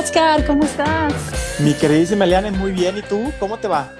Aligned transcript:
Oscar, 0.00 0.46
¿cómo 0.46 0.64
estás? 0.64 1.12
Mi 1.60 1.74
queridísima 1.74 2.24
Eliane, 2.24 2.50
muy 2.50 2.72
bien. 2.72 2.96
¿Y 2.96 3.02
tú? 3.02 3.30
¿Cómo 3.38 3.58
te 3.58 3.68
va? 3.68 3.92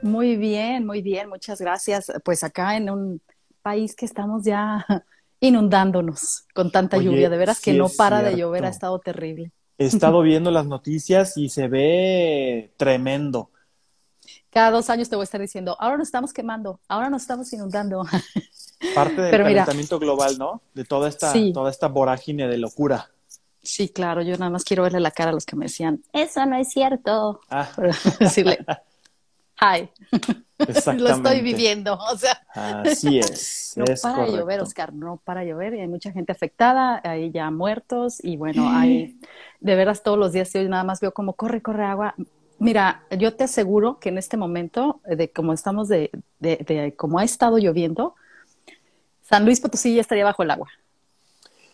Muy 0.00 0.34
bien, 0.36 0.86
muy 0.86 1.02
bien, 1.02 1.28
muchas 1.28 1.60
gracias. 1.60 2.10
Pues 2.24 2.42
acá 2.42 2.74
en 2.74 2.88
un 2.88 3.20
país 3.60 3.94
que 3.94 4.06
estamos 4.06 4.44
ya 4.44 4.86
inundándonos 5.40 6.46
con 6.54 6.72
tanta 6.72 6.96
Oye, 6.96 7.06
lluvia, 7.06 7.28
de 7.28 7.36
veras 7.36 7.60
que 7.60 7.74
no 7.74 7.88
para 7.90 8.22
de 8.22 8.34
llover, 8.34 8.64
ha 8.64 8.70
estado 8.70 8.98
terrible. 8.98 9.52
He 9.76 9.84
estado 9.84 10.22
viendo 10.22 10.50
las 10.50 10.64
noticias 10.64 11.36
y 11.36 11.50
se 11.50 11.68
ve 11.68 12.72
tremendo. 12.78 13.50
Cada 14.48 14.70
dos 14.70 14.88
años 14.88 15.10
te 15.10 15.16
voy 15.16 15.24
a 15.24 15.24
estar 15.24 15.40
diciendo, 15.42 15.76
ahora 15.78 15.98
nos 15.98 16.08
estamos 16.08 16.32
quemando, 16.32 16.80
ahora 16.88 17.10
nos 17.10 17.20
estamos 17.20 17.52
inundando. 17.52 18.06
Parte 18.94 19.20
del 19.20 19.30
Pero 19.30 19.44
mira, 19.44 19.64
calentamiento 19.66 19.98
global, 19.98 20.38
¿no? 20.38 20.62
De 20.72 20.84
toda 20.84 21.10
esta, 21.10 21.30
Sí. 21.30 21.52
toda 21.52 21.70
esta 21.70 21.88
vorágine 21.88 22.48
de 22.48 22.56
locura. 22.56 23.10
Sí, 23.66 23.88
claro, 23.88 24.22
yo 24.22 24.36
nada 24.38 24.50
más 24.50 24.62
quiero 24.62 24.84
verle 24.84 25.00
la 25.00 25.10
cara 25.10 25.30
a 25.30 25.32
los 25.32 25.44
que 25.44 25.56
me 25.56 25.64
decían, 25.64 26.00
eso 26.12 26.46
no 26.46 26.56
es 26.56 26.68
cierto. 26.68 27.40
Ah, 27.50 27.68
decirle, 28.20 28.64
hi, 29.60 29.90
lo 30.96 31.08
estoy 31.08 31.40
viviendo, 31.40 31.94
o 31.94 32.16
sea. 32.16 32.40
Así 32.54 33.18
es. 33.18 33.62
No 33.76 33.84
es 33.84 34.00
para 34.00 34.22
de 34.22 34.28
llover, 34.28 34.42
correcto. 34.42 34.62
Oscar, 34.62 34.94
no 34.94 35.20
para 35.22 35.44
llover 35.44 35.74
y 35.74 35.80
hay 35.80 35.86
mucha 35.86 36.10
gente 36.10 36.32
afectada, 36.32 36.98
hay 37.04 37.30
ya 37.30 37.50
muertos 37.50 38.24
y 38.24 38.38
bueno, 38.38 38.70
hay 38.70 39.20
de 39.60 39.74
veras 39.74 40.02
todos 40.02 40.18
los 40.18 40.32
días 40.32 40.50
yo 40.50 40.66
nada 40.66 40.82
más 40.82 41.00
veo 41.00 41.12
como 41.12 41.34
corre, 41.34 41.60
corre 41.60 41.84
agua. 41.84 42.14
Mira, 42.58 43.02
yo 43.18 43.34
te 43.34 43.44
aseguro 43.44 43.98
que 43.98 44.08
en 44.08 44.16
este 44.16 44.38
momento, 44.38 45.02
eh, 45.04 45.16
de 45.16 45.30
como 45.30 45.52
estamos 45.52 45.88
de, 45.88 46.10
de, 46.38 46.56
de 46.56 46.94
como 46.96 47.18
ha 47.18 47.24
estado 47.24 47.58
lloviendo, 47.58 48.14
San 49.20 49.44
Luis 49.44 49.60
Potosí 49.60 49.94
ya 49.94 50.00
estaría 50.00 50.24
bajo 50.24 50.42
el 50.42 50.52
agua. 50.52 50.68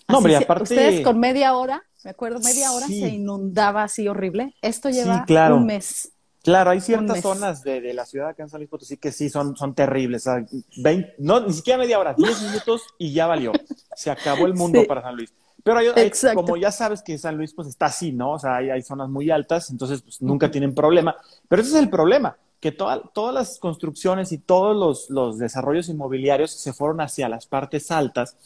No, 0.09 0.19
hombre, 0.19 0.37
se- 0.37 0.45
aparte- 0.45 0.63
Ustedes 0.65 1.01
con 1.03 1.19
media 1.19 1.55
hora, 1.57 1.83
me 2.05 2.11
acuerdo, 2.11 2.41
media 2.41 2.73
hora 2.73 2.87
Sí. 2.87 3.01
se 3.01 3.09
inundaba 3.09 3.85
así 3.85 4.09
horrible. 4.09 4.55
Esto 4.63 4.89
Sí, 4.89 4.95
lleva 4.97 5.25
claro. 5.27 5.57
un 5.57 5.67
mes. 5.67 6.13
Claro, 6.43 6.71
hay 6.71 6.81
ciertas 6.81 7.21
zonas 7.21 7.63
de, 7.63 7.81
de 7.81 7.95
la 7.95 8.05
ciudad 8.05 8.31
acá 8.31 8.43
en 8.43 8.49
San 8.49 8.59
Luis 8.59 8.69
Potosí 8.69 8.97
que 8.97 9.13
sí 9.13 9.31
son, 9.31 9.57
son 9.57 9.75
terribles. 9.75 10.27
O 10.27 10.33
sea, 10.33 10.45
20 10.79 11.15
no, 11.19 11.39
ni 11.47 11.53
siquiera 11.53 11.79
media 11.79 12.01
hora, 12.01 12.15
10 12.19 12.43
minutos 12.43 12.83
y 12.99 13.13
ya 13.13 13.29
valió. 13.29 13.53
Se 13.95 14.11
acabó 14.11 14.47
el 14.47 14.55
mundo 14.55 14.81
Sí. 14.81 14.87
para 14.87 15.03
San 15.03 15.15
Luis. 15.15 15.33
Pero 15.63 15.79
hay- 15.79 16.11
como 16.35 16.57
ya 16.57 16.73
sabes 16.73 17.01
que 17.03 17.17
San 17.17 17.37
Luis 17.37 17.55
pues 17.55 17.69
está 17.69 17.87
así, 17.87 18.11
¿no? 18.11 18.33
O 18.33 18.39
sea, 18.41 18.57
hay, 18.57 18.71
hay 18.71 18.83
zonas 18.83 19.09
muy 19.09 19.31
altas, 19.31 19.71
entonces 19.71 20.03
pues, 20.03 20.21
nunca 20.21 20.51
tienen 20.51 20.75
problema. 20.75 21.15
Pero 21.49 21.63
ese 21.63 21.71
es 21.71 21.77
el 21.77 21.89
problema, 21.89 22.37
que 22.59 22.73
toda- 22.73 23.01
todas 23.15 23.33
las 23.33 23.61
construcciones 23.61 24.33
y 24.33 24.39
todos 24.39 24.77
los, 24.77 25.11
los 25.11 25.39
desarrollos 25.39 25.89
inmobiliarios 25.89 26.51
se 26.51 26.73
fueron 26.73 27.01
hacia 27.01 27.29
las 27.29 27.47
partes 27.47 27.93
altas. 27.93 28.37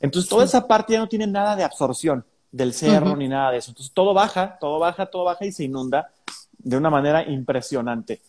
Entonces 0.00 0.28
toda 0.28 0.44
esa 0.44 0.66
parte 0.66 0.92
ya 0.94 1.00
no 1.00 1.08
tiene 1.08 1.26
nada 1.26 1.56
de 1.56 1.64
absorción 1.64 2.24
del 2.52 2.72
cerro 2.72 3.16
ni 3.16 3.28
nada 3.28 3.50
de 3.50 3.58
eso. 3.58 3.70
Entonces 3.72 3.92
todo 3.92 4.14
baja, 4.14 4.56
todo 4.60 4.78
baja, 4.78 5.06
todo 5.06 5.24
baja 5.24 5.44
y 5.44 5.52
se 5.52 5.64
inunda 5.64 6.10
de 6.58 6.76
una 6.76 6.90
manera 6.90 7.22
impresionante. 7.28 8.20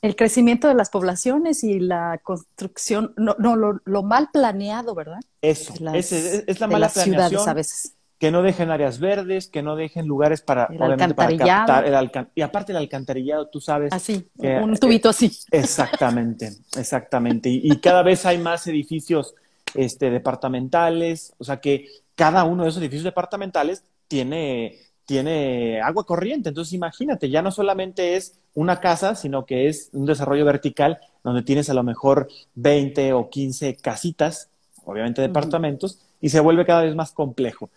El 0.00 0.14
crecimiento 0.14 0.68
de 0.68 0.74
las 0.74 0.90
poblaciones 0.90 1.64
y 1.64 1.80
la 1.80 2.20
construcción, 2.22 3.14
no, 3.16 3.34
no 3.38 3.56
lo, 3.56 3.80
lo 3.84 4.02
mal 4.04 4.28
planeado, 4.32 4.94
¿verdad? 4.94 5.18
Eso, 5.42 5.74
las- 5.80 5.94
ese- 5.96 6.18
es, 6.38 6.44
es 6.46 6.60
la 6.60 6.66
mala 6.68 6.78
las 6.86 6.92
ciudades 6.92 7.14
planeación, 7.30 7.48
a 7.48 7.54
veces. 7.54 7.94
que 8.18 8.30
no 8.30 8.42
dejen 8.42 8.70
áreas 8.70 9.00
verdes, 9.00 9.48
que 9.48 9.60
no 9.62 9.74
dejen 9.74 10.06
lugares 10.06 10.40
para, 10.40 10.66
El 10.70 10.76
obviamente, 10.80 11.14
para 11.14 11.28
alcantarillado. 11.30 11.66
captar 11.66 11.84
el 11.86 11.94
alcan- 11.94 12.28
y 12.34 12.42
aparte 12.42 12.72
el 12.72 12.78
alcantarillado, 12.78 13.48
tú 13.48 13.60
sabes. 13.60 13.92
Así, 13.92 14.28
que- 14.40 14.58
un 14.58 14.76
tubito 14.76 15.08
así. 15.08 15.32
Exactamente, 15.50 16.52
exactamente. 16.76 17.48
Y, 17.48 17.60
y 17.72 17.76
cada 17.80 18.02
vez 18.04 18.24
hay 18.24 18.38
más 18.38 18.66
edificios 18.68 19.34
este, 19.74 20.10
departamentales, 20.10 21.34
o 21.38 21.44
sea 21.44 21.60
que 21.60 21.86
cada 22.14 22.44
uno 22.44 22.64
de 22.64 22.70
esos 22.70 22.80
edificios 22.82 23.04
departamentales 23.04 23.84
tiene, 24.08 24.78
tiene 25.04 25.80
agua 25.80 26.04
corriente. 26.04 26.48
Entonces 26.48 26.72
imagínate, 26.74 27.30
ya 27.30 27.42
no 27.42 27.50
solamente 27.50 28.16
es 28.16 28.38
una 28.54 28.80
casa, 28.80 29.14
sino 29.14 29.46
que 29.46 29.68
es 29.68 29.90
un 29.92 30.06
desarrollo 30.06 30.44
vertical 30.44 30.98
donde 31.22 31.42
tienes 31.42 31.70
a 31.70 31.74
lo 31.74 31.82
mejor 31.82 32.28
20 32.54 33.12
o 33.12 33.28
15 33.30 33.76
casitas, 33.76 34.48
obviamente 34.84 35.22
departamentos, 35.22 36.00
y 36.20 36.30
se 36.30 36.40
vuelve 36.40 36.66
cada 36.66 36.82
vez 36.82 36.94
más 36.94 37.12
complejo. 37.12 37.70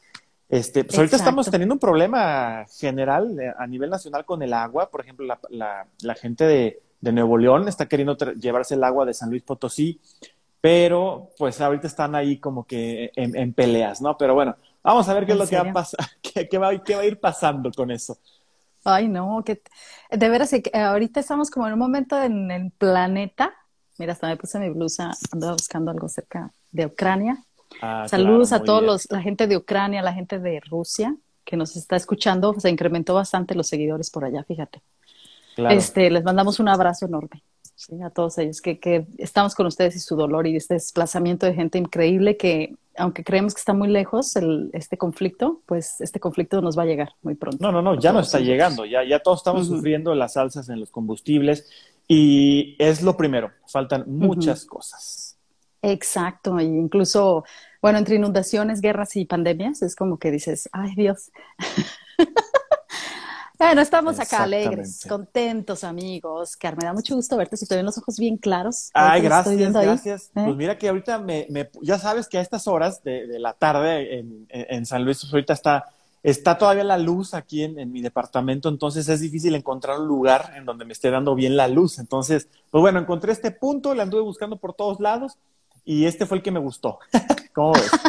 Este, 0.50 0.84
pues 0.84 0.98
ahorita 0.98 1.16
Exacto. 1.18 1.30
estamos 1.30 1.52
teniendo 1.52 1.76
un 1.76 1.80
problema 1.80 2.66
general 2.78 3.40
eh, 3.40 3.54
a 3.58 3.68
nivel 3.68 3.90
nacional 3.90 4.26
con 4.26 4.42
el 4.42 4.54
agua. 4.54 4.90
Por 4.90 5.02
ejemplo, 5.02 5.26
la, 5.26 5.40
la- 5.50 5.86
la 6.02 6.16
gente 6.16 6.46
de, 6.46 6.82
de 7.00 7.12
Nuevo 7.14 7.38
León 7.38 7.68
está 7.68 7.88
queriendo 7.88 8.18
llevarse 8.18 8.74
el 8.76 8.84
agua 8.84 9.06
de 9.06 9.14
San 9.14 9.30
Luis 9.30 9.44
Potosí, 9.44 10.00
pero 10.62 11.32
pues 11.38 11.60
ahorita 11.60 11.88
están 11.88 12.16
ahí 12.16 12.40
como 12.40 12.66
que 12.66 13.12
en, 13.16 13.36
en 13.36 13.54
peleas, 13.54 14.02
¿no? 14.02 14.18
Pero 14.18 14.36
bueno, 14.36 14.56
vamos 14.84 15.10
a 15.10 15.14
ver 15.14 15.26
qué 15.26 15.34
es 15.34 15.36
¿En 15.36 15.40
lo 15.40 15.48
que 15.48 15.56
va 15.56 15.64
a 15.64 15.74
pasar, 15.74 16.00
qué, 16.22 16.48
qué 16.48 16.58
va, 16.58 16.84
qué 16.84 16.96
va 16.96 17.02
a 17.02 17.06
ir 17.06 17.20
pasando 17.20 17.72
con 17.72 17.92
eso. 17.92 18.18
Ay, 18.84 19.08
no, 19.08 19.44
que 19.46 19.62
de 20.10 20.30
veras 20.30 20.50
que 20.52 20.72
eh, 20.74 20.80
ahorita 20.80 21.20
estamos 21.20 21.52
como 21.52 21.68
en 21.68 21.74
un 21.74 21.80
momento 21.80 22.22
en 22.22 22.50
el 22.52 22.72
planeta. 22.72 23.54
Mira, 23.98 24.14
hasta 24.14 24.28
me 24.28 24.38
puse 24.38 24.60
mi 24.60 24.70
blusa, 24.70 25.12
andaba 25.32 25.54
buscando 25.54 25.92
algo 25.92 26.10
cerca 26.10 26.52
de 26.72 26.88
Ucrania. 26.88 27.44
Ah, 27.82 28.08
Saludos 28.08 28.50
claro, 28.50 28.64
a 28.64 28.66
todos 28.66 28.82
bien. 28.82 28.92
los, 28.92 29.12
la 29.12 29.22
gente 29.22 29.48
de 29.48 29.58
Ucrania, 29.58 30.02
la 30.02 30.14
gente 30.14 30.40
de 30.40 30.60
Rusia 30.62 31.16
que 31.46 31.58
nos 31.58 31.76
está 31.76 31.96
escuchando. 31.96 32.54
Se 32.60 32.70
incrementó 32.70 33.14
bastante 33.16 33.56
los 33.56 33.68
seguidores 33.68 34.10
por 34.10 34.26
allá, 34.26 34.44
fíjate. 34.44 34.82
Claro. 35.56 35.76
Este, 35.76 36.10
les 36.10 36.24
mandamos 36.24 36.60
un 36.60 36.70
abrazo 36.70 37.06
enorme 37.06 37.44
¿sí? 37.86 38.02
a 38.02 38.10
todos 38.10 38.38
ellos, 38.38 38.62
que, 38.62 38.80
que 38.80 39.06
estamos 39.18 39.56
con 39.56 39.66
ustedes 39.66 39.96
y 39.96 40.00
su 40.00 40.16
dolor 40.16 40.48
y 40.48 40.56
este 40.56 40.76
desplazamiento 40.76 41.46
de 41.46 41.54
gente 41.54 41.78
increíble 41.78 42.38
que, 42.38 42.76
aunque 42.96 43.24
creemos 43.24 43.54
que 43.54 43.60
está 43.60 43.74
muy 43.74 43.88
lejos 43.88 44.36
el, 44.36 44.70
este 44.74 44.98
conflicto, 44.98 45.62
pues 45.66 46.02
este 46.02 46.20
conflicto 46.20 46.62
nos 46.62 46.78
va 46.78 46.84
a 46.84 46.86
llegar 46.86 47.14
muy 47.22 47.36
pronto. 47.36 47.58
No, 47.62 47.72
no, 47.72 47.82
no, 47.82 48.00
ya 48.00 48.12
no 48.12 48.20
está 48.20 48.38
ellos. 48.38 48.50
llegando, 48.50 48.86
ya, 48.86 49.04
ya 49.04 49.20
todos 49.20 49.40
estamos 49.40 49.68
sufriendo 49.68 50.14
las 50.16 50.38
alzas 50.38 50.70
en 50.70 50.80
los 50.80 50.92
combustibles 50.92 51.70
y 52.08 52.76
es 52.80 53.02
lo 53.02 53.18
primero, 53.18 53.52
faltan 53.66 54.04
muchas 54.08 54.66
cosas. 54.66 55.38
Exacto, 55.82 56.60
e 56.60 56.64
incluso, 56.64 57.44
bueno, 57.82 57.98
entre 57.98 58.16
inundaciones, 58.16 58.82
guerras 58.82 59.16
y 59.16 59.26
pandemias, 59.26 59.82
es 59.82 59.96
como 59.96 60.20
que 60.20 60.30
dices, 60.30 60.70
ay 60.72 60.94
Dios. 60.96 61.32
Bueno, 63.62 63.82
estamos 63.82 64.20
acá 64.20 64.44
alegres, 64.44 65.06
contentos, 65.08 65.84
amigos. 65.84 66.50
Oscar, 66.50 66.76
me 66.76 66.84
da 66.84 66.94
mucho 66.94 67.16
gusto 67.16 67.38
verte, 67.38 67.56
si 67.58 67.68
te 67.68 67.76
ven 67.76 67.86
los 67.86 67.96
ojos 67.98 68.18
bien 68.18 68.38
claros. 68.38 68.90
Ay, 68.96 69.22
gracias, 69.22 69.72
gracias. 69.72 70.24
¿Eh? 70.30 70.30
Pues 70.34 70.56
mira 70.56 70.78
que 70.80 70.90
ahorita 70.90 71.20
me, 71.20 71.46
me- 71.50 71.70
ya 71.84 72.00
sabes 72.00 72.28
que 72.28 72.40
a 72.40 72.42
estas 72.42 72.68
horas 72.68 73.04
de, 73.04 73.28
de 73.28 73.38
la 73.38 73.54
tarde 73.54 74.20
en, 74.52 74.86
San 74.88 75.06
Luis, 75.06 75.20
pues 75.22 75.32
ahorita 75.32 75.54
está, 75.54 75.86
está 76.24 76.58
todavía 76.58 76.84
la 76.84 76.98
luz 76.98 77.36
aquí 77.36 77.62
en, 77.64 77.78
en 77.78 77.92
mi 77.92 78.02
departamento, 78.02 78.68
entonces 78.68 79.08
es 79.08 79.20
difícil 79.22 79.54
encontrar 79.54 80.00
un 80.00 80.08
lugar 80.08 80.54
en 80.56 80.66
donde 80.66 80.84
me 80.84 80.94
esté 80.94 81.12
dando 81.12 81.36
bien 81.36 81.56
la 81.56 81.68
luz. 81.68 82.00
Entonces, 82.00 82.48
pues 82.72 82.82
bueno, 82.82 83.00
encontré 83.00 83.32
este 83.32 83.52
punto, 83.52 83.94
le 83.94 84.02
anduve 84.02 84.24
buscando 84.24 84.58
por 84.58 84.74
todos 84.74 85.00
lados 85.00 85.38
y 85.86 86.06
este 86.06 86.26
fue 86.26 86.38
el 86.38 86.44
que 86.44 86.52
me 86.52 86.60
gustó. 86.60 86.98
¿Cómo 87.54 87.74
ves? 87.74 87.92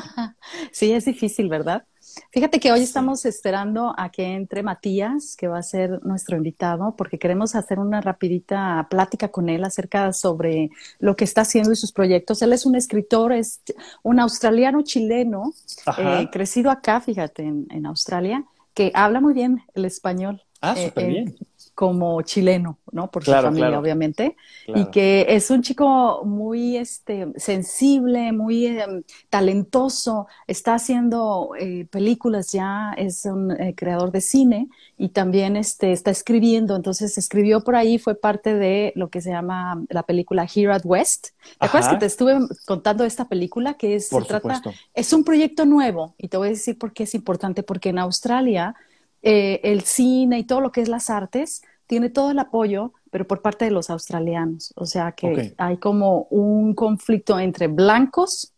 Sí, 0.73 0.93
es 0.93 1.05
difícil, 1.05 1.49
¿verdad? 1.49 1.85
Fíjate 2.31 2.61
que 2.61 2.73
hoy 2.73 2.81
estamos 2.83 3.25
esperando 3.25 3.95
a 3.97 4.11
que 4.11 4.35
entre 4.35 4.63
Matías, 4.63 5.37
que 5.37 5.49
va 5.49 5.59
a 5.59 5.63
ser 5.63 6.05
nuestro 6.05 6.37
invitado, 6.37 6.95
porque 6.97 7.19
queremos 7.19 7.55
hacer 7.55 7.79
una 7.79 8.01
rapidita 8.01 8.87
plática 8.91 9.29
con 9.29 9.49
él 9.49 9.65
acerca 9.65 10.13
sobre 10.13 10.71
lo 10.99 11.17
que 11.17 11.25
está 11.25 11.43
haciendo 11.43 11.73
y 11.73 11.77
sus 11.77 11.93
proyectos. 11.93 12.43
Él 12.43 12.53
es 12.53 12.67
un 12.67 12.75
escritor, 12.75 13.33
es 13.33 13.61
un 14.03 14.21
australiano 14.21 14.83
chileno, 14.83 15.53
eh, 15.99 16.29
crecido 16.31 16.71
acá, 16.71 17.01
fíjate, 17.01 17.43
en, 17.43 17.67
en 17.71 17.87
Australia, 17.87 18.45
que 18.75 18.91
habla 18.95 19.21
muy 19.21 19.35
bien 19.35 19.63
el 19.75 19.85
español. 19.85 20.43
Ah, 20.61 20.75
eh, 20.77 20.89
súper 20.89 21.05
eh, 21.05 21.09
bien. 21.09 21.37
Como 21.75 22.21
chileno, 22.23 22.79
¿no? 22.91 23.11
Por 23.11 23.25
Claro, 23.25 23.43
su 23.43 23.47
familia, 23.49 23.69
claro. 23.69 23.81
obviamente. 23.81 24.37
Y 24.67 24.87
que 24.87 25.27
es 25.29 25.51
un 25.51 25.63
chico 25.63 26.23
muy 26.25 26.77
este, 26.77 27.29
sensible, 27.37 28.33
muy 28.33 28.67
eh, 28.67 28.85
talentoso, 29.31 30.27
está 30.47 30.75
haciendo 30.75 31.51
eh, 31.59 31.87
películas 31.91 32.53
ya, 32.53 32.93
es 32.97 33.25
un 33.25 33.53
eh, 33.53 33.75
creador 33.75 34.13
de 34.13 34.21
cine 34.21 34.69
y 34.99 35.11
también 35.11 35.57
este, 35.57 35.93
está 35.93 36.11
escribiendo. 36.11 36.77
Entonces 36.77 37.17
escribió 37.17 37.65
por 37.65 37.77
ahí, 37.77 37.99
fue 37.99 38.15
parte 38.15 38.55
de 38.55 38.93
lo 38.95 39.09
que 39.09 39.23
se 39.23 39.31
llama 39.31 39.83
la 39.89 40.03
película 40.03 40.47
Here 40.53 40.73
at 40.73 40.83
West. 40.85 41.29
¿Te 41.59 41.67
acuerdas 41.67 41.91
que 41.91 41.99
te 41.99 42.07
estuve 42.07 42.39
contando 42.67 43.05
esta 43.05 43.29
película? 43.29 43.75
Que 43.75 43.95
es, 43.95 44.09
Por 44.09 44.23
se 44.23 44.29
trata, 44.29 44.63
es 44.93 45.13
un 45.13 45.25
proyecto 45.25 45.65
nuevo 45.65 46.15
y 46.19 46.29
te 46.29 46.37
voy 46.37 46.49
a 46.49 46.51
decir 46.51 46.79
por 46.79 46.93
qué 46.93 47.05
es 47.05 47.15
importante, 47.15 47.63
porque 47.63 47.89
en 47.89 47.99
Australia 47.99 48.75
eh, 49.23 49.61
el 49.65 49.83
cine 49.83 50.39
y 50.41 50.45
todo 50.45 50.61
lo 50.61 50.73
que 50.73 50.81
es 50.83 50.89
las 50.89 51.11
artes 51.11 51.63
tiene 51.87 52.11
todo 52.11 52.31
el 52.31 52.39
apoyo, 52.39 52.93
pero 53.11 53.27
por 53.27 53.43
parte 53.43 53.65
de 53.67 53.71
los 53.71 53.91
australianos. 53.91 54.73
O 54.77 54.87
sea 54.87 55.13
que 55.13 55.29
Ok. 55.29 55.57
hay 55.59 55.79
como 55.79 56.25
un 56.31 56.75
conflicto 56.75 57.39
entre 57.39 57.69
blancos 57.69 58.53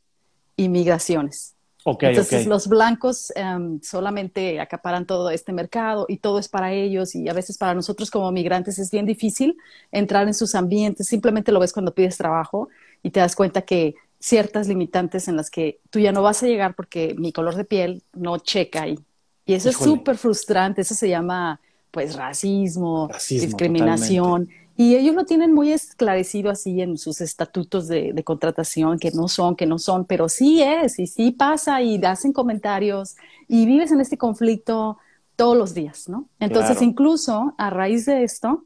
y 0.56 0.68
migraciones. 0.68 1.54
Ok, 1.84 2.02
Entonces 2.02 2.44
ok. 2.44 2.46
los 2.46 2.68
blancos 2.68 3.32
em, 3.34 3.80
solamente 3.82 4.60
acaparan 4.60 5.06
todo 5.06 5.30
este 5.30 5.52
mercado 5.52 6.04
y 6.08 6.18
todo 6.18 6.38
es 6.38 6.48
para 6.48 6.72
ellos 6.72 7.14
y 7.14 7.28
a 7.28 7.32
veces 7.32 7.56
para 7.56 7.74
nosotros 7.74 8.10
como 8.10 8.30
migrantes 8.30 8.78
es 8.78 8.90
bien 8.90 9.06
difícil 9.06 9.56
entrar 9.90 10.26
en 10.26 10.34
sus 10.34 10.54
ambientes. 10.54 11.06
Simplemente 11.06 11.50
lo 11.52 11.60
ves 11.60 11.72
cuando 11.72 11.94
pides 11.94 12.18
trabajo 12.18 12.68
y 13.02 13.10
te 13.10 13.20
das 13.20 13.34
cuenta 13.36 13.62
que 13.62 13.94
ciertas 14.18 14.68
limitantes 14.68 15.28
en 15.28 15.36
las 15.36 15.50
que 15.50 15.80
tú 15.90 15.98
ya 15.98 16.12
no 16.12 16.22
vas 16.22 16.42
a 16.42 16.46
llegar 16.46 16.74
porque 16.74 17.14
mi 17.18 17.32
color 17.32 17.54
de 17.56 17.64
piel 17.64 18.02
no 18.12 18.38
checa 18.38 18.82
ahí. 18.82 18.98
Y 19.46 19.54
eso 19.54 19.68
es 19.68 19.76
súper 19.76 20.16
frustrante, 20.16 20.80
eso 20.80 20.94
se 20.94 21.08
llama 21.08 21.60
pues 21.90 22.16
racismo, 22.16 23.08
discriminación. 23.28 24.48
Y 24.76 24.96
ellos 24.96 25.14
lo 25.14 25.24
tienen 25.24 25.52
muy 25.52 25.70
esclarecido 25.70 26.50
así 26.50 26.80
en 26.80 26.98
sus 26.98 27.20
estatutos 27.20 27.86
de, 27.86 28.20
contratación, 28.24 28.98
que 28.98 29.12
no 29.12 29.28
son, 29.28 29.54
que 29.54 29.66
no 29.66 29.78
son, 29.78 30.04
pero 30.04 30.28
sí 30.28 30.60
es, 30.62 30.98
y 30.98 31.06
sí 31.06 31.30
pasa, 31.30 31.80
y 31.80 32.02
hacen 32.04 32.32
comentarios, 32.32 33.14
y 33.46 33.66
vives 33.66 33.92
en 33.92 34.00
este 34.00 34.18
conflicto 34.18 34.98
todos 35.36 35.56
los 35.56 35.74
días, 35.74 36.08
¿no? 36.08 36.28
Entonces, 36.40 36.82
incluso 36.82 37.54
a 37.56 37.70
raíz 37.70 38.06
de 38.06 38.24
esto, 38.24 38.64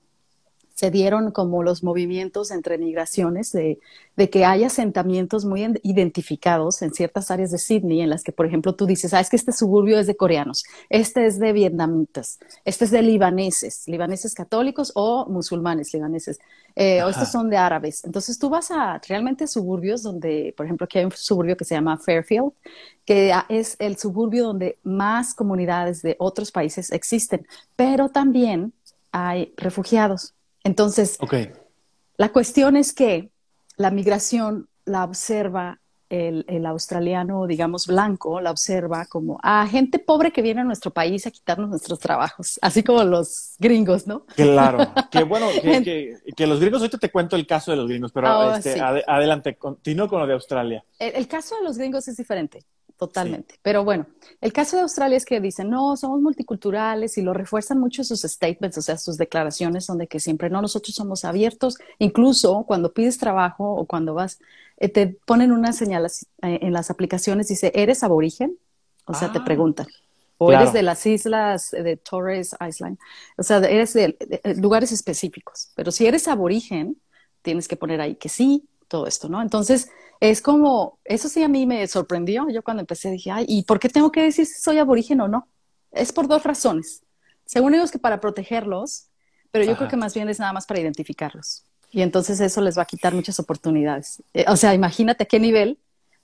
se 0.79 0.93
dieron 0.93 1.33
como 1.33 1.65
los 1.65 1.83
movimientos 1.83 2.53
entre 2.53 2.79
migraciones 2.79 3.51
de, 3.51 3.81
de, 4.15 4.31
que 4.31 4.45
hay 4.45 4.63
asentamientos 4.63 5.45
muy 5.45 5.67
identificados 5.83 6.83
en 6.83 6.95
ciertas 6.95 7.33
áreas 7.33 7.51
de 7.51 7.59
Sydney 7.59 8.01
en 8.01 8.11
las 8.11 8.23
que, 8.23 8.31
por 8.31 8.47
ejemplo, 8.47 8.77
tú 8.77 8.87
dices, 8.87 9.13
ah, 9.13 9.19
es 9.19 9.29
que 9.29 9.35
este 9.35 9.51
suburbio 9.51 9.99
es 9.99 10.07
de 10.07 10.17
coreanos, 10.17 10.63
este 10.89 11.27
es 11.27 11.41
de 11.41 11.53
vietnamitas, 11.53 12.39
este 12.65 12.85
es 12.85 12.93
de 12.93 13.03
libaneses, 13.03 13.89
libaneses 13.89 14.35
católicos 14.35 14.93
o 14.95 15.27
musulmanes 15.29 15.93
libaneses, 15.93 16.39
eh, 16.77 17.03
o 17.03 17.09
estos 17.09 17.33
son 17.33 17.51
de 17.51 17.57
árabes. 17.57 18.05
Entonces 18.05 18.39
tú 18.39 18.49
vas 18.49 18.71
a 18.71 19.01
realmente 19.09 19.49
suburbios 19.49 20.05
donde, 20.05 20.55
por 20.57 20.65
ejemplo, 20.65 20.85
aquí 20.85 21.01
hay 21.01 21.07
un 21.07 21.11
suburbio 21.11 21.57
que 21.57 21.65
se 21.65 21.75
llama 21.75 21.99
Fairfield, 21.99 22.53
que 23.05 23.35
es 23.49 23.75
el 23.81 23.99
suburbio 23.99 24.45
donde 24.45 24.79
más 24.85 25.35
comunidades 25.35 26.03
de 26.03 26.15
otros 26.21 26.53
países 26.53 26.93
existen, 26.93 27.49
pero 27.75 28.11
también 28.11 28.73
hay 29.11 29.53
refugiados. 29.57 30.35
Entonces, 30.65 31.19
la 32.17 32.29
cuestión 32.31 32.77
es 32.77 32.93
que 32.93 33.31
la 33.77 33.91
migración 33.91 34.69
la 34.85 35.05
observa 35.05 35.81
el, 36.11 36.67
australiano, 36.67 37.47
digamos, 37.47 37.87
blanco, 37.87 38.41
la 38.41 38.51
observa 38.51 39.05
como 39.07 39.39
a 39.43 39.67
gente 39.67 39.99
pobre 39.99 40.33
que 40.33 40.41
viene 40.41 40.63
a 40.63 40.65
nuestro 40.65 40.91
país 40.91 41.27
a 41.27 41.31
quitarnos 41.31 41.69
nuestros 41.69 41.99
trabajos, 41.99 42.59
así 42.63 42.83
como 42.83 43.05
los 43.05 43.55
gringos, 43.59 44.07
¿no? 44.07 44.25
Claro, 44.35 44.79
que 45.11 45.23
bueno, 45.25 45.49
que, 45.63 46.47
los 46.47 46.61
gringos, 46.61 46.81
ahorita 46.81 46.99
te 46.99 47.11
cuento 47.11 47.37
el 47.37 47.47
caso 47.47 47.71
de 47.71 47.77
los 47.77 47.89
gringos, 47.89 48.13
pero 48.13 48.39
oh, 48.39 48.55
este, 48.55 48.81
adelante, 48.81 49.57
continúo 49.57 50.09
con 50.09 50.21
lo 50.21 50.27
de 50.27 50.33
Australia. 50.33 50.85
el, 50.99 51.29
caso 51.29 51.57
de 51.57 51.65
los 51.65 51.77
gringos 51.77 52.09
es 52.09 52.17
diferente. 52.17 52.65
Totalmente. 52.99 53.55
Pero 53.63 53.85
bueno, 53.85 54.07
el 54.41 54.53
caso 54.53 54.77
de 54.77 54.83
Australia 54.83 55.17
es 55.17 55.25
que 55.25 55.41
dicen, 55.41 55.71
no, 55.71 55.97
somos 55.97 56.21
multiculturales 56.21 57.17
y 57.17 57.23
lo 57.23 57.33
refuerzan 57.33 57.79
mucho 57.79 58.03
sus 58.03 58.23
statements, 58.23 58.77
o 58.77 58.83
sea, 58.83 58.99
sus 58.99 59.17
declaraciones 59.17 59.85
son 59.85 59.99
de 59.99 60.09
que 60.09 60.19
siempre, 60.19 60.51
no, 60.51 60.61
nosotros 60.61 60.97
somos 60.97 61.25
abiertos, 61.25 61.79
incluso 62.01 62.65
cuando 62.67 62.93
pides 62.93 63.17
trabajo 63.17 63.73
o 63.73 63.87
cuando 63.87 64.15
vas, 64.15 64.41
eh, 64.79 64.89
te 64.89 65.07
ponen 65.27 65.53
una 65.53 65.73
señal 65.73 66.07
eh, 66.07 66.59
en 66.61 66.73
las 66.73 66.91
aplicaciones, 66.91 67.47
dice, 67.47 67.71
¿eres 67.73 68.03
aborigen? 68.03 68.59
O 69.07 69.15
sea, 69.15 69.31
te 69.31 69.39
ah, 69.39 69.45
preguntan. 69.45 69.87
O 70.37 70.53
eres 70.53 70.73
de 70.73 70.83
las 70.83 71.07
islas 71.07 71.71
de 71.71 71.97
Torres 71.97 72.55
Island. 72.61 72.99
O 73.37 73.43
sea, 73.43 73.59
eres 73.59 73.95
de 73.95 74.17
lugares 74.57 74.93
específicos. 74.93 75.71
Pero 75.75 75.91
si 75.91 76.07
eres 76.07 76.29
aborigen, 76.29 77.01
tienes 77.43 77.67
que 77.67 77.77
poner 77.77 78.01
ahí 78.01 78.17
que 78.17 78.29
sí, 78.29 78.69
todo 78.89 79.07
esto, 79.07 79.29
¿no? 79.29 79.41
Entonces, 79.43 79.91
es 80.21 80.43
como, 80.43 80.99
eso 81.05 81.29
sí 81.29 81.43
a 81.43 81.49
mí 81.49 81.67
me 81.67 81.87
sorprendió. 81.87 82.49
Yo 82.51 82.63
cuando 82.63 82.81
empecé 82.81 83.11
dije, 83.11 83.31
ay, 83.31 83.45
¿y 83.49 83.63
por 83.63 83.79
qué 83.79 83.89
tengo 83.89 84.11
que 84.11 84.23
decir 84.23 84.47
si 84.47 84.61
soy 84.61 84.79
aborigen 84.79 85.21
o 85.21 85.29
no? 85.29 85.47
Es 85.93 86.13
por 86.13 86.27
dos 86.27 86.43
razones. 86.43 87.03
Según 87.45 87.75
ellos 87.75 87.91
que 87.91 87.99
para 87.99 88.21
protegerlos, 88.21 89.09
pero 89.51 89.65
yo 89.65 89.77
creo 89.77 89.89
que 89.89 89.97
más 89.97 90.15
bien 90.15 90.29
es 90.29 90.39
nada 90.39 90.53
más 90.53 90.67
para 90.67 90.81
identificarlos. 90.81 91.65
Y 91.91 92.03
entonces 92.03 92.41
eso 92.41 92.61
les 92.61 92.77
va 92.77 92.83
a 92.83 92.87
quitar 92.87 93.15
muchas 93.15 93.39
oportunidades. 93.41 94.23
Eh, 94.35 94.45
o 94.49 94.57
sea, 94.57 94.75
imagínate 94.75 95.27
qué 95.27 95.41
nivel 95.41 95.79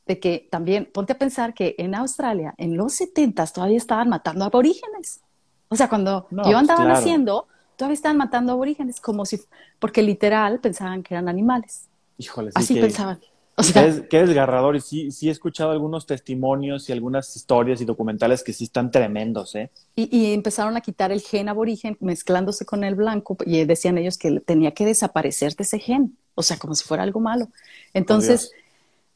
de 0.07 0.21
que 0.21 0.49
también, 0.51 0.91
ponte 0.93 1.15
a 1.15 1.19
pensar 1.19 1.55
que 1.55 1.75
en 1.79 1.95
Australia, 1.95 2.55
en 2.59 2.77
los 2.77 2.95
70 2.95 3.47
todavía 3.47 3.79
estaban 3.79 4.09
matando 4.09 4.45
aborígenes. 4.45 5.21
O 5.69 5.77
sea, 5.77 5.89
cuando 5.89 6.29
yo 6.31 6.43
pues 6.43 6.57
andaba 6.57 6.85
naciendo, 6.85 7.49
todavía 7.77 7.95
estaban 7.95 8.19
matando 8.19 8.53
aborígenes, 8.53 9.01
como 9.01 9.25
si, 9.25 9.41
porque 9.79 10.03
literal 10.03 10.61
pensaban 10.61 11.03
que 11.03 11.15
eran 11.15 11.29
animales. 11.29 11.89
Híjole, 12.19 12.51
Así 12.55 12.75
pensaban. 12.75 13.21
O 13.57 13.63
sea, 13.63 14.07
qué, 14.09 14.27
desgarrador. 14.27 14.75
Y 14.77 14.81
sí, 14.81 15.11
sí 15.11 15.29
he 15.29 15.31
escuchado 15.31 15.71
algunos 15.71 16.07
testimonios 16.07 16.89
y 16.89 16.93
algunas 16.93 17.37
historias 17.37 17.81
y 17.81 17.85
documentales 17.85 18.43
que 18.43 18.53
sí 18.53 18.65
están 18.65 18.91
tremendos, 18.91 19.55
¿eh? 19.55 19.71
Y, 19.95 20.33
empezaron 20.33 20.77
a 20.77 20.81
quitar 20.81 21.13
el 21.13 21.21
gen 21.21 21.49
aborigen 21.49 21.97
mezclándose 22.01 22.65
con 22.65 22.83
el 22.83 22.97
blanco 22.97 23.37
y 23.47 23.65
decían 23.65 23.97
ellos 23.99 24.19
que 24.19 24.41
tenía 24.41 24.73
que 24.73 24.85
desaparecer 24.85 25.55
de 25.55 25.63
ese 25.63 25.79
gen. 25.79 26.17
O 26.35 26.43
sea, 26.43 26.57
como 26.59 26.75
si 26.75 26.85
fuera 26.85 27.05
algo 27.05 27.21
malo. 27.21 27.49
Entonces, 27.93 28.51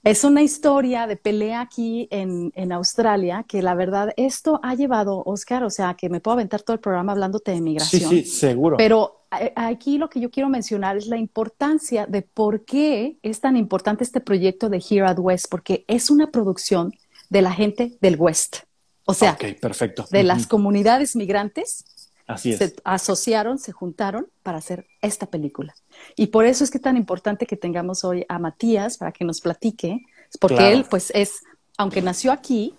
es 0.04 0.24
una 0.24 0.42
historia 0.42 1.06
de 1.06 1.16
pelea 1.16 1.60
aquí 1.60 2.08
en, 2.10 2.52
en, 2.54 2.72
Australia 2.72 3.44
que 3.46 3.62
la 3.62 3.74
verdad 3.74 4.12
esto 4.16 4.60
ha 4.62 4.74
llevado, 4.74 5.22
Oscar, 5.26 5.64
o 5.64 5.70
sea, 5.70 5.94
que 5.94 6.08
me 6.08 6.20
puedo 6.20 6.34
aventar 6.34 6.62
todo 6.62 6.74
el 6.74 6.80
programa 6.80 7.12
hablándote 7.12 7.50
de 7.50 7.60
migración. 7.60 8.10
Sí, 8.10 8.22
sí, 8.22 8.30
seguro. 8.30 8.76
Pero 8.76 9.18
aquí 9.56 9.98
lo 9.98 10.08
que 10.08 10.20
yo 10.20 10.30
quiero 10.30 10.48
mencionar 10.48 10.96
es 10.96 11.06
la 11.06 11.18
importancia 11.18 12.06
de 12.06 12.22
por 12.22 12.64
qué 12.64 13.18
es 13.22 13.40
tan 13.40 13.56
importante 13.56 14.04
este 14.04 14.20
proyecto 14.20 14.68
de 14.68 14.78
Here 14.78 15.06
at 15.06 15.18
West, 15.18 15.46
porque 15.50 15.84
es 15.88 16.10
una 16.10 16.30
producción 16.30 16.94
de 17.28 17.42
la 17.42 17.52
gente 17.52 17.98
del 18.00 18.16
West. 18.16 18.58
O 19.04 19.14
sea, 19.14 19.38
perfecto. 19.60 20.04
de 20.10 20.22
las 20.22 20.46
comunidades 20.46 21.16
migrantes 21.16 21.84
Así 22.28 22.52
se 22.52 22.76
asociaron, 22.84 23.58
se 23.58 23.72
juntaron 23.72 24.28
para 24.42 24.58
hacer 24.58 24.86
esta 25.00 25.26
película. 25.26 25.74
Y 26.14 26.26
por 26.28 26.44
eso 26.44 26.62
es 26.62 26.70
que 26.70 26.76
es 26.76 26.82
tan 26.82 26.98
importante 26.98 27.46
que 27.46 27.56
tengamos 27.56 28.04
hoy 28.04 28.26
a 28.28 28.38
Matías 28.38 28.98
para 28.98 29.12
que 29.12 29.24
nos 29.24 29.40
platique, 29.40 30.02
porque 30.38 30.72
él 30.72 30.84
pues 30.88 31.10
es, 31.14 31.42
aunque 31.78 32.02
nació 32.02 32.30
aquí, 32.30 32.74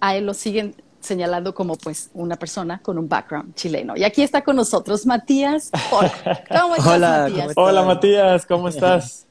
a 0.00 0.14
él 0.16 0.26
lo 0.26 0.34
siguen 0.34 0.76
señalando 1.00 1.54
como 1.54 1.76
pues 1.76 2.10
una 2.12 2.36
persona 2.36 2.80
con 2.80 2.98
un 2.98 3.08
background 3.08 3.54
chileno. 3.54 3.96
Y 3.96 4.04
aquí 4.04 4.22
está 4.22 4.44
con 4.44 4.56
nosotros 4.56 5.06
Matías. 5.06 5.70
Hola, 5.90 6.12
¿cómo 6.48 6.76
estás, 6.76 7.00
Matías? 7.00 7.52
Hola, 7.56 7.82
Matías, 7.82 8.46
¿cómo 8.46 8.68
estás? 8.68 9.26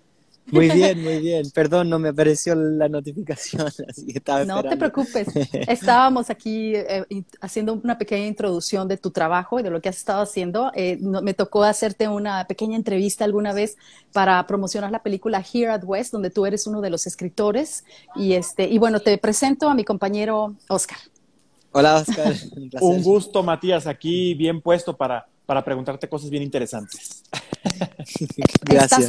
Muy 0.48 0.70
bien, 0.70 1.02
muy 1.02 1.20
bien. 1.20 1.50
Perdón, 1.52 1.90
no 1.90 2.00
me 2.00 2.10
apareció 2.10 2.54
la 2.56 2.90
notificación, 2.90 3.68
así 3.88 4.06
que 4.06 4.18
estaba 4.18 4.44
No 4.46 4.64
te 4.64 4.78
preocupes. 4.78 5.28
Estábamos 5.68 6.30
aquí 6.30 6.76
eh, 6.76 7.06
haciendo 7.42 7.74
una 7.74 7.98
pequeña 7.98 8.28
introducción 8.28 8.88
de 8.88 8.98
tu 8.98 9.12
trabajo 9.12 9.60
y 9.60 9.64
de 9.64 9.70
lo 9.70 9.82
que 9.82 9.90
has 9.90 9.98
estado 9.98 10.22
haciendo. 10.22 10.72
Eh, 10.76 10.98
me 11.02 11.34
tocó 11.34 11.64
hacerte 11.64 12.08
una 12.08 12.46
pequeña 12.46 12.76
entrevista 12.76 13.24
alguna 13.26 13.54
vez 13.54 13.78
para 14.12 14.46
promocionar 14.46 14.92
la 14.92 15.02
película 15.02 15.44
Here 15.44 15.72
at 15.72 15.84
West, 15.84 16.12
donde 16.12 16.30
tú 16.30 16.46
eres 16.46 16.68
uno 16.68 16.82
de 16.82 16.90
los 16.90 17.08
escritores. 17.08 17.84
Y, 18.16 18.34
este, 18.34 18.68
y 18.68 18.78
bueno, 18.78 19.00
te 19.00 19.18
presento 19.18 19.70
a 19.70 19.76
mi 19.76 19.84
compañero 19.84 20.56
Oscar. 20.68 20.98
Hola, 21.72 21.96
Oscar. 21.96 22.34
Un, 22.82 23.02
gusto, 23.02 23.42
Matías, 23.42 23.88
aquí 23.88 24.36
bien 24.36 24.62
puesto 24.62 24.96
para, 24.96 25.26
para 25.54 25.64
preguntarte 25.64 26.10
cosas 26.10 26.32
bien 26.32 26.42
interesantes. 26.42 27.24
Gracias. 28.64 29.08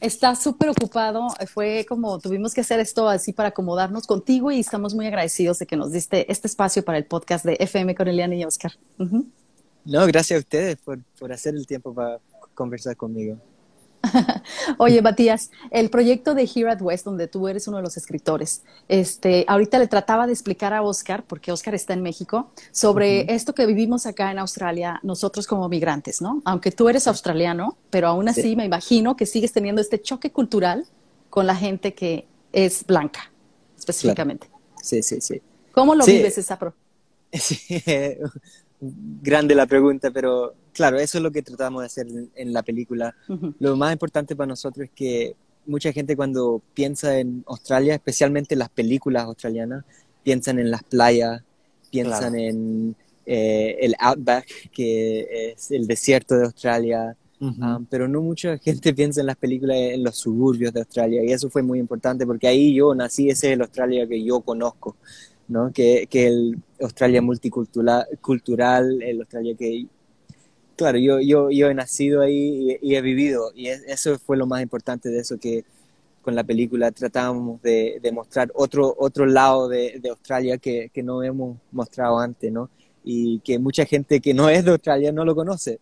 Estás 0.00 0.42
súper 0.42 0.70
ocupado. 0.70 1.28
Fue 1.52 1.84
como 1.86 2.18
tuvimos 2.20 2.54
que 2.54 2.62
hacer 2.62 2.80
esto 2.80 3.06
así 3.06 3.34
para 3.34 3.50
acomodarnos 3.50 4.06
contigo 4.06 4.50
y 4.50 4.60
estamos 4.60 4.94
muy 4.94 5.06
agradecidos 5.06 5.58
de 5.58 5.66
que 5.66 5.76
nos 5.76 5.92
diste 5.92 6.32
este 6.32 6.46
espacio 6.46 6.82
para 6.82 6.96
el 6.96 7.04
podcast 7.04 7.44
de 7.44 7.58
FM 7.60 7.94
con 7.94 8.08
Eliana 8.08 8.34
y 8.34 8.46
Oscar. 8.46 8.72
No, 8.96 10.06
gracias 10.06 10.38
a 10.38 10.40
ustedes 10.40 10.78
por, 10.78 11.00
por 11.18 11.30
hacer 11.34 11.54
el 11.54 11.66
tiempo 11.66 11.92
para 11.92 12.18
conversar 12.54 12.96
conmigo. 12.96 13.36
Oye, 14.78 15.02
Matías, 15.02 15.50
el 15.70 15.90
proyecto 15.90 16.34
de 16.34 16.42
Here 16.42 16.70
at 16.70 16.80
West, 16.80 17.04
donde 17.04 17.28
tú 17.28 17.48
eres 17.48 17.68
uno 17.68 17.78
de 17.78 17.82
los 17.82 17.96
escritores, 17.96 18.62
este, 18.88 19.44
ahorita 19.48 19.78
le 19.78 19.86
trataba 19.86 20.26
de 20.26 20.32
explicar 20.32 20.72
a 20.72 20.82
Oscar, 20.82 21.24
porque 21.26 21.52
Oscar 21.52 21.74
está 21.74 21.92
en 21.92 22.02
México, 22.02 22.50
sobre 22.70 23.32
esto 23.34 23.54
que 23.54 23.66
vivimos 23.66 24.06
acá 24.06 24.30
en 24.30 24.38
Australia, 24.38 25.00
nosotros 25.02 25.46
como 25.46 25.68
migrantes, 25.68 26.20
¿no? 26.20 26.42
Aunque 26.44 26.70
tú 26.70 26.88
eres 26.88 27.06
australiano, 27.06 27.76
pero 27.90 28.08
aún 28.08 28.28
así 28.28 28.56
me 28.56 28.64
imagino 28.64 29.16
que 29.16 29.26
sigues 29.26 29.52
teniendo 29.52 29.80
este 29.80 30.00
choque 30.00 30.30
cultural 30.30 30.86
con 31.30 31.46
la 31.46 31.56
gente 31.56 31.94
que 31.94 32.26
es 32.52 32.86
blanca, 32.86 33.30
específicamente. 33.76 34.48
Sí, 34.82 35.02
sí, 35.02 35.20
sí. 35.20 35.40
¿Cómo 35.72 35.94
lo 35.94 36.04
vives 36.04 36.38
esa 36.38 36.58
pro? 36.58 36.74
Sí, 37.36 37.82
grande 39.22 39.54
la 39.54 39.66
pregunta, 39.66 40.10
pero 40.10 40.54
claro, 40.72 40.98
eso 40.98 41.18
es 41.18 41.22
lo 41.22 41.30
que 41.30 41.42
tratamos 41.42 41.82
de 41.82 41.86
hacer 41.86 42.06
en, 42.34 42.52
la 42.52 42.62
película. 42.62 43.14
Lo 43.58 43.76
más 43.76 43.92
importante 43.92 44.36
para 44.36 44.48
nosotros 44.48 44.86
es 44.86 44.90
que 44.94 45.36
mucha 45.66 45.92
gente 45.92 46.16
cuando 46.16 46.60
piensa 46.74 47.18
en 47.18 47.44
Australia, 47.46 47.94
especialmente 47.94 48.56
las 48.56 48.68
películas 48.68 49.24
australianas, 49.24 49.84
piensan 50.22 50.58
en 50.58 50.70
las 50.70 50.82
playas, 50.82 51.42
piensan 51.90 52.34
en 52.34 52.96
eh, 53.26 53.76
el 53.80 53.94
outback, 53.98 54.70
que 54.70 55.52
es 55.52 55.70
el 55.70 55.86
desierto 55.86 56.36
de 56.36 56.44
Australia, 56.44 57.16
ah, 57.60 57.80
pero 57.88 58.08
no 58.08 58.20
mucha 58.20 58.58
gente 58.58 58.92
piensa 58.94 59.20
en 59.20 59.26
las 59.26 59.36
películas 59.36 59.76
en 59.78 60.02
los 60.02 60.16
suburbios 60.16 60.72
de 60.72 60.80
Australia 60.80 61.24
y 61.24 61.32
eso 61.32 61.48
fue 61.48 61.62
muy 61.62 61.78
importante 61.78 62.26
porque 62.26 62.48
ahí 62.48 62.74
yo 62.74 62.94
nací, 62.94 63.28
ese 63.28 63.48
es 63.48 63.52
el 63.54 63.62
Australia 63.62 64.06
que 64.06 64.22
yo 64.22 64.40
conozco. 64.40 64.96
¿No? 65.48 65.72
que, 65.72 66.06
que 66.08 66.26
el 66.26 66.58
Australia 66.80 67.22
multicultural, 67.22 68.06
cultural, 68.20 69.02
el 69.02 69.20
Australia 69.20 69.54
que 69.56 69.86
claro, 70.76 70.98
yo, 70.98 71.20
yo, 71.20 71.50
yo 71.50 71.68
he 71.68 71.74
nacido 71.74 72.20
ahí 72.20 72.78
y, 72.82 72.94
he 72.94 73.02
vivido, 73.02 73.52
y 73.54 73.68
eso 73.68 74.18
fue 74.18 74.36
lo 74.36 74.46
más 74.46 74.62
importante 74.62 75.08
de 75.08 75.20
eso, 75.20 75.38
que 75.38 75.64
con 76.22 76.34
la 76.34 76.44
película 76.44 76.90
tratábamos 76.90 77.60
de, 77.62 78.00
de 78.02 78.12
mostrar 78.12 78.50
otro, 78.54 78.94
otro 78.98 79.26
lado 79.26 79.68
de, 79.68 80.00
de 80.00 80.08
Australia 80.08 80.58
que, 80.58 80.90
que, 80.92 81.02
no 81.02 81.22
hemos 81.22 81.58
mostrado 81.70 82.18
antes, 82.18 82.50
¿no? 82.50 82.70
y 83.04 83.40
que 83.40 83.58
mucha 83.58 83.84
gente 83.84 84.20
que 84.20 84.32
no 84.32 84.48
es 84.48 84.64
de 84.64 84.72
Australia 84.72 85.12
no 85.12 85.24
lo 85.24 85.34
conoce. 85.34 85.78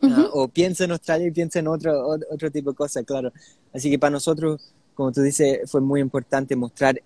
Ah, 0.00 0.28
o 0.32 0.48
piensa 0.48 0.84
en 0.84 0.92
Australia 0.92 1.28
y 1.28 1.30
piensa 1.30 1.58
en 1.58 1.68
otro, 1.68 2.08
otro 2.30 2.50
tipo 2.50 2.70
de 2.70 2.76
cosas, 2.76 3.04
claro. 3.04 3.32
Así 3.72 3.90
que 3.90 3.98
para 3.98 4.10
nosotros, 4.10 4.72
como 4.94 5.12
tú 5.12 5.22
dices, 5.22 5.70
fue 5.70 5.80
muy 5.80 6.00
importante 6.00 6.56
mostrar 6.56 7.00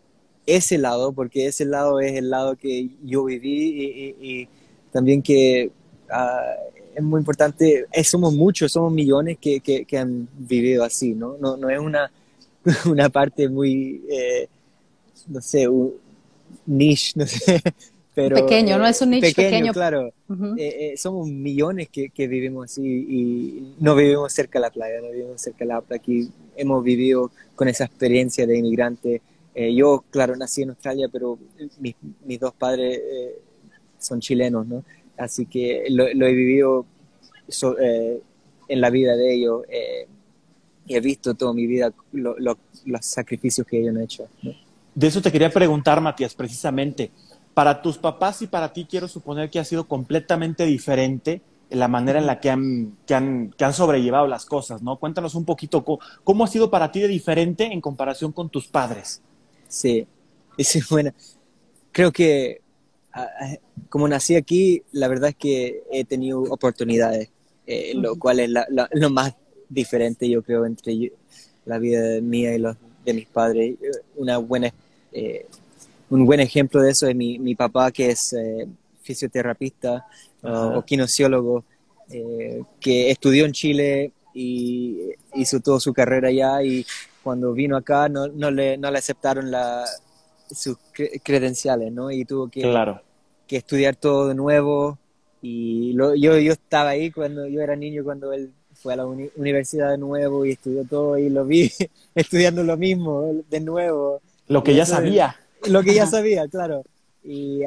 ese 0.56 0.78
lado, 0.78 1.12
porque 1.12 1.46
ese 1.46 1.64
lado 1.64 2.00
es 2.00 2.14
el 2.14 2.30
lado 2.30 2.56
que 2.56 2.88
yo 3.04 3.24
viví 3.24 4.14
y, 4.20 4.48
también 4.92 5.22
que 5.22 5.70
ah, 6.10 6.54
es 6.94 7.02
muy 7.02 7.20
importante, 7.20 7.86
eh, 7.92 8.04
somos 8.04 8.34
muchos, 8.34 8.72
somos 8.72 8.92
millones 8.92 9.38
que, 9.40 9.60
que, 9.60 9.98
han 9.98 10.28
vivido 10.36 10.84
así, 10.84 11.14
¿no? 11.14 11.36
No, 11.38 11.56
no 11.56 11.70
es 11.70 11.78
una, 11.78 12.10
una 12.86 13.08
parte 13.08 13.48
muy, 13.48 14.02
eh, 14.10 14.48
no 15.28 15.40
sé, 15.40 15.68
un 15.68 15.94
niche, 16.66 17.12
no 17.14 17.26
sé, 17.26 17.60
pequeño, 18.14 18.78
no 18.78 18.86
es 18.86 19.00
un 19.00 19.10
nicho 19.10 19.34
pequeño. 19.34 19.72
claro. 19.72 20.12
Eh, 20.56 20.92
eh, 20.92 20.94
somos 20.96 21.28
millones 21.28 21.88
que, 21.88 22.10
que, 22.10 22.26
vivimos 22.26 22.70
así 22.70 22.82
y 22.82 23.74
no 23.78 23.94
vivimos 23.94 24.32
cerca 24.32 24.58
de 24.58 24.62
la 24.62 24.70
playa, 24.70 25.00
no 25.00 25.10
vivimos 25.10 25.40
cerca 25.40 25.60
de 25.60 25.66
la 25.66 25.80
playa. 25.80 26.00
Aquí 26.00 26.28
hemos 26.56 26.82
vivido 26.82 27.30
con 27.54 27.68
esa 27.68 27.84
experiencia 27.84 28.46
de 28.46 28.58
inmigrante. 28.58 29.22
Eh, 29.54 29.74
yo, 29.74 30.04
claro, 30.10 30.36
nací 30.36 30.62
en 30.62 30.70
Australia, 30.70 31.08
pero 31.10 31.38
mis, 31.78 31.96
mis 32.24 32.40
dos 32.40 32.54
padres 32.54 33.00
son 33.98 34.20
chilenos, 34.20 34.66
¿no? 34.66 34.84
Así 35.16 35.46
que 35.46 35.84
lo, 35.90 36.06
he 36.06 36.32
vivido 36.32 36.86
en 38.68 38.80
la 38.80 38.90
vida 38.90 39.16
de 39.16 39.34
ellos 39.34 39.62
y 40.86 40.94
he 40.94 41.00
visto 41.00 41.34
toda 41.34 41.52
mi 41.52 41.66
vida 41.66 41.92
los 42.12 42.56
sacrificios 43.00 43.66
que 43.66 43.80
ellos 43.80 43.94
han 43.94 44.02
hecho. 44.02 44.28
De 44.94 45.06
eso 45.06 45.20
te 45.20 45.30
quería 45.30 45.50
preguntar, 45.50 46.00
Matías, 46.00 46.34
precisamente 46.34 47.10
para 47.54 47.82
tus 47.82 47.98
papás 47.98 48.42
y 48.42 48.46
para 48.46 48.72
ti 48.72 48.86
quiero 48.88 49.08
suponer 49.08 49.50
que 49.50 49.58
ha 49.58 49.64
sido 49.64 49.86
completamente 49.86 50.64
diferente 50.64 51.42
la 51.70 51.88
manera 51.88 52.18
en 52.18 52.26
la 52.26 52.40
que 52.40 52.50
han, 52.50 52.96
que 53.06 53.14
han, 53.14 53.50
que 53.56 53.64
han 53.64 53.72
sobrellevado 53.72 54.26
las 54.26 54.44
cosas, 54.44 54.82
¿no? 54.82 54.96
Cuéntanos 54.96 55.34
un 55.34 55.44
poquito 55.44 55.84
cómo, 56.24 56.44
ha 56.44 56.48
sido 56.48 56.70
para 56.70 56.90
ti 56.90 57.00
de 57.00 57.08
diferente 57.08 57.72
en 57.72 57.80
comparación 57.80 58.32
con 58.32 58.48
tus 58.48 58.66
padres. 58.66 59.22
Sí, 59.70 60.06
es 60.58 60.88
bueno. 60.90 61.12
Creo 61.92 62.12
que 62.12 62.60
como 63.88 64.06
nací 64.06 64.36
aquí, 64.36 64.82
la 64.92 65.08
verdad 65.08 65.30
es 65.30 65.36
que 65.36 65.82
he 65.90 66.04
tenido 66.04 66.42
oportunidades, 66.42 67.30
eh, 67.66 67.92
lo 67.94 68.16
cual 68.16 68.40
es 68.40 68.50
lo 68.92 69.10
más 69.10 69.34
diferente, 69.68 70.28
yo 70.28 70.42
creo, 70.42 70.66
entre 70.66 71.10
la 71.64 71.78
vida 71.78 72.20
mía 72.20 72.54
y 72.54 72.58
los 72.58 72.76
de 73.04 73.14
mis 73.14 73.26
padres. 73.26 73.76
Una 74.16 74.38
buena 74.38 74.72
eh, 75.12 75.46
un 76.10 76.26
buen 76.26 76.40
ejemplo 76.40 76.82
de 76.82 76.90
eso 76.90 77.06
es 77.06 77.14
mi, 77.14 77.38
mi 77.38 77.54
papá, 77.54 77.90
que 77.90 78.10
es 78.10 78.32
eh, 78.32 78.66
fisioterapista 79.02 80.04
o 80.42 80.82
kinesiólogo, 80.82 81.64
eh, 82.10 82.62
que 82.80 83.10
estudió 83.10 83.44
en 83.44 83.52
Chile 83.52 84.12
y 84.34 85.12
hizo 85.34 85.60
toda 85.60 85.78
su 85.78 85.92
carrera 85.92 86.28
allá 86.28 86.62
y 86.62 86.84
cuando 87.22 87.52
vino 87.52 87.76
acá 87.76 88.08
no, 88.08 88.28
no, 88.28 88.50
le, 88.50 88.78
no 88.78 88.90
le 88.90 88.98
aceptaron 88.98 89.50
la, 89.50 89.84
sus 90.50 90.76
credenciales, 91.22 91.92
¿no? 91.92 92.10
Y 92.10 92.24
tuvo 92.24 92.48
que, 92.48 92.62
que 93.46 93.56
estudiar 93.56 93.96
todo 93.96 94.28
de 94.28 94.34
nuevo. 94.34 94.98
Y 95.42 95.94
yo, 95.94 96.14
yo 96.14 96.52
estaba 96.52 96.90
ahí 96.90 97.10
cuando 97.10 97.46
yo 97.46 97.60
era 97.62 97.76
niño, 97.76 98.04
cuando 98.04 98.32
él 98.32 98.52
fue 98.74 98.94
a 98.94 98.96
la 98.96 99.06
universidad 99.06 99.90
de 99.90 99.98
nuevo 99.98 100.44
y 100.44 100.52
estudió 100.52 100.84
todo 100.84 101.18
y 101.18 101.28
lo 101.28 101.44
vi 101.44 101.70
estudiando 102.14 102.62
lo 102.62 102.76
mismo 102.76 103.32
de 103.48 103.60
nuevo. 103.60 104.20
Lo 104.48 104.62
que 104.62 104.74
ya 104.74 104.84
sabía 104.84 105.36
lo 105.68 105.82
que 105.82 105.94
ya 105.94 106.06
sabía, 106.06 106.48
claro. 106.48 106.84
Y 107.24 107.62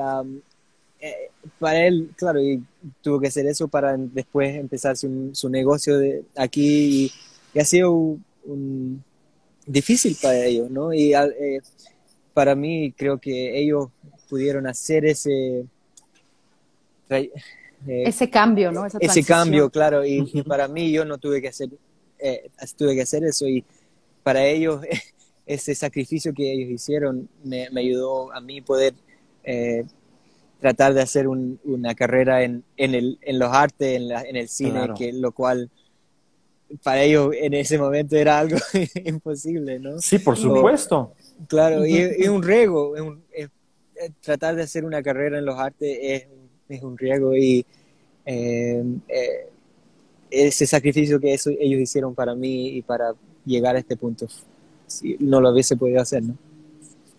eh, 0.99 1.29
para 1.59 1.85
él, 1.85 2.09
claro, 2.15 2.41
y 2.41 2.63
tuvo 3.01 3.19
que 3.19 3.27
hacer 3.27 3.45
eso 3.45 3.67
para 3.67 3.95
después 3.97 4.55
empezar 4.55 4.97
su, 4.97 5.29
su 5.33 5.49
negocio 5.49 5.97
de 5.97 6.23
aquí 6.35 7.11
y, 7.53 7.59
ha 7.59 7.65
sido 7.65 7.91
un, 8.45 9.03
difícil 9.65 10.17
para 10.21 10.45
ellos, 10.45 10.69
¿no? 10.69 10.93
Y 10.93 11.13
eh, 11.13 11.61
para 12.33 12.55
mí 12.55 12.93
creo 12.95 13.19
que 13.19 13.59
ellos 13.59 13.89
pudieron 14.29 14.67
hacer 14.67 15.05
ese... 15.05 15.65
Eh, 17.09 17.31
ese 17.85 18.29
cambio, 18.29 18.71
¿no? 18.71 18.85
ese 18.99 19.23
cambio, 19.23 19.69
claro, 19.69 20.05
y, 20.05 20.41
para 20.47 20.67
mí 20.67 20.91
yo 20.91 21.03
no 21.03 21.17
tuve 21.17 21.41
que 21.41 21.49
hacer, 21.49 21.69
tuve 22.77 22.95
que 22.95 23.01
hacer 23.01 23.25
eso 23.25 23.45
y 23.47 23.63
para 24.23 24.45
ellos 24.45 24.81
ese 25.45 25.75
sacrificio 25.75 26.33
que 26.33 26.51
ellos 26.51 26.71
hicieron 26.71 27.27
me, 27.43 27.67
ayudó 27.75 28.33
a 28.33 28.39
mí 28.39 28.61
poder 28.61 28.93
eh, 29.43 29.83
tratar 30.61 30.93
de 30.93 31.01
hacer 31.01 31.27
una 31.27 31.93
carrera 31.93 32.43
en, 32.43 32.63
en, 32.77 32.95
el, 32.95 33.19
en 33.21 33.37
los 33.37 33.51
artes, 33.51 34.01
en, 34.01 34.09
en 34.11 34.35
el 34.37 34.47
cine, 34.47 34.87
que 34.97 35.11
lo 35.11 35.33
cual 35.33 35.69
para 36.81 37.03
ellos 37.03 37.31
en 37.33 37.53
ese 37.53 37.77
momento 37.77 38.15
era 38.15 38.39
algo 38.39 38.57
imposible, 39.05 39.79
¿no? 39.79 39.99
Sí, 39.99 40.19
por 40.19 40.37
supuesto. 40.37 41.13
claro, 41.47 41.85
y 41.85 41.97
es 41.97 42.29
un 42.29 42.41
riesgo, 42.41 42.95
tratar 44.21 44.55
de 44.55 44.63
hacer 44.63 44.85
una 44.85 45.01
carrera 45.01 45.37
en 45.37 45.45
los 45.45 45.57
artes 45.57 45.97
es, 46.01 46.27
es 46.69 46.83
un 46.83 46.97
riesgo 46.97 47.35
y 47.35 47.65
eh, 48.25 48.83
eh, 49.07 49.49
ese 50.29 50.65
sacrificio 50.65 51.19
que 51.19 51.33
eso, 51.33 51.51
ellos 51.59 51.81
hicieron 51.81 52.15
para 52.15 52.33
mí 52.33 52.69
y 52.69 52.81
para 52.81 53.13
llegar 53.45 53.75
a 53.75 53.79
este 53.79 53.95
punto 53.95 54.27
no 55.19 55.41
lo 55.41 55.51
hubiese 55.51 55.75
podido 55.75 56.01
hacer, 56.01 56.23
¿no? 56.23 56.37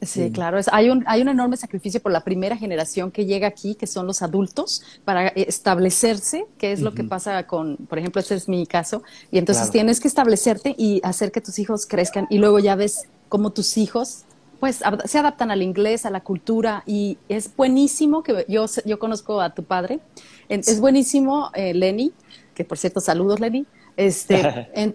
Sí, 0.05 0.31
claro. 0.31 0.59
hay, 0.73 0.91
un, 0.91 1.05
hay 1.07 1.23
un 1.23 1.29
enorme 1.29 1.57
sacrificio 1.57 2.01
por 2.01 2.13
la 2.13 2.23
primera 2.23 2.57
generación 2.57 3.11
que 3.11 3.27
llega 3.27 3.47
aquí, 3.49 3.75
que 3.75 3.87
son 3.87 4.07
los 4.07 4.23
adultos, 4.23 4.83
para 5.05 5.29
establecerse, 5.29 6.47
que 6.59 6.73
es 6.73 6.81
lo 6.81 6.95
que 6.95 7.05
pasa 7.05 7.47
con, 7.47 7.77
por 7.77 7.99
ejemplo, 7.99 8.21
este 8.21 8.35
es 8.35 8.49
mi 8.49 8.67
caso, 8.67 9.03
y 9.31 9.39
entonces 9.39 9.71
tienes 9.71 10.01
que 10.01 10.09
establecerte 10.09 10.75
y 10.77 11.01
hacer 11.05 11.33
que 11.33 11.41
tus 11.41 11.59
hijos 11.59 11.87
crezcan, 11.87 12.27
y 12.31 12.39
luego 12.39 12.59
ya 12.59 12.75
ves 12.77 13.09
cómo 13.29 13.51
tus 13.51 13.77
hijos 13.77 14.25
pues 14.61 14.83
se 15.05 15.19
adaptan 15.19 15.51
al 15.51 15.61
inglés, 15.61 16.07
a 16.07 16.11
la 16.11 16.21
cultura, 16.21 16.83
y 16.87 17.19
es 17.29 17.55
buenísimo 17.55 18.23
que 18.23 18.47
yo, 18.49 18.65
yo 18.87 18.99
conozco 18.99 19.41
a 19.41 19.55
tu 19.55 19.65
padre, 19.65 20.01
es 20.49 20.81
buenísimo, 20.81 21.51
eh, 21.55 21.75
Lenny, 21.75 22.13
que 22.55 22.65
por 22.65 22.79
cierto, 22.79 23.01
saludos, 23.01 23.41
Lenny, 23.41 23.67
este, 23.97 24.41
eh, 24.75 24.95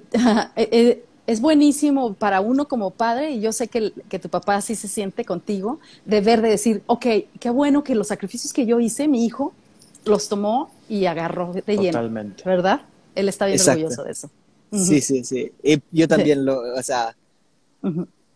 eh, 0.56 1.06
es 1.30 1.42
buenísimo 1.42 2.16
para 2.16 2.42
uno 2.42 2.68
como 2.68 2.90
padre, 2.90 3.30
y 3.32 3.40
yo 3.40 3.52
sé 3.52 3.68
que, 3.68 3.94
que, 4.10 4.18
tu 4.18 4.30
papá 4.30 4.56
así 4.56 4.74
se 4.74 4.88
siente 4.88 5.26
contigo, 5.26 5.80
de 6.06 6.22
ver, 6.22 6.42
de 6.42 6.50
decir, 6.50 6.82
ok, 6.88 7.06
qué 7.40 7.50
bueno 7.52 7.84
que 7.84 7.94
los 7.94 8.08
sacrificios 8.08 8.52
que 8.52 8.66
yo 8.66 8.80
hice, 8.80 9.08
mi 9.08 9.24
hijo 9.26 9.54
los 10.06 10.28
tomó 10.28 10.72
y 10.90 11.06
agarró 11.06 11.54
de 11.54 11.62
lleno. 11.68 11.92
Totalmente. 11.92 12.42
¿Verdad? 12.44 12.82
Él 13.14 13.30
está 13.30 13.46
bien 13.46 13.60
orgulloso 13.62 14.04
de 14.04 14.12
eso. 14.12 14.32
Sí, 14.72 15.02
sí, 15.02 15.24
sí. 15.24 15.52
Y 15.62 15.80
yo 15.92 16.08
también 16.08 16.44
lo, 16.44 16.62
o 16.62 16.82
sea, 16.82 17.16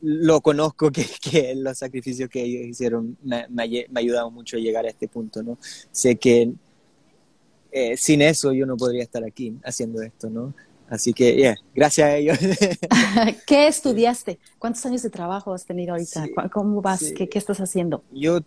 lo 0.01 0.41
conozco 0.41 0.91
que, 0.91 1.03
que, 1.31 1.55
los 1.55 1.79
sacrificios 1.79 2.29
que 2.29 2.43
ellos 2.43 2.67
hicieron 2.67 3.17
me, 3.23 3.47
me, 3.49 3.63
ayudaron 3.95 4.31
mucho 4.31 4.57
a 4.57 4.59
llegar 4.59 4.85
a 4.85 4.89
este 4.89 5.07
punto, 5.07 5.41
¿no? 5.41 5.57
Sé 5.91 6.17
que 6.17 6.53
eh, 7.71 7.97
sin 7.97 8.21
eso 8.21 8.53
yo 8.53 8.67
no 8.67 8.77
podría 8.77 9.01
estar 9.01 9.23
aquí 9.23 9.57
haciendo 9.63 9.99
esto, 10.03 10.29
¿no? 10.29 10.53
Así 10.89 11.13
que, 11.13 11.35
yeah, 11.35 11.55
gracias 11.73 12.07
a 12.07 12.15
ellos. 12.17 12.37
¿Qué 13.47 13.67
estudiaste? 13.67 14.39
¿Cuántos 14.59 14.85
años 14.85 15.01
de 15.01 15.09
trabajo 15.09 15.53
has 15.53 15.65
tenido 15.65 15.93
ahorita? 15.93 16.27
¿Cómo 16.51 16.81
vas? 16.81 17.13
¿Qué, 17.15 17.27
¿Qué, 17.27 17.39
estás 17.39 17.59
haciendo? 17.59 18.03
Yo, 18.11 18.39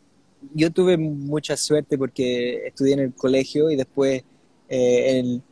yo 0.55 0.71
tuve 0.71 0.97
mucha 0.97 1.57
suerte 1.57 1.99
porque 1.99 2.67
estudié 2.67 2.95
en 2.95 3.01
el 3.01 3.15
colegio 3.15 3.71
y 3.71 3.77
después, 3.77 4.23
eh, 4.69 5.19
en, 5.19 5.43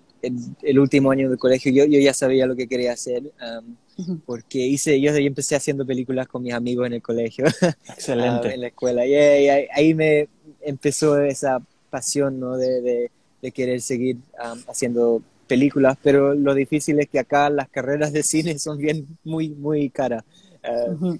el 0.62 0.78
último 0.78 1.10
año 1.10 1.28
del 1.28 1.38
colegio, 1.38 1.70
yo, 1.70 1.84
yo 1.84 2.00
ya 2.00 2.14
sabía 2.14 2.46
lo 2.46 2.56
que 2.56 2.66
quería 2.66 2.92
hacer. 2.92 3.24
Um, 3.42 4.20
porque 4.26 4.58
hice, 4.58 5.00
yo, 5.00 5.14
empecé 5.14 5.54
haciendo 5.54 5.86
películas 5.86 6.26
con 6.26 6.42
mis 6.42 6.54
amigos 6.54 6.86
en 6.86 6.94
el 6.94 7.02
colegio. 7.02 7.44
Excelente. 7.88 8.54
en 8.54 8.60
la 8.60 8.66
escuela. 8.68 9.06
Y 9.06 9.14
ahí, 9.14 9.94
me 9.94 10.28
empezó 10.62 11.20
esa 11.20 11.60
pasión, 11.90 12.40
¿no? 12.40 12.56
De, 12.56 12.80
de, 12.80 13.52
querer 13.52 13.82
seguir 13.82 14.16
um, 14.42 14.58
haciendo 14.68 15.20
películas, 15.44 15.96
pero 16.02 16.34
lo 16.34 16.54
difícil 16.54 16.98
es 17.00 17.08
que 17.08 17.18
acá 17.18 17.50
las 17.50 17.68
carreras 17.68 18.12
de 18.12 18.22
cine 18.22 18.58
son 18.58 18.78
bien 18.78 19.06
muy, 19.24 19.50
muy 19.50 19.90
caras. 19.90 20.24
Eh, 20.62 21.18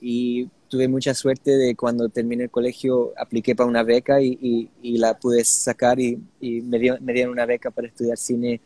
y 0.00 0.48
tuve 0.68 0.88
mucha 0.88 1.14
suerte 1.14 1.56
de 1.56 1.74
cuando 1.74 2.08
terminé 2.08 2.44
el 2.44 2.50
colegio, 2.50 3.12
apliqué 3.18 3.54
para 3.54 3.68
una 3.68 3.82
beca 3.82 4.20
y, 4.22 4.68
y, 4.82 4.98
la 4.98 5.18
pude 5.18 5.44
sacar 5.44 5.98
y, 6.00 6.18
y 6.40 6.60
me, 6.62 6.78
me, 7.00 7.12
dieron 7.12 7.32
una 7.32 7.46
beca 7.46 7.70
para 7.70 7.88
estudiar 7.88 8.16
cine 8.16 8.60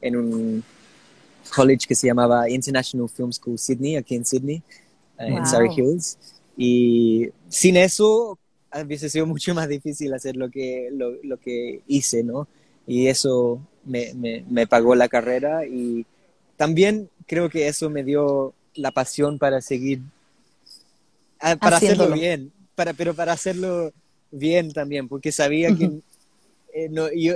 en 0.00 0.16
un 0.16 0.64
college 1.54 1.86
que 1.86 1.94
se 1.94 2.06
llamaba 2.06 2.48
International 2.48 3.08
Film 3.08 3.32
School 3.32 3.58
Sydney, 3.58 3.96
aquí 3.96 4.14
en 4.14 4.24
Sydney, 4.24 4.62
eh, 5.18 5.26
en 5.26 5.46
Surrey 5.46 5.70
Hills. 5.76 6.18
Y 6.56 7.28
sin 7.48 7.76
eso 7.76 8.38
hubiese 8.72 9.08
sido 9.08 9.26
mucho 9.26 9.54
más 9.54 9.68
difícil 9.68 10.12
hacer 10.14 10.36
lo 10.36 10.50
que, 10.50 10.90
lo, 10.92 11.12
lo 11.22 11.38
que 11.38 11.82
hice, 11.86 12.22
¿no? 12.22 12.48
Y 12.86 13.06
eso 13.06 13.60
me, 13.88 14.44
me, 14.48 14.66
pagó 14.66 14.94
la 14.94 15.08
carrera 15.08 15.66
y 15.66 16.06
también 16.56 17.08
creo 17.26 17.48
que 17.48 17.68
eso 17.68 17.90
me 17.90 18.04
dio 18.04 18.54
la 18.74 18.90
pasión 18.90 19.38
para 19.38 19.60
seguir, 19.60 20.00
ah, 21.40 21.56
para 21.56 21.78
hacerlo 21.78 22.10
bien, 22.12 22.52
para, 22.74 22.92
pero 22.92 23.14
para 23.14 23.32
hacerlo 23.32 23.92
bien 24.30 24.72
también, 24.72 25.08
porque 25.08 25.32
sabía 25.32 25.74
que 25.74 25.90
eh, 26.74 26.88
no, 26.90 27.10
yo, 27.12 27.34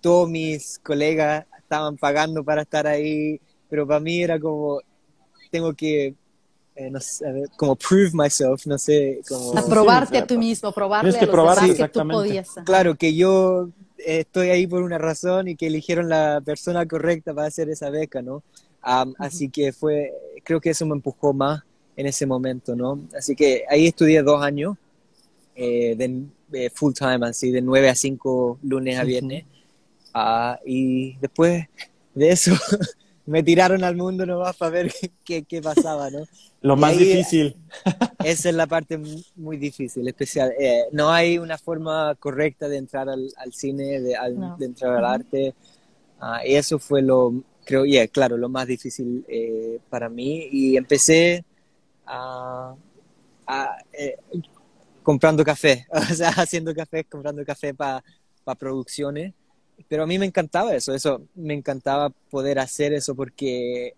todos 0.00 0.28
mis 0.28 0.78
colegas 0.80 1.46
estaban 1.58 1.96
pagando 1.96 2.44
para 2.44 2.62
estar 2.62 2.86
ahí, 2.86 3.40
pero 3.70 3.86
para 3.86 4.00
mí 4.00 4.22
era 4.22 4.38
como, 4.38 4.80
tengo 5.50 5.72
que, 5.72 6.14
eh, 6.74 6.90
no 6.90 7.00
sé, 7.00 7.24
como 7.56 7.76
prove 7.76 8.10
myself, 8.12 8.66
no 8.66 8.76
sé, 8.76 9.20
como... 9.28 9.56
Aprobarte 9.56 10.18
a 10.18 10.26
ti 10.26 10.36
mismo, 10.36 10.72
probarle 10.72 11.16
a 11.16 11.24
los 11.24 11.30
demás 11.30 11.76
que 11.76 11.88
tú 11.88 12.08
podías. 12.08 12.48
Claro, 12.64 12.96
que 12.96 13.14
yo 13.14 13.70
estoy 14.06 14.50
ahí 14.50 14.66
por 14.66 14.82
una 14.82 14.98
razón 14.98 15.48
y 15.48 15.56
que 15.56 15.66
eligieron 15.66 16.08
la 16.08 16.40
persona 16.44 16.86
correcta 16.86 17.34
para 17.34 17.48
hacer 17.48 17.68
esa 17.68 17.90
beca, 17.90 18.22
¿no? 18.22 18.42
Así 18.80 19.48
que 19.48 19.72
fue, 19.72 20.12
creo 20.44 20.60
que 20.60 20.70
eso 20.70 20.86
me 20.86 20.94
empujó 20.94 21.32
más 21.32 21.62
en 21.96 22.06
ese 22.06 22.26
momento, 22.26 22.74
¿no? 22.74 23.00
Así 23.16 23.36
que 23.36 23.64
ahí 23.68 23.86
estudié 23.86 24.22
dos 24.22 24.42
años 24.42 24.76
eh, 25.54 25.94
de, 25.96 26.70
full 26.70 26.92
time, 26.92 27.26
así 27.26 27.50
de 27.50 27.62
9 27.62 27.88
a 27.88 27.94
5 27.94 28.58
lunes 28.62 28.98
a 28.98 29.04
viernes. 29.04 29.44
Ah, 30.12 30.58
y 30.66 31.16
después 31.18 31.66
de 32.14 32.30
eso 32.30 32.52
me 33.26 33.42
tiraron 33.42 33.84
al 33.84 33.96
mundo 33.96 34.26
nomás 34.26 34.56
para 34.56 34.70
ver 34.70 34.92
qué, 35.24 35.44
qué 35.44 35.62
pasaba, 35.62 36.10
¿no? 36.10 36.24
Lo 36.60 36.76
más 36.76 36.96
difícil. 36.96 37.56
Esa 38.24 38.48
es 38.48 38.54
la 38.54 38.66
parte 38.66 39.00
muy 39.34 39.56
difícil, 39.56 40.06
especial. 40.06 40.52
Eh, 40.58 40.84
no 40.92 41.10
hay 41.10 41.38
una 41.38 41.58
forma 41.58 42.14
correcta 42.16 42.68
de 42.68 42.76
entrar 42.76 43.08
al, 43.08 43.28
al 43.36 43.52
cine, 43.52 44.00
de, 44.00 44.16
de, 44.58 44.64
entrar 44.64 44.96
al 44.96 45.04
arte. 45.04 45.54
Ah, 46.20 46.46
y 46.46 46.54
eso 46.54 46.78
fue 46.78 47.02
lo, 47.02 47.42
creo, 47.64 47.84
yeah, 47.84 48.06
claro, 48.06 48.36
lo 48.36 48.48
más 48.48 48.68
difícil 48.68 49.24
eh, 49.28 49.80
para 49.90 50.08
mí. 50.08 50.48
Y 50.52 50.76
empecé 50.76 51.44
a, 52.06 52.74
eh, 53.92 54.16
comprando 55.02 55.44
café, 55.44 55.86
o 55.90 56.14
sea, 56.14 56.28
haciendo 56.30 56.72
café, 56.74 57.04
comprando 57.04 57.44
café 57.44 57.74
para 57.74 58.02
producciones. 58.56 59.34
Pero 59.88 60.04
a 60.04 60.06
mí 60.06 60.18
me 60.18 60.26
encantaba 60.26 60.74
eso, 60.74 60.94
eso, 60.94 61.22
me 61.34 61.54
encantaba 61.54 62.10
poder 62.30 62.58
hacer 62.58 62.92
eso 62.92 63.14
porque 63.14 63.94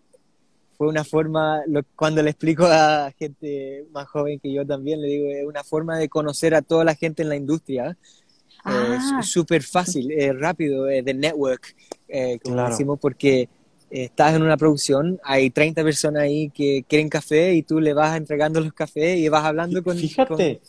fue 0.77 0.87
una 0.87 1.03
forma, 1.03 1.61
cuando 1.95 2.21
le 2.21 2.31
explico 2.31 2.65
a 2.65 3.11
gente 3.17 3.85
más 3.91 4.07
joven 4.07 4.39
que 4.39 4.51
yo 4.51 4.65
también, 4.65 5.01
le 5.01 5.07
digo, 5.07 5.29
es 5.29 5.45
una 5.45 5.63
forma 5.63 5.97
de 5.97 6.09
conocer 6.09 6.53
a 6.53 6.61
toda 6.61 6.83
la 6.83 6.95
gente 6.95 7.23
en 7.23 7.29
la 7.29 7.35
industria. 7.35 7.97
Ah. 8.63 9.19
Es 9.19 9.27
súper 9.29 9.63
fácil, 9.63 10.11
es 10.11 10.37
rápido, 10.37 10.89
es 10.89 11.05
de 11.05 11.13
network, 11.13 11.75
eh, 12.07 12.39
como 12.43 12.67
decimos, 12.67 12.99
porque 12.99 13.47
estás 13.89 14.35
en 14.35 14.41
una 14.41 14.57
producción, 14.57 15.19
hay 15.23 15.49
30 15.49 15.83
personas 15.83 16.23
ahí 16.23 16.49
que 16.49 16.83
quieren 16.87 17.07
café 17.07 17.53
y 17.53 17.63
tú 17.63 17.79
le 17.79 17.93
vas 17.93 18.17
entregando 18.17 18.59
los 18.59 18.73
cafés 18.73 19.17
y 19.19 19.29
vas 19.29 19.45
hablando 19.45 19.81
con... 19.83 19.97
Fíjate. 19.97 20.61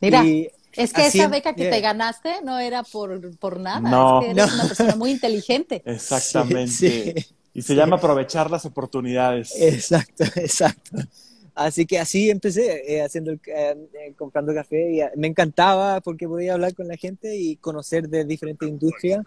Mira, 0.00 0.24
es 0.74 0.92
que 0.92 1.06
esa 1.06 1.28
beca 1.28 1.54
que 1.54 1.68
te 1.68 1.80
ganaste 1.80 2.42
no 2.44 2.58
era 2.58 2.82
por, 2.82 3.36
por 3.38 3.60
nada, 3.60 3.80
no. 3.80 4.20
es 4.20 4.26
que 4.26 4.30
eres 4.32 4.54
una 4.54 4.64
persona 4.68 4.96
muy 4.96 5.10
inteligente. 5.10 5.82
Exactamente. 5.86 7.26
Y 7.52 7.62
se 7.62 7.74
llama 7.74 7.96
aprovechar 7.96 8.50
las 8.50 8.64
oportunidades. 8.64 9.52
Exacto, 9.60 10.24
exacto. 10.36 10.98
Así 11.54 11.84
que 11.84 11.98
así 11.98 12.30
empecé, 12.30 12.94
eh, 12.94 13.02
haciendo, 13.02 13.32
eh, 13.32 13.40
eh, 13.46 14.14
comprando 14.16 14.54
café 14.54 14.92
y 14.92 15.18
me 15.18 15.26
encantaba 15.26 16.00
porque 16.00 16.28
podía 16.28 16.54
hablar 16.54 16.74
con 16.74 16.88
la 16.88 16.96
gente 16.96 17.36
y 17.36 17.56
conocer 17.56 18.08
de 18.08 18.24
diferentes 18.24 18.68
industrias. 18.68 19.26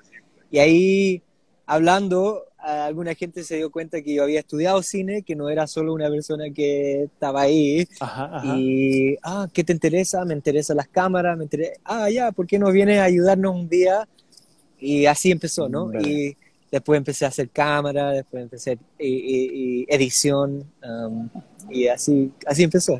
Y 0.49 0.59
ahí, 0.59 1.21
hablando, 1.65 2.45
alguna 2.57 3.13
gente 3.13 3.43
se 3.43 3.57
dio 3.57 3.71
cuenta 3.71 4.01
que 4.01 4.13
yo 4.13 4.23
había 4.23 4.39
estudiado 4.39 4.81
cine, 4.81 5.23
que 5.23 5.35
no 5.35 5.49
era 5.49 5.67
solo 5.67 5.93
una 5.93 6.09
persona 6.09 6.45
que 6.53 7.03
estaba 7.03 7.41
ahí. 7.41 7.87
Y, 8.43 9.15
ah, 9.23 9.47
¿qué 9.53 9.63
te 9.63 9.73
interesa? 9.73 10.23
Me 10.25 10.33
interesan 10.33 10.77
las 10.77 10.87
cámaras, 10.87 11.37
me 11.37 11.43
interesa, 11.43 11.73
ah, 11.83 12.09
ya, 12.09 12.31
¿por 12.31 12.47
qué 12.47 12.57
no 12.57 12.71
vienes 12.71 12.99
a 12.99 13.05
ayudarnos 13.05 13.55
un 13.55 13.69
día? 13.69 14.07
Y 14.79 15.05
así 15.05 15.31
empezó, 15.31 15.69
¿no? 15.69 15.91
Y 16.01 16.37
después 16.71 16.97
empecé 16.97 17.25
a 17.25 17.29
hacer 17.29 17.49
cámara, 17.49 18.11
después 18.11 18.43
empecé 18.43 18.77
y, 18.99 19.85
edición, 19.87 20.63
um, 20.83 21.29
y 21.69 21.87
así, 21.87 22.31
así 22.45 22.63
empezó, 22.63 22.97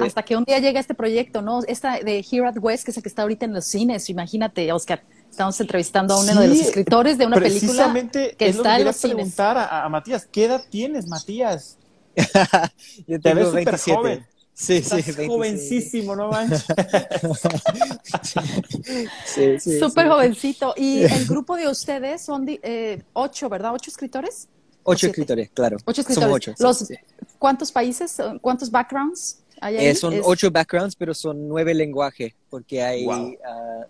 Hasta 0.00 0.22
que 0.22 0.36
un 0.36 0.44
día 0.44 0.58
llega 0.60 0.78
este 0.78 0.94
proyecto, 0.94 1.42
¿no? 1.42 1.62
Esta 1.66 1.98
de 1.98 2.18
Here 2.18 2.46
at 2.46 2.58
West, 2.60 2.84
que 2.84 2.92
es 2.92 2.96
el 2.96 3.02
que 3.02 3.08
está 3.08 3.22
ahorita 3.22 3.46
en 3.46 3.54
los 3.54 3.64
cines, 3.64 4.08
imagínate, 4.10 4.70
Oscar 4.72 5.02
Estamos 5.30 5.60
entrevistando 5.60 6.14
a 6.14 6.20
uno 6.20 6.40
de 6.40 6.48
los 6.48 6.58
escritores 6.58 7.16
de 7.16 7.26
una 7.26 7.36
película 7.36 7.92
que 8.36 8.48
está 8.48 8.78
en 8.78 8.84
los 8.84 8.96
cines. 8.96 9.14
preguntar 9.14 9.68
a, 9.70 9.88
Matías, 9.88 10.26
¿qué 10.30 10.46
edad 10.46 10.62
tienes, 10.68 11.06
Matías? 11.06 11.78
Yo 13.06 13.20
tengo 13.20 13.22
Te 13.22 13.34
ves 13.34 13.52
27. 13.52 13.96
Joven. 13.96 14.26
Sí, 14.52 14.76
Estás 14.76 15.02
sí, 15.02 15.26
jovencísimo, 15.26 16.14
no 16.14 16.28
manches. 16.28 16.66
sí, 19.24 19.58
sí, 19.58 19.78
Súper 19.78 20.08
jovencito. 20.08 20.74
Y 20.76 21.04
el 21.10 21.24
grupo 21.24 21.56
de 21.56 21.68
ustedes 21.68 22.20
son 22.20 22.44
eh, 22.46 23.02
ocho, 23.14 23.48
¿verdad? 23.48 23.72
¿Ocho 23.72 23.90
escritores? 23.90 24.48
Ocho 24.82 25.06
escritores, 25.06 25.50
claro. 25.54 25.78
Ocho 25.86 26.02
escritores. 26.02 26.58
Somos 26.58 26.82
ocho. 26.82 26.94
¿Cuántos 27.38 27.72
países? 27.72 28.18
¿Cuántos 28.42 28.70
backgrounds? 28.70 29.38
Eh, 29.62 29.94
son 29.94 30.20
ocho 30.24 30.50
backgrounds, 30.50 30.96
pero 30.96 31.12
son 31.12 31.46
nueve 31.46 31.74
lenguajes, 31.74 32.32
porque 32.48 32.82
hay, 32.82 33.06
ah, 33.44 33.84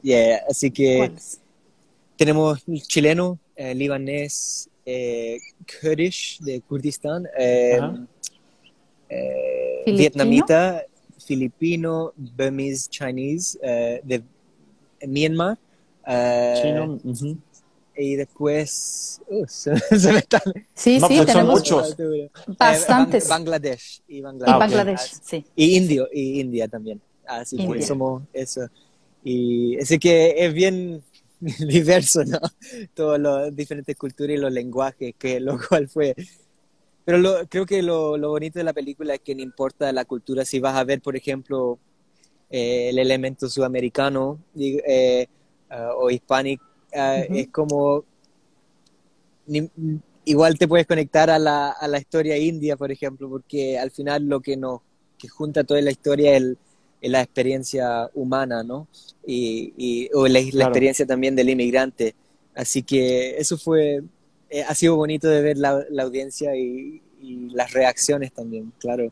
así 0.49 0.71
que 0.71 1.13
tenemos 2.17 2.65
chileno, 2.89 3.39
eh, 3.55 3.75
libanés, 3.75 4.69
eh, 4.85 5.39
Kurdish 5.81 6.41
de 6.41 6.61
Kurdistán, 6.63 7.27
vietnamita, 9.87 10.85
filipino, 11.25 12.13
Burmese, 12.17 12.89
Chinese, 12.89 13.59
de 14.03 14.23
Myanmar. 15.07 15.59
Chino, 16.61 16.99
y 17.97 18.17
después 18.17 19.21
uh, 19.29 19.45
se, 19.47 19.71
me 20.13 20.19
están... 20.19 20.43
Sí, 20.75 21.01
sí, 21.01 21.17
pues 21.17 21.27
tenemos 21.27 21.63
bastantes. 22.59 23.29
Bangladesh 23.29 24.03
y 24.09 24.21
Bangladesh. 24.21 25.21
sí. 25.23 25.45
Y 25.55 25.77
indio 25.77 26.09
y 26.13 26.41
India 26.41 26.69
también. 26.69 27.01
Así 27.27 27.57
que 27.57 27.83
somos 27.83 28.23
eso. 28.33 28.69
Y 29.23 29.79
así 29.81 29.99
que 29.99 30.35
es 30.37 30.53
bien 30.55 31.03
diverso, 31.41 32.25
¿no? 32.25 32.39
Todas 32.95 33.21
las 33.21 33.55
diferentes 33.55 33.97
culturas 33.97 34.37
y 34.37 34.41
los 34.41 34.53
lenguajes, 34.53 35.15
que 35.19 35.41
lo 35.41 35.59
cual 35.69 35.89
fue... 35.89 36.15
Pero 37.05 37.19
lo, 37.19 37.47
creo 37.49 37.67
que 37.67 37.83
lo, 37.83 38.17
lo, 38.17 38.29
bonito 38.29 38.59
de 38.59 38.65
la 38.65 38.73
película 38.73 39.15
es 39.15 39.21
que 39.21 39.35
no 39.35 39.43
importa 39.43 39.91
la 39.93 40.05
cultura, 40.05 40.45
si 40.45 40.61
vas 40.61 40.77
a 40.77 40.85
ver, 40.85 41.01
por 41.01 41.17
ejemplo, 41.17 41.79
eh, 42.51 42.91
el 42.91 42.99
elemento 42.99 43.49
sudamericano 43.49 44.39
eh, 44.57 45.27
uh, 45.71 46.05
o 46.05 46.11
hispánico, 46.11 46.65
Ah, 46.95 47.19
es 47.29 47.49
como 47.49 48.05
igual 50.25 50.59
te 50.59 50.69
puedes 50.69 50.87
conectar 50.87 51.31
a 51.31 51.39
la, 51.39 51.71
a 51.71 51.89
la 51.89 51.99
historia 51.99 52.37
india, 52.37 52.77
por 52.77 52.93
ejemplo, 52.93 53.29
porque 53.29 53.79
al 53.79 53.91
final 53.91 54.25
lo 54.27 54.41
que 54.41 54.57
nos 54.57 54.81
que 55.19 55.29
junta 55.29 55.65
toda 55.65 55.81
la 55.83 55.91
historia 55.91 56.37
es, 56.37 56.57
la 57.03 57.23
experiencia 57.23 58.11
humana, 58.13 58.63
¿no? 58.63 58.87
Y, 59.27 59.73
y 59.77 60.11
o 60.13 60.29
la, 60.29 60.39
experiencia 60.39 61.07
también 61.07 61.35
del 61.35 61.49
inmigrante. 61.49 62.15
Así 62.55 62.83
que 62.83 63.39
eso 63.39 63.57
fue, 63.57 64.03
eh, 64.51 64.63
ha 64.63 64.75
sido 64.75 64.97
bonito 64.97 65.27
de 65.27 65.41
ver 65.41 65.57
la, 65.57 65.83
la 65.89 66.03
audiencia 66.03 66.55
y, 66.55 67.01
y, 67.23 67.49
las 67.55 67.73
reacciones 67.73 68.33
también, 68.33 68.71
claro. 68.79 69.11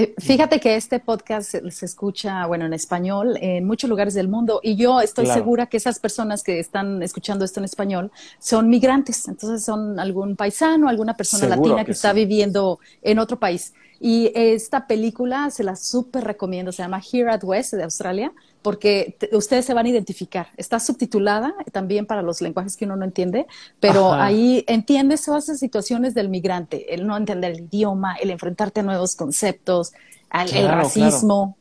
Eh, 0.00 0.14
fíjate 0.16 0.60
que 0.60 0.76
este 0.76 0.98
podcast 0.98 1.50
se, 1.50 1.84
escucha, 1.84 2.46
bueno, 2.46 2.64
en 2.64 2.72
español 2.72 3.36
en 3.38 3.66
muchos 3.66 3.90
lugares 3.90 4.14
del 4.14 4.28
mundo 4.28 4.58
y 4.62 4.74
yo 4.76 4.98
estoy 5.02 5.26
segura 5.26 5.66
que 5.66 5.76
esas 5.76 5.98
personas 5.98 6.42
que 6.42 6.58
están 6.58 7.02
escuchando 7.02 7.44
esto 7.44 7.60
en 7.60 7.64
español 7.64 8.10
son 8.38 8.70
migrantes, 8.70 9.28
entonces 9.28 9.62
son 9.62 10.00
algún 10.00 10.36
paisano, 10.36 10.88
alguna 10.88 11.18
persona 11.18 11.48
latina 11.54 11.84
que, 11.84 11.92
está 11.92 12.14
viviendo 12.14 12.78
en 13.02 13.18
otro 13.18 13.38
país. 13.38 13.74
Y 14.00 14.32
esta 14.34 14.86
película 14.86 15.50
se 15.50 15.64
la 15.64 15.76
súper 15.76 16.24
recomiendo, 16.24 16.72
se 16.72 16.82
llama 16.82 17.02
Here 17.02 17.30
at 17.30 17.44
West 17.44 17.74
de 17.74 17.82
Australia, 17.82 18.32
porque 18.62 19.16
ustedes 19.32 19.64
se 19.64 19.74
van 19.74 19.86
a 19.86 19.88
identificar. 19.88 20.48
Está 20.56 20.80
subtitulada 20.80 21.54
también 21.72 22.06
para 22.06 22.22
los 22.22 22.40
lenguajes 22.40 22.76
que 22.76 22.84
uno 22.84 22.96
no 22.96 23.04
entiende, 23.04 23.46
pero 23.78 24.12
ahí 24.12 24.64
entiendes 24.66 25.24
todas 25.24 25.44
esas 25.44 25.58
situaciones 25.58 26.14
del 26.14 26.28
migrante, 26.28 26.94
el 26.94 27.06
no 27.06 27.16
entender 27.16 27.52
el 27.52 27.60
idioma, 27.60 28.14
el 28.16 28.30
enfrentarte 28.30 28.80
a 28.80 28.82
nuevos 28.82 29.16
conceptos, 29.16 29.92
al, 30.28 30.54
el 30.54 30.68
racismo. 30.68 31.58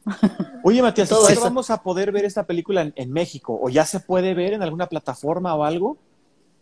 Oye, 0.63 0.81
Matías, 0.81 1.09
¿cuándo 1.09 1.41
vamos 1.41 1.69
a 1.69 1.81
poder 1.81 2.11
ver 2.11 2.25
esta 2.25 2.45
película 2.45 2.91
en, 2.93 3.11
México? 3.11 3.59
¿O 3.61 3.69
ya 3.69 3.85
se 3.85 3.99
puede 3.99 4.33
ver 4.33 4.53
en 4.53 4.61
alguna 4.61 4.87
plataforma 4.87 5.55
o 5.55 5.63
algo? 5.63 5.97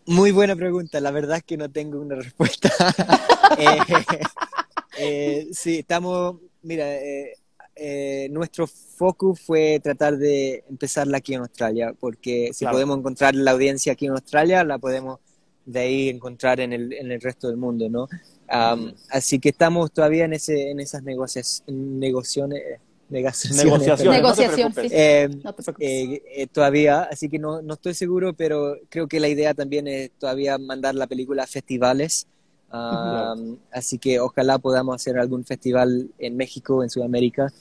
Muy 0.06 0.32
buena 0.32 0.56
pregunta. 0.56 1.02
La 1.02 1.12
verdad 1.12 1.38
es 1.38 1.44
que 1.44 1.58
no 1.58 1.70
tengo 1.70 2.00
una 2.00 2.16
respuesta. 2.16 2.70
eh, 3.58 3.78
eh, 4.98 5.48
sí, 5.52 5.80
estamos, 5.80 6.38
mira, 6.62 6.96
eh, 6.96 7.34
eh, 7.80 8.28
nuestro 8.32 8.68
foco 8.68 9.36
fue 9.36 9.80
tratar 9.82 10.18
de 10.18 10.64
empezarla 10.70 11.18
aquí 11.18 11.34
en 11.34 11.42
Australia, 11.42 11.94
porque 12.00 12.52
si 12.54 12.66
podemos 12.66 12.98
encontrar 12.98 13.36
la 13.36 13.52
audiencia 13.52 13.94
aquí 13.94 14.08
en 14.08 14.14
Australia, 14.14 14.64
la 14.64 14.78
podemos 14.78 15.20
de 15.66 15.80
ahí 15.80 16.10
encontrar 16.10 16.60
en 16.60 16.74
el, 16.74 16.94
en 16.94 17.12
el 17.12 17.22
resto 17.22 17.48
del 17.48 17.58
mundo, 17.58 17.90
¿no? 17.90 18.08
así 19.10 19.40
que 19.40 19.50
estamos 19.50 19.92
todavía 19.92 20.24
en, 20.24 20.32
ese, 20.32 20.72
en 20.72 20.80
esas 20.80 21.04
negociaciones, 21.04 22.80
Negociaciones. 23.10 24.06
Negociación, 24.06 24.74
sí. 24.74 24.88
Eh, 24.92 25.30
eh, 25.80 26.48
todavía, 26.48 27.04
así 27.04 27.30
que 27.30 27.40
no, 27.40 27.62
no 27.62 27.76
estoy 27.76 27.94
seguro, 27.94 28.34
pero 28.34 28.76
creo 28.90 29.08
que 29.08 29.20
la 29.20 29.30
idea 29.30 29.54
también 29.54 29.88
es 29.88 30.12
todavía 30.20 30.58
mandar 30.58 30.96
la 30.96 31.08
película 31.08 31.44
a 31.44 31.48
festivales. 31.48 32.28
Así 33.72 33.98
que 33.98 34.20
ojalá 34.20 34.58
podamos 34.60 34.96
hacer 34.96 35.18
algún 35.18 35.46
festival 35.46 36.10
en 36.20 36.36
México, 36.36 36.84
en 36.84 36.90
Sudamérica 36.90 37.54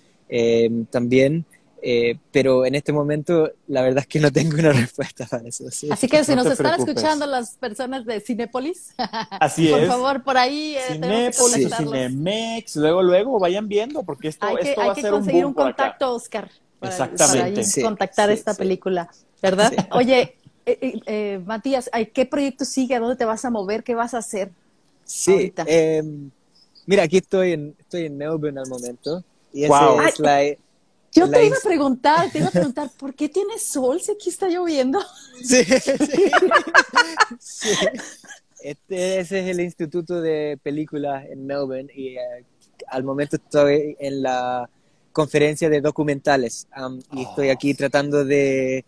también. 0.90 1.46
Eh, 1.88 2.18
pero 2.32 2.66
en 2.66 2.74
este 2.74 2.92
momento 2.92 3.52
la 3.68 3.80
verdad 3.80 4.00
es 4.00 4.06
que 4.08 4.18
no 4.18 4.32
tengo 4.32 4.56
una 4.58 4.72
respuesta 4.72 5.24
para 5.24 5.46
eso. 5.46 5.66
Así 5.68 6.08
que 6.08 6.24
si 6.24 6.34
nos 6.34 6.46
están 6.46 6.80
escuchando 6.80 7.26
las 7.26 7.56
personas 7.56 8.04
de 8.04 8.20
Cinépolis, 8.20 8.92
Así 9.30 9.68
por 9.68 9.86
favor, 9.86 10.24
por 10.24 10.36
ahí. 10.36 10.74
Eh, 10.76 10.94
Cinépolis 10.94 11.72
o 11.72 11.76
Cinemex, 11.76 12.74
luego, 12.74 13.04
luego 13.04 13.38
vayan 13.38 13.68
viendo, 13.68 14.02
porque 14.02 14.28
esto, 14.28 14.46
hay 14.46 14.56
que, 14.56 14.70
esto 14.70 14.80
va 14.80 14.92
a 14.92 14.94
ser 14.96 15.10
conseguir 15.10 15.44
un, 15.44 15.50
un 15.50 15.54
contacto, 15.54 16.12
Oscar. 16.12 16.50
Para, 16.80 16.92
Exactamente. 16.92 17.62
Para 17.62 17.86
contactar 17.86 18.30
esta 18.30 18.54
película, 18.54 19.08
¿verdad? 19.40 19.72
Oye, 19.92 20.38
eh, 20.64 21.40
Matías, 21.44 21.88
¿qué 22.12 22.26
proyecto 22.26 22.64
sigue? 22.64 22.96
¿A 22.96 23.00
dónde 23.00 23.14
te 23.14 23.24
vas 23.24 23.44
a 23.44 23.50
mover? 23.50 23.84
¿Qué 23.84 23.94
vas 23.94 24.12
a 24.14 24.18
hacer? 24.18 24.50
Sí, 25.04 25.52
em, 25.66 26.32
mira, 26.84 27.04
aquí 27.04 27.18
estoy 27.18 27.52
en, 27.52 27.76
estoy 27.78 28.06
en 28.06 28.16
Melbourne 28.16 28.58
al 28.58 28.68
momento. 28.68 29.22
Y 29.56 29.64
esa 29.64 30.08
es 30.08 30.18
la, 30.18 30.42
yo 31.12 31.30
te 31.30 31.46
iba 31.46 31.56
a 31.56 31.66
preguntar, 31.66 32.30
te 32.30 32.40
iba 32.40 32.48
a 32.48 32.50
preguntar, 32.50 32.90
¿por 32.98 33.14
qué 33.14 33.30
tienes 33.30 33.62
sol 33.62 34.02
si 34.02 34.12
aquí 34.12 34.28
está 34.28 34.48
lloviendo? 34.48 35.00
Sí, 35.42 35.64
sí. 37.38 37.74
Este, 38.60 39.20
ese 39.20 39.40
es 39.40 39.46
el 39.46 39.60
Instituto 39.60 40.20
de 40.20 40.58
Películas 40.62 41.24
en 41.30 41.46
Melbourne 41.46 41.90
y 41.94 42.16
eh, 42.18 42.44
al 42.88 43.04
momento 43.04 43.36
estoy 43.36 43.96
en 43.98 44.22
la 44.22 44.68
conferencia 45.12 45.70
de 45.70 45.80
documentales 45.80 46.66
y 47.12 47.22
estoy 47.22 47.48
aquí 47.48 47.72
oh. 47.72 47.76
tratando 47.76 48.24
de 48.24 48.84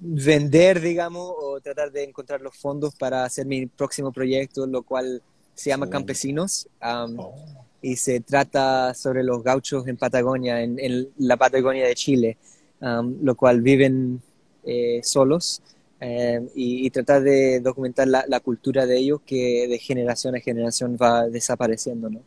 vender, 0.00 0.80
digamos, 0.80 1.32
o 1.40 1.60
tratar 1.60 1.92
de 1.92 2.04
encontrar 2.04 2.40
los 2.40 2.56
fondos 2.56 2.94
para 2.96 3.24
hacer 3.24 3.46
mi 3.46 3.66
próximo 3.66 4.10
proyecto, 4.10 4.66
lo 4.66 4.82
cual 4.82 5.22
se 5.54 5.70
llama 5.70 5.88
Campesinos. 5.88 6.66
Oh 6.80 7.34
y 7.82 7.96
se 7.96 8.20
trata 8.20 8.94
sobre 8.94 9.22
los 9.22 9.42
gauchos 9.42 9.86
en 9.86 9.96
Patagonia, 9.96 10.62
en, 10.62 11.08
la 11.18 11.36
Patagonia 11.36 11.86
de 11.86 11.94
Chile, 11.94 12.36
um, 12.80 13.16
lo 13.22 13.34
cual 13.34 13.62
viven 13.62 14.20
eh, 14.64 15.00
solos 15.02 15.62
eh, 16.00 16.40
y, 16.54 16.88
tratar 16.90 17.22
de 17.22 17.60
documentar 17.60 18.08
la, 18.08 18.40
cultura 18.40 18.86
de 18.86 18.98
ellos 18.98 19.20
que 19.24 19.66
de 19.68 19.78
generación 19.78 20.34
a 20.36 20.40
generación 20.40 20.96
va 21.00 21.28
desapareciendo, 21.28 22.08
¿no? 22.10 22.20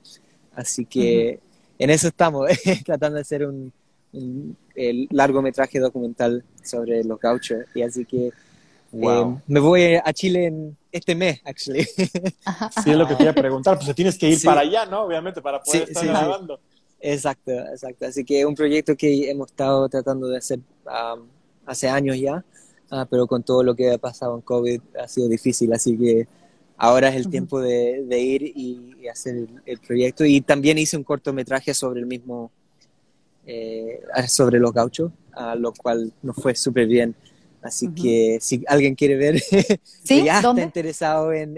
Así 0.55 0.85
que 0.85 1.39
en 1.79 1.89
eso 1.89 2.07
estamos, 2.07 2.49
tratando 2.85 3.15
de 3.15 3.21
hacer 3.21 3.45
un, 3.45 3.71
largometraje 5.09 5.79
documental 5.79 6.43
sobre 6.63 7.03
los 7.03 7.19
gauchos 7.19 7.65
y 7.73 7.81
así 7.81 8.05
que 8.05 8.27
eh, 8.27 9.35
me 9.47 9.59
voy 9.59 9.95
a 9.95 10.13
Chile 10.13 10.45
en 10.45 10.77
este 10.93 11.15
mes, 11.15 11.41
actually. 11.43 11.85
Sí, 12.83 12.91
es 12.91 12.95
lo 12.95 13.07
que 13.07 13.17
quería 13.17 13.33
preguntar. 13.33 13.77
Pues 13.77 13.93
tienes 13.95 14.17
que 14.17 14.29
ir 14.29 14.41
para 14.43 14.61
allá, 14.61 14.85
¿no? 14.85 15.03
Obviamente, 15.03 15.41
para 15.41 15.61
poder 15.61 15.83
estar 15.83 16.05
grabando. 16.05 16.59
Exacto, 16.99 17.51
exacto. 17.51 18.05
Así 18.05 18.23
que 18.23 18.39
es 18.39 18.45
un 18.45 18.55
proyecto 18.55 18.95
que 18.95 19.29
hemos 19.29 19.49
estado 19.49 19.89
tratando 19.89 20.27
de 20.27 20.37
hacer 20.37 20.59
hace 21.65 21.89
años 21.89 22.17
ya, 22.17 22.45
ah, 22.91 23.05
pero 23.09 23.27
con 23.27 23.43
todo 23.43 23.63
lo 23.63 23.75
que 23.75 23.91
ha 23.91 23.97
pasado 23.97 24.35
en 24.35 24.41
COVID 24.41 24.79
ha 25.01 25.07
sido 25.07 25.27
difícil. 25.27 25.73
Así 25.73 25.97
que 25.97 26.27
ahora 26.77 27.09
es 27.09 27.15
el 27.15 27.29
tiempo 27.29 27.59
de, 27.59 28.05
ir 28.19 28.43
y, 28.55 29.07
hacer 29.07 29.47
el, 29.65 29.79
proyecto. 29.79 30.23
Y 30.23 30.41
también 30.41 30.77
hice 30.77 30.95
un 30.95 31.03
cortometraje 31.03 31.73
sobre 31.73 31.99
el 31.99 32.05
mismo, 32.05 32.51
eh, 33.45 34.01
sobre 34.27 34.59
los 34.59 34.71
gauchos, 34.71 35.11
a 35.33 35.55
lo 35.55 35.73
cual 35.73 36.13
nos 36.21 36.35
fue 36.37 36.55
súper 36.55 36.87
bien. 36.87 37.15
Así 37.63 37.87
que 37.93 38.39
si 38.41 38.61
alguien 38.67 38.93
quiere 38.93 39.15
ver, 39.15 39.39
si 40.03 40.25
ya 40.25 40.37
está 40.37 40.61
interesado 40.61 41.31
en, 41.31 41.53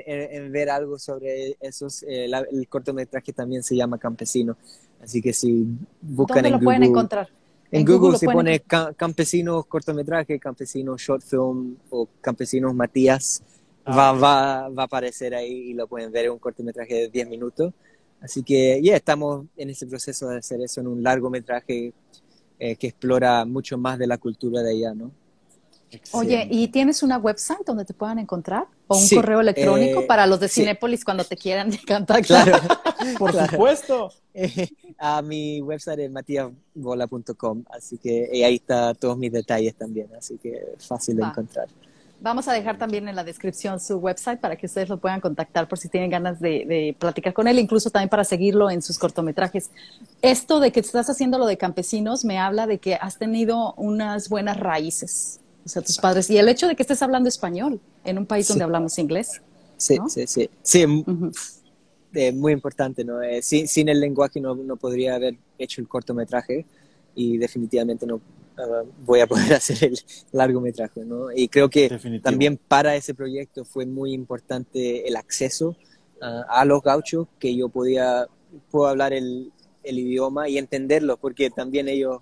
ver 0.51 0.69
algo 0.69 0.99
sobre 0.99 1.57
esos, 1.59 2.03
eh, 2.03 2.29
el 2.51 2.67
cortometraje 2.67 3.33
también 3.33 3.63
se 3.63 3.75
llama 3.75 3.97
Campesino. 3.97 4.55
Así 5.01 5.19
que 5.19 5.33
si 5.33 5.65
buscan 6.01 6.43
¿Dónde 6.43 6.47
en 6.47 6.53
lo 6.53 6.59
Google, 6.59 6.65
pueden 6.65 6.83
encontrar? 6.83 7.29
En, 7.71 7.85
Google, 7.85 8.17
se 8.19 8.27
pone 8.27 8.59
Campesinos 8.95 9.65
cortometraje, 9.65 10.39
Campesinos 10.39 11.01
short 11.01 11.23
film 11.23 11.75
o 11.89 12.07
Campesinos 12.21 12.75
Matías. 12.75 13.41
Ah, 13.83 13.95
va, 13.95 14.11
va, 14.11 14.69
va, 14.69 14.83
a 14.83 14.85
aparecer 14.85 15.33
ahí 15.33 15.71
y 15.71 15.73
lo 15.73 15.87
pueden 15.87 16.11
ver 16.11 16.25
en 16.25 16.31
un 16.31 16.39
cortometraje 16.39 16.93
de 16.93 17.09
10 17.09 17.29
minutos. 17.29 17.73
Así 18.21 18.43
que 18.43 18.79
ya 18.81 18.95
estamos 18.95 19.45
en 19.57 19.71
ese 19.71 19.87
proceso 19.87 20.29
de 20.29 20.37
hacer 20.37 20.61
eso 20.61 20.81
en 20.81 20.87
un 20.87 21.03
largometraje 21.03 21.93
eh, 22.59 22.75
que 22.75 22.87
explora 22.87 23.43
mucho 23.45 23.77
más 23.77 23.97
de 23.97 24.07
la 24.07 24.17
cultura 24.17 24.61
de 24.61 24.71
allá, 24.71 24.93
¿no? 24.93 25.11
Oye, 26.11 26.47
¿y 26.49 26.67
tienes 26.69 27.03
una 27.03 27.17
website 27.17 27.65
donde 27.65 27.85
te 27.85 27.93
puedan 27.93 28.19
encontrar? 28.19 28.65
¿O 28.87 28.97
un 28.97 29.09
correo 29.09 29.41
electrónico 29.41 30.01
eh, 30.01 30.05
para 30.05 30.27
los 30.27 30.39
de 30.39 30.49
Cinépolis 30.49 31.03
cuando 31.03 31.23
te 31.23 31.37
quieran 31.37 31.71
contactar? 31.87 32.23
Claro, 32.23 32.59
por 33.17 33.33
supuesto. 33.33 34.11
a 34.97 35.21
mi 35.21 35.61
website 35.61 35.99
es 35.99 36.11
matiasbola.com, 36.11 37.63
así 37.69 37.97
que 37.97 38.29
ahí 38.45 38.55
está 38.55 38.93
todos 38.93 39.17
mis 39.17 39.31
detalles 39.31 39.75
también, 39.75 40.07
así 40.17 40.37
que 40.37 40.75
fácil 40.79 41.17
de 41.17 41.23
encontrar. 41.23 41.67
Vamos 42.21 42.47
a 42.47 42.53
dejar 42.53 42.77
también 42.77 43.07
en 43.07 43.15
la 43.15 43.23
descripción 43.23 43.79
su 43.79 43.97
website 43.97 44.39
para 44.39 44.55
que 44.55 44.65
ustedes 44.65 44.89
lo 44.89 44.97
puedan 44.97 45.21
contactar 45.21 45.67
por 45.67 45.77
si 45.77 45.89
tienen 45.89 46.09
ganas 46.09 46.39
de, 46.39 46.65
de, 46.65 46.95
platicar 46.97 47.33
con 47.33 47.47
él, 47.47 47.59
incluso 47.59 47.89
también 47.89 48.09
para 48.09 48.23
seguirlo 48.23 48.69
en 48.69 48.81
sus 48.81 48.97
cortometrajes. 48.97 49.69
Esto 50.21 50.59
de 50.59 50.71
que 50.71 50.79
estás 50.79 51.09
haciendo 51.09 51.37
lo 51.37 51.45
de 51.45 51.57
campesinos 51.57 52.25
me 52.25 52.39
habla 52.39 52.67
de 52.67 52.79
que 52.79 52.95
has 52.95 53.17
tenido 53.17 53.73
unas 53.73 54.29
buenas 54.29 54.57
raíces 54.57 55.39
o 55.65 55.69
sea, 55.69 55.81
tus 55.81 55.97
padres. 55.97 56.29
Y 56.29 56.37
el 56.37 56.47
hecho 56.47 56.67
de 56.67 56.75
que 56.75 56.83
estés 56.83 57.01
hablando 57.01 57.27
español 57.27 57.81
en 58.03 58.17
un 58.17 58.25
país 58.25 58.47
donde 58.47 58.63
hablamos 58.63 58.97
inglés. 58.99 59.41
Sí, 59.77 59.97
sí, 60.07 60.27
sí. 60.27 60.49
Sí, 60.61 60.85
muy 62.33 62.53
importante, 62.53 63.03
¿no? 63.03 63.21
Eh, 63.21 63.41
sin, 63.41 63.89
el 63.89 63.99
lenguaje 63.99 64.39
no, 64.39 64.55
no, 64.55 64.77
podría 64.77 65.15
haber 65.15 65.35
hecho 65.57 65.81
el 65.81 65.87
cortometraje 65.87 66.65
y 67.13 67.37
definitivamente 67.37 68.05
no 68.05 68.21
ah, 68.57 68.83
voy 69.05 69.19
a 69.19 69.27
poder 69.27 69.53
hacer 69.53 69.83
el 69.83 69.99
largometraje, 70.31 71.03
¿no? 71.03 71.31
Y 71.31 71.47
creo 71.49 71.69
que 71.69 71.89
también 72.23 72.57
para 72.57 72.95
ese 72.95 73.13
proyecto 73.13 73.65
fue 73.65 73.85
muy 73.85 74.13
importante 74.13 75.07
el 75.07 75.15
acceso 75.15 75.75
ah, 76.21 76.43
a 76.47 76.63
los 76.63 76.81
gauchos, 76.83 77.27
que 77.39 77.55
yo 77.55 77.69
podía, 77.69 78.27
puedo 78.71 78.87
hablar 78.87 79.11
el, 79.11 79.51
el 79.83 79.99
idioma 79.99 80.47
y 80.47 80.57
entenderlo, 80.57 81.17
porque 81.17 81.49
también 81.49 81.89
ellos 81.89 82.21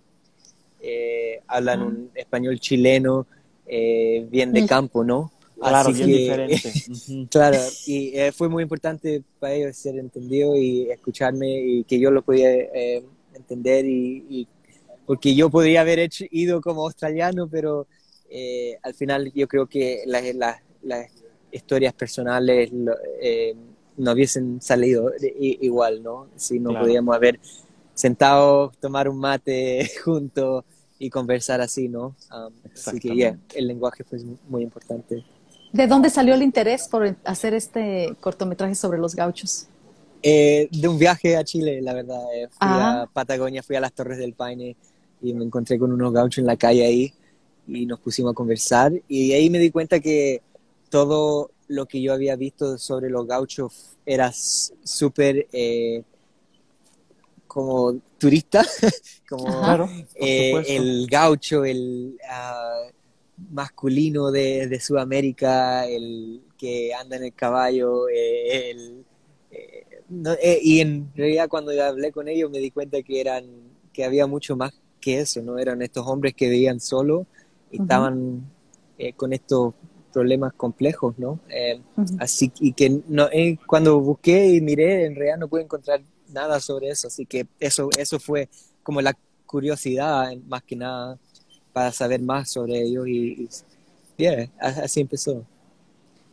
eh, 0.85 1.41
hablan 1.47 1.81
un 1.81 2.11
español 2.13 2.59
chileno 2.59 3.25
eh, 3.65 4.27
bien 4.29 4.51
de 4.51 4.65
campo, 4.65 5.01
¿no? 5.01 5.31
Claro, 5.57 5.93
bien 5.93 6.07
diferente. 6.07 6.73
claro, 7.31 7.57
y 7.87 8.11
eh, 8.17 8.33
fue 8.33 8.49
muy 8.49 8.63
importante 8.63 9.23
para 9.39 9.53
ellos 9.53 9.77
ser 9.77 9.97
entendido 9.97 10.57
y 10.57 10.91
escucharme 10.91 11.47
y 11.61 11.83
que 11.85 11.97
yo 11.97 12.11
lo 12.11 12.21
podía 12.21 12.49
entender 13.33 13.85
y, 13.85 14.45
porque 15.05 15.33
yo 15.33 15.49
podría 15.49 15.81
haber 15.81 15.99
hecho, 15.99 16.25
ido 16.31 16.59
como 16.59 16.83
australiano, 16.83 17.47
pero 17.47 17.87
al 18.81 18.93
final 18.93 19.31
yo 19.33 19.47
creo 19.47 19.67
que 19.67 20.03
las, 20.05 20.57
historias 21.49 21.93
personales 21.93 22.71
no 22.73 24.11
hubiesen 24.11 24.61
salido 24.61 25.13
igual, 25.39 26.03
¿no? 26.03 26.27
Si 26.35 26.59
no 26.59 26.77
podíamos 26.77 27.15
haber 27.15 27.39
sentado, 27.93 28.73
tomar 28.81 29.07
un 29.07 29.17
mate 29.19 29.89
juntos 30.03 30.65
y 31.03 31.09
conversar 31.09 31.59
así, 31.59 31.89
¿no? 31.89 32.15
Um, 32.31 32.53
así 32.73 32.97
que, 32.99 33.13
yeah, 33.13 33.37
el 33.53 33.67
lenguaje 33.67 34.05
fue 34.05 34.19
muy 34.47 34.63
importante. 34.63 35.23
¿De 35.73 35.87
dónde 35.87 36.09
salió 36.09 36.33
el 36.33 36.41
interés 36.41 36.87
por 36.87 37.17
hacer 37.25 37.53
este 37.53 38.15
cortometraje 38.21 38.73
sobre 38.75 38.99
los 38.99 39.13
gauchos? 39.13 39.67
Eh, 40.21 40.69
de 40.71 40.87
un 40.87 40.97
viaje 40.97 41.35
a 41.35 41.43
Chile, 41.43 41.81
la 41.81 41.93
verdad. 41.93 42.21
Eh, 42.33 42.47
fui 42.47 42.57
a 42.61 43.01
ah. 43.01 43.09
Patagonia, 43.11 43.61
fui 43.61 43.75
a 43.75 43.81
las 43.81 43.91
Torres 43.91 44.17
del 44.17 44.33
Paine 44.33 44.77
y 45.21 45.33
me 45.33 45.43
encontré 45.43 45.77
con 45.77 45.91
unos 45.91 46.13
gauchos 46.13 46.37
en 46.37 46.45
la 46.45 46.55
calle 46.55 46.85
ahí 46.85 47.13
y 47.67 47.85
nos 47.85 47.99
pusimos 47.99 48.31
a 48.31 48.35
conversar 48.35 48.93
y 49.07 49.33
ahí 49.33 49.49
me 49.49 49.59
di 49.59 49.71
cuenta 49.71 49.99
que 49.99 50.41
todo 50.89 51.51
lo 51.67 51.85
que 51.85 52.01
yo 52.01 52.13
había 52.13 52.35
visto 52.35 52.77
sobre 52.77 53.09
los 53.09 53.27
gauchos 53.27 53.97
era 54.05 54.31
súper 54.33 55.47
eh, 55.51 56.03
como 57.53 57.95
turista, 58.17 58.65
como 59.29 59.87
eh, 60.15 60.63
el 60.69 61.05
gaucho, 61.05 61.63
el 61.63 62.17
ah, 62.27 62.87
masculino 63.51 64.31
de, 64.31 64.79
Sudamérica, 64.79 65.85
el 65.85 66.41
que 66.57 66.95
anda 66.95 67.17
en 67.17 67.25
el 67.25 67.33
caballo, 67.33 68.09
eh, 68.09 68.71
el, 68.71 69.05
eh, 69.51 70.59
y 70.63 70.79
en 70.79 71.11
realidad 71.15 71.47
cuando 71.47 71.71
hablé 71.79 72.11
con 72.11 72.27
ellos 72.27 72.49
me 72.49 72.57
di 72.57 72.71
cuenta 72.71 73.03
que 73.03 73.21
eran 73.21 73.45
que 73.93 74.03
había 74.03 74.25
mucho 74.25 74.55
más 74.55 74.73
que 74.99 75.19
eso, 75.19 75.43
no 75.43 75.59
eran 75.59 75.83
estos 75.83 76.07
hombres 76.07 76.33
que 76.33 76.49
veían 76.49 76.79
solo 76.79 77.27
y 77.69 77.79
estaban 77.81 78.49
con 79.15 79.31
estos 79.33 79.75
problemas 80.11 80.53
complejos, 80.53 81.19
¿no? 81.19 81.39
Así 82.17 82.51
y 82.59 82.73
que 82.73 83.01
no, 83.07 83.27
cuando 83.67 83.99
busqué 83.99 84.55
y 84.55 84.61
miré, 84.61 85.05
en 85.05 85.15
realidad 85.15 85.37
no 85.37 85.47
pude 85.47 85.61
encontrar 85.61 86.01
nada 86.33 86.59
sobre 86.59 86.89
eso, 86.89 87.07
así 87.07 87.25
que 87.25 87.47
eso, 87.59 87.89
eso 87.97 88.19
fue 88.19 88.49
como 88.81 89.01
la 89.01 89.15
curiosidad 89.45 90.35
más 90.47 90.63
que 90.63 90.75
nada 90.75 91.17
para 91.71 91.91
saber 91.91 92.21
más 92.21 92.51
sobre 92.51 92.81
ellos 92.81 93.07
y, 93.07 93.49
y 94.17 94.25
así 94.59 95.01
empezó. 95.01 95.45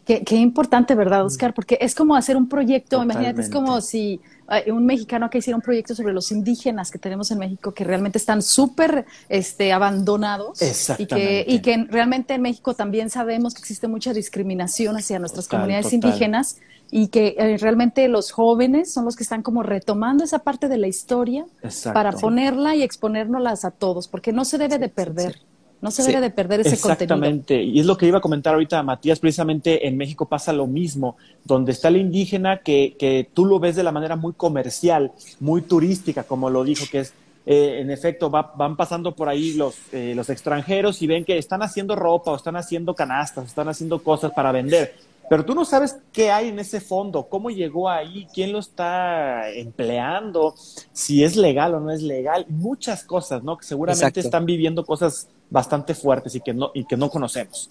Qué, 0.04 0.36
importante, 0.36 0.96
¿verdad, 0.96 1.24
Oscar? 1.24 1.54
Porque 1.54 1.78
es 1.80 1.94
como 1.94 2.16
hacer 2.16 2.36
un 2.36 2.48
proyecto, 2.48 3.00
imagínate, 3.00 3.42
es 3.42 3.50
como 3.50 3.80
si 3.80 4.20
un 4.66 4.84
mexicano 4.84 5.30
que 5.30 5.38
hiciera 5.38 5.56
un 5.56 5.62
proyecto 5.62 5.94
sobre 5.94 6.12
los 6.12 6.32
indígenas 6.32 6.90
que 6.90 6.98
tenemos 6.98 7.30
en 7.30 7.38
México, 7.38 7.72
que 7.72 7.84
realmente 7.84 8.18
están 8.18 8.42
súper 8.42 9.06
este, 9.28 9.72
abandonados. 9.72 10.60
Y 10.98 11.06
que, 11.06 11.44
y 11.46 11.60
que 11.60 11.84
realmente 11.88 12.34
en 12.34 12.42
México 12.42 12.74
también 12.74 13.08
sabemos 13.08 13.54
que 13.54 13.60
existe 13.60 13.86
mucha 13.86 14.12
discriminación 14.12 14.96
hacia 14.96 15.20
nuestras 15.20 15.46
comunidades 15.46 15.92
indígenas 15.92 16.56
y 16.90 17.08
que 17.08 17.36
eh, 17.38 17.56
realmente 17.58 18.08
los 18.08 18.32
jóvenes 18.32 18.92
son 18.92 19.04
los 19.04 19.16
que 19.16 19.22
están 19.22 19.42
como 19.42 19.62
retomando 19.62 20.24
esa 20.24 20.40
parte 20.40 20.68
de 20.68 20.78
la 20.78 20.88
historia 20.88 21.46
para 21.92 22.12
ponerla 22.12 22.74
y 22.74 22.82
exponérnoslas 22.82 23.64
a 23.64 23.70
todos, 23.70 24.08
porque 24.08 24.32
no 24.32 24.44
se 24.44 24.58
debe 24.58 24.78
de 24.78 24.88
perder. 24.88 25.40
No 25.80 25.90
se 25.90 26.02
debe 26.02 26.20
de 26.20 26.30
perder 26.30 26.60
ese 26.60 26.78
contenido. 26.78 27.14
Exactamente, 27.14 27.62
y 27.62 27.80
es 27.80 27.86
lo 27.86 27.96
que 27.96 28.06
iba 28.06 28.18
a 28.18 28.20
comentar 28.20 28.52
ahorita 28.52 28.82
Matías, 28.82 29.18
precisamente 29.18 29.86
en 29.88 29.96
México 29.96 30.26
pasa 30.26 30.52
lo 30.52 30.66
mismo, 30.66 31.16
donde 31.42 31.72
está 31.72 31.88
el 31.88 31.96
indígena 31.96 32.58
que, 32.58 32.96
que 32.98 33.30
tú 33.32 33.46
lo 33.46 33.58
ves 33.58 33.76
de 33.76 33.82
la 33.82 33.90
manera 33.90 34.14
muy 34.16 34.34
comercial, 34.34 35.12
muy 35.38 35.62
turística, 35.62 36.24
como 36.24 36.50
lo 36.50 36.64
dijo, 36.64 36.84
que 36.90 37.00
es, 37.00 37.14
eh, 37.46 37.78
en 37.80 37.90
efecto, 37.90 38.28
van 38.28 38.76
pasando 38.76 39.14
por 39.14 39.30
ahí 39.30 39.54
los, 39.54 39.74
eh, 39.92 40.12
los 40.14 40.28
extranjeros 40.28 41.00
y 41.00 41.06
ven 41.06 41.24
que 41.24 41.38
están 41.38 41.62
haciendo 41.62 41.96
ropa 41.96 42.32
o 42.32 42.36
están 42.36 42.56
haciendo 42.56 42.94
canastas, 42.94 43.46
están 43.46 43.68
haciendo 43.68 44.02
cosas 44.02 44.32
para 44.32 44.52
vender 44.52 44.94
pero 45.30 45.44
tú 45.44 45.54
no 45.54 45.64
sabes 45.64 45.96
qué 46.12 46.32
hay 46.32 46.48
en 46.48 46.58
ese 46.58 46.80
fondo, 46.80 47.28
cómo 47.28 47.50
llegó 47.50 47.88
ahí, 47.88 48.26
quién 48.34 48.50
lo 48.50 48.58
está 48.58 49.48
empleando, 49.48 50.56
si 50.92 51.22
es 51.22 51.36
legal 51.36 51.72
o 51.72 51.78
no 51.78 51.92
es 51.92 52.02
legal, 52.02 52.46
muchas 52.48 53.04
cosas, 53.04 53.40
¿no? 53.44 53.56
Que 53.56 53.64
seguramente 53.64 54.18
están 54.18 54.44
viviendo 54.44 54.84
cosas 54.84 55.28
bastante 55.48 55.94
fuertes 55.94 56.34
y 56.34 56.40
que 56.40 56.52
no, 56.52 56.72
y 56.74 56.84
que 56.84 56.96
no 56.96 57.08
conocemos. 57.08 57.70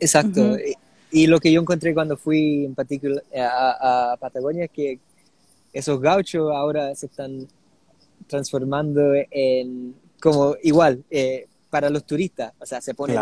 Exacto. 0.00 0.56
y, 1.12 1.26
lo 1.26 1.40
que 1.40 1.52
yo 1.52 1.60
encontré 1.60 1.92
cuando 1.92 2.16
fui 2.16 2.64
en 2.64 2.74
a, 3.38 4.16
Patagonia 4.18 4.64
es 4.64 4.70
que 4.70 4.98
esos 5.74 6.00
gauchos 6.00 6.50
ahora 6.54 6.94
se 6.94 7.04
están 7.04 7.46
transformando 8.26 9.12
en 9.30 9.94
como 10.22 10.56
igual 10.62 11.04
eh, 11.10 11.48
para 11.68 11.90
los 11.90 12.06
turistas, 12.06 12.54
o 12.58 12.64
sea, 12.64 12.80
se 12.80 12.94
ponen 12.94 13.18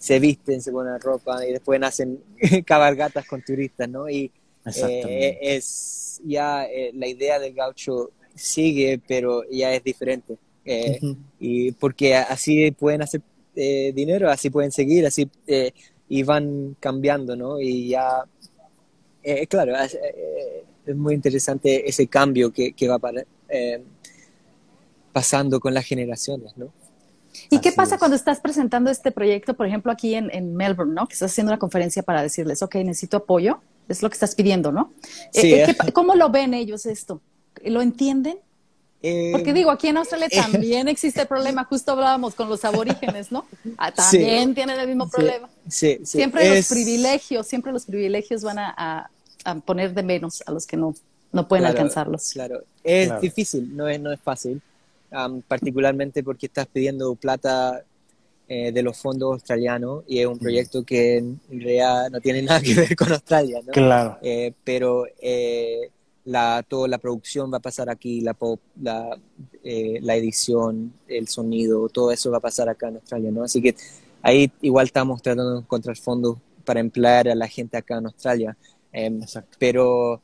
se 0.00 0.18
visten, 0.18 0.62
se 0.62 0.72
ponen 0.72 0.98
ropa 0.98 1.46
y 1.46 1.52
después 1.52 1.80
hacen 1.82 2.18
cabalgatas 2.64 3.26
con 3.26 3.42
turistas, 3.42 3.86
¿no? 3.86 4.08
Y 4.08 4.32
eh, 4.64 5.38
es 5.42 6.22
ya 6.24 6.64
eh, 6.64 6.90
la 6.94 7.06
idea 7.06 7.38
del 7.38 7.52
gaucho 7.52 8.10
sigue, 8.34 8.98
pero 9.06 9.42
ya 9.50 9.74
es 9.74 9.84
diferente. 9.84 10.38
Eh, 10.64 10.98
y 11.38 11.72
porque 11.72 12.16
así 12.16 12.70
pueden 12.70 13.02
hacer 13.02 13.20
dinero, 13.54 14.30
así 14.30 14.48
pueden 14.48 14.72
seguir, 14.72 15.04
así 15.04 15.28
y 16.08 16.22
van 16.22 16.76
cambiando, 16.80 17.36
¿no? 17.36 17.60
Y 17.60 17.88
ya, 17.88 18.24
claro, 19.50 19.74
es, 19.76 19.98
muy 20.96 21.14
interesante 21.14 21.86
ese 21.86 22.06
cambio 22.06 22.50
que, 22.50 22.72
que 22.72 22.88
va 22.88 22.98
para, 22.98 23.22
pasando 25.12 25.60
con 25.60 25.74
las 25.74 25.84
generaciones, 25.84 26.56
¿no? 26.56 26.72
¿Y 27.48 27.60
qué 27.60 27.72
pasa 27.72 27.98
cuando 27.98 28.16
estás 28.16 28.40
presentando 28.40 28.90
este 28.90 29.10
proyecto, 29.10 29.54
por 29.54 29.66
ejemplo, 29.66 29.92
aquí 29.92 30.14
en, 30.14 30.54
Melbourne, 30.54 30.94
¿no? 30.94 31.06
Que 31.06 31.14
estás 31.14 31.32
haciendo 31.32 31.52
una 31.52 31.58
conferencia 31.58 32.02
para 32.02 32.22
decirles, 32.22 32.62
ok, 32.62 32.76
necesito 32.76 33.18
apoyo, 33.18 33.60
es 33.88 34.02
lo 34.02 34.10
que 34.10 34.14
estás 34.14 34.34
pidiendo, 34.34 34.72
¿no? 34.72 34.92
Sí, 35.32 35.52
eh, 35.52 35.70
eh, 35.70 35.92
¿Cómo 35.92 36.14
lo 36.14 36.30
ven 36.30 36.54
ellos 36.54 36.86
esto? 36.86 37.20
¿Lo 37.64 37.82
entienden? 37.82 38.38
Eh, 39.02 39.30
Porque 39.32 39.52
digo, 39.52 39.70
aquí 39.70 39.88
en 39.88 39.96
Australia 39.96 40.28
también 40.28 40.86
existe 40.88 41.22
el 41.22 41.26
problema, 41.26 41.64
justo 41.64 41.92
hablábamos 41.92 42.34
con 42.34 42.48
los 42.48 42.64
aborígenes, 42.64 43.32
¿no? 43.32 43.46
Ah, 43.78 43.92
también 43.92 44.54
tienen 44.54 44.78
el 44.78 44.86
mismo 44.86 45.08
problema. 45.08 45.48
Sí, 45.68 46.00
siempre 46.04 46.54
los 46.54 46.68
privilegios, 46.68 47.46
siempre 47.46 47.72
los 47.72 47.86
privilegios 47.86 48.42
van 48.42 48.58
a, 48.58 49.10
poner 49.64 49.94
de 49.94 50.02
menos 50.02 50.42
a 50.46 50.52
los 50.52 50.66
que 50.66 50.76
no, 50.76 50.94
no 51.32 51.48
pueden 51.48 51.64
alcanzarlos. 51.64 52.30
Claro, 52.32 52.62
es 52.84 53.20
difícil, 53.20 53.74
no 53.74 53.88
es, 53.88 53.98
no 53.98 54.12
es 54.12 54.20
fácil 54.20 54.60
particularmente 55.46 56.22
porque 56.22 56.46
estás 56.46 56.66
pidiendo 56.66 57.14
plata 57.14 57.84
eh, 58.48 58.72
de 58.72 58.82
los 58.82 58.96
fondos 58.96 59.34
australianos 59.34 60.02
y 60.08 60.18
es 60.18 60.26
un 60.26 60.38
proyecto 60.38 60.82
que 60.82 61.18
en 61.18 61.40
realidad 61.48 62.10
no 62.10 62.20
tiene 62.20 62.42
nada 62.42 62.60
que 62.60 62.74
ver 62.74 62.96
con 62.96 63.12
Australia, 63.12 63.60
¿no? 63.64 63.72
Claro. 63.72 64.18
Eh, 64.22 64.52
pero 64.64 65.06
eh, 65.20 65.90
la, 66.24 66.64
toda 66.66 66.88
la 66.88 66.98
producción 66.98 67.52
va 67.52 67.58
a 67.58 67.60
pasar 67.60 67.88
aquí, 67.88 68.20
la, 68.20 68.36
la, 68.82 69.18
la, 69.62 70.16
edición, 70.16 70.92
el 71.06 71.28
sonido, 71.28 71.88
todo 71.88 72.10
eso 72.10 72.30
va 72.30 72.38
a 72.38 72.40
pasar 72.40 72.68
acá 72.68 72.88
en 72.88 72.96
Australia, 72.96 73.30
¿no? 73.30 73.44
Así 73.44 73.62
que 73.62 73.74
ahí 74.22 74.50
igual 74.62 74.86
estamos 74.86 75.22
tratando 75.22 75.54
de 75.54 75.60
encontrar 75.60 75.96
fondos 75.96 76.38
para 76.64 76.80
emplear 76.80 77.28
a 77.28 77.34
la 77.34 77.46
gente 77.46 77.76
acá 77.76 77.98
en 77.98 78.06
Australia. 78.06 78.56
Em, 78.92 79.20
pero 79.58 80.20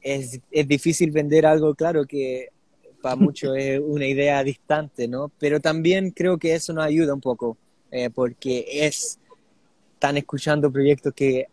es, 0.00 0.40
es 0.50 0.68
difícil 0.68 1.10
vender 1.10 1.46
algo, 1.46 1.74
claro, 1.74 2.06
que 2.06 2.48
para 3.00 3.16
muchos 3.16 3.56
es 3.56 3.80
una 3.80 4.06
idea 4.06 4.42
distante, 4.42 5.08
¿no? 5.08 5.30
Pero 5.38 5.60
también 5.60 6.10
creo 6.10 6.38
que 6.38 6.54
eso 6.54 6.72
nos 6.72 6.84
ayuda 6.84 7.14
un 7.14 7.20
poco, 7.20 7.56
eh, 7.90 8.10
porque 8.10 8.66
es, 8.68 9.18
están 9.94 10.16
escuchando 10.16 10.70
proyectos 10.70 11.12
que 11.14 11.46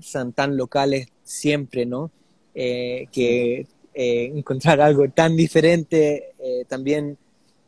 son 0.00 0.32
tan 0.32 0.56
locales 0.56 1.08
siempre, 1.22 1.86
¿no? 1.86 2.10
Eh, 2.54 3.06
que 3.12 3.66
eh, 3.94 4.32
encontrar 4.34 4.80
algo 4.80 5.08
tan 5.10 5.36
diferente, 5.36 6.34
también 6.68 7.16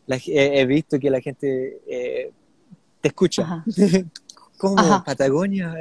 he 0.08 0.66
visto 0.66 0.98
que 0.98 1.10
la 1.10 1.20
gente 1.20 1.80
te 3.00 3.08
escucha. 3.08 3.64
como 4.56 5.04
Patagonia, 5.04 5.74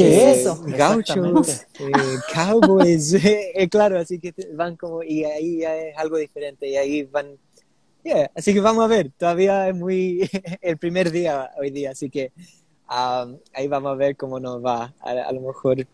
¿Qué 0.00 0.30
es 0.30 0.38
eso? 0.38 0.62
Gauchos, 0.64 1.66
eh, 1.78 1.92
cowboys, 2.32 3.12
eh, 3.22 3.68
claro, 3.70 3.98
así 3.98 4.18
que 4.18 4.34
van 4.54 4.76
como, 4.76 5.02
y 5.02 5.24
ahí 5.24 5.62
es 5.62 5.96
algo 5.98 6.16
diferente, 6.16 6.66
y 6.68 6.76
ahí 6.76 7.02
van, 7.02 7.36
yeah, 8.02 8.30
así 8.34 8.54
que 8.54 8.60
vamos 8.60 8.82
a 8.84 8.86
ver, 8.86 9.10
todavía 9.18 9.68
es 9.68 9.74
muy 9.74 10.28
el 10.62 10.78
primer 10.78 11.10
día 11.10 11.50
hoy 11.58 11.70
día, 11.70 11.90
así 11.90 12.08
que 12.08 12.32
um, 12.88 13.36
ahí 13.52 13.68
vamos 13.68 13.92
a 13.92 13.96
ver 13.96 14.16
cómo 14.16 14.40
nos 14.40 14.64
va, 14.64 14.94
a 15.00 15.32
lo 15.32 15.40
mejor 15.42 15.86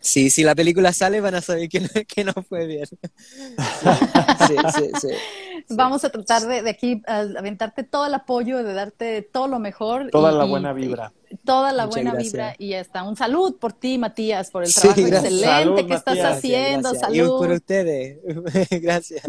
Sí, 0.00 0.30
si 0.30 0.42
la 0.42 0.54
película 0.54 0.94
sale 0.94 1.20
van 1.20 1.34
a 1.34 1.42
saber 1.42 1.68
que 1.68 1.80
no, 1.80 1.88
que 2.08 2.24
no 2.24 2.32
fue 2.48 2.66
bien. 2.66 2.86
Sí, 2.86 4.56
sí, 4.74 4.90
sí, 5.00 5.08
Vamos 5.68 6.04
a 6.04 6.10
tratar 6.10 6.46
de, 6.46 6.62
de, 6.62 6.70
aquí 6.70 7.02
aventarte 7.06 7.84
todo 7.84 8.06
el 8.06 8.14
apoyo, 8.14 8.64
de 8.64 8.72
darte 8.72 9.22
todo 9.22 9.46
lo 9.46 9.58
mejor. 9.58 10.10
Toda 10.10 10.32
la 10.32 10.44
buena 10.44 10.72
vibra. 10.72 11.12
toda 11.44 11.72
la 11.72 11.86
buena 11.86 12.14
vibra 12.14 12.54
y 12.58 12.74
hasta 12.74 13.02
un 13.02 13.14
salud 13.14 13.56
por 13.56 13.74
ti, 13.74 13.98
Matías, 13.98 14.50
por 14.50 14.64
el 14.64 14.74
trabajo 14.74 15.00
excelente 15.00 15.86
que 15.86 15.94
estás 15.94 16.18
haciendo. 16.18 16.94
Salud. 16.94 17.14
Y 17.14 17.28
por 17.28 17.50
ustedes. 17.50 18.18
gracias. 18.82 19.22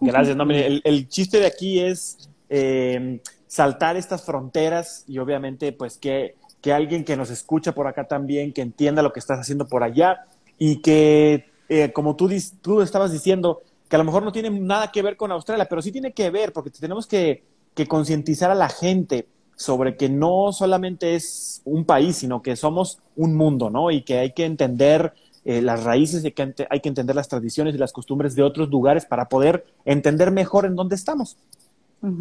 Gracias. 0.00 0.36
No, 0.36 0.44
el, 0.50 0.82
el, 0.84 1.08
chiste 1.08 1.40
de 1.40 1.46
aquí 1.46 1.80
es 1.80 2.18
eh, 2.50 3.20
saltar 3.46 3.96
estas 3.96 4.22
fronteras 4.22 5.04
y 5.08 5.18
obviamente 5.18 5.72
pues 5.72 5.96
que 5.96 6.36
que 6.64 6.72
alguien 6.72 7.04
que 7.04 7.14
nos 7.14 7.28
escucha 7.28 7.72
por 7.72 7.86
acá 7.86 8.04
también, 8.04 8.50
que 8.50 8.62
entienda 8.62 9.02
lo 9.02 9.12
que 9.12 9.20
estás 9.20 9.38
haciendo 9.38 9.68
por 9.68 9.82
allá 9.82 10.24
y 10.58 10.76
que, 10.76 11.44
eh, 11.68 11.92
como 11.92 12.16
tú, 12.16 12.30
tú 12.62 12.80
estabas 12.80 13.12
diciendo, 13.12 13.60
que 13.86 13.96
a 13.96 13.98
lo 13.98 14.04
mejor 14.06 14.22
no 14.22 14.32
tiene 14.32 14.48
nada 14.48 14.90
que 14.90 15.02
ver 15.02 15.18
con 15.18 15.30
Australia, 15.30 15.66
pero 15.68 15.82
sí 15.82 15.92
tiene 15.92 16.12
que 16.12 16.30
ver, 16.30 16.54
porque 16.54 16.70
tenemos 16.70 17.06
que, 17.06 17.42
concientizar 17.86 18.50
a 18.50 18.54
la 18.54 18.70
gente 18.70 19.26
sobre 19.56 19.98
que 19.98 20.08
no 20.08 20.52
solamente 20.54 21.16
es 21.16 21.60
un 21.66 21.84
país, 21.84 22.16
sino 22.16 22.40
que 22.40 22.56
somos 22.56 22.98
un 23.14 23.34
mundo, 23.34 23.68
¿no? 23.68 23.90
Y 23.90 24.00
que 24.00 24.20
hay 24.20 24.32
que 24.32 24.46
entender 24.46 25.12
eh, 25.44 25.60
las 25.60 25.84
raíces, 25.84 26.24
y 26.24 26.32
que 26.32 26.54
hay 26.70 26.80
que 26.80 26.88
entender 26.88 27.14
las 27.14 27.28
tradiciones 27.28 27.74
y 27.74 27.78
las 27.78 27.92
costumbres 27.92 28.34
de 28.34 28.42
otros 28.42 28.70
lugares 28.70 29.04
para 29.04 29.28
poder 29.28 29.66
entender 29.84 30.30
mejor 30.30 30.64
en 30.64 30.76
dónde 30.76 30.94
estamos. 30.94 31.36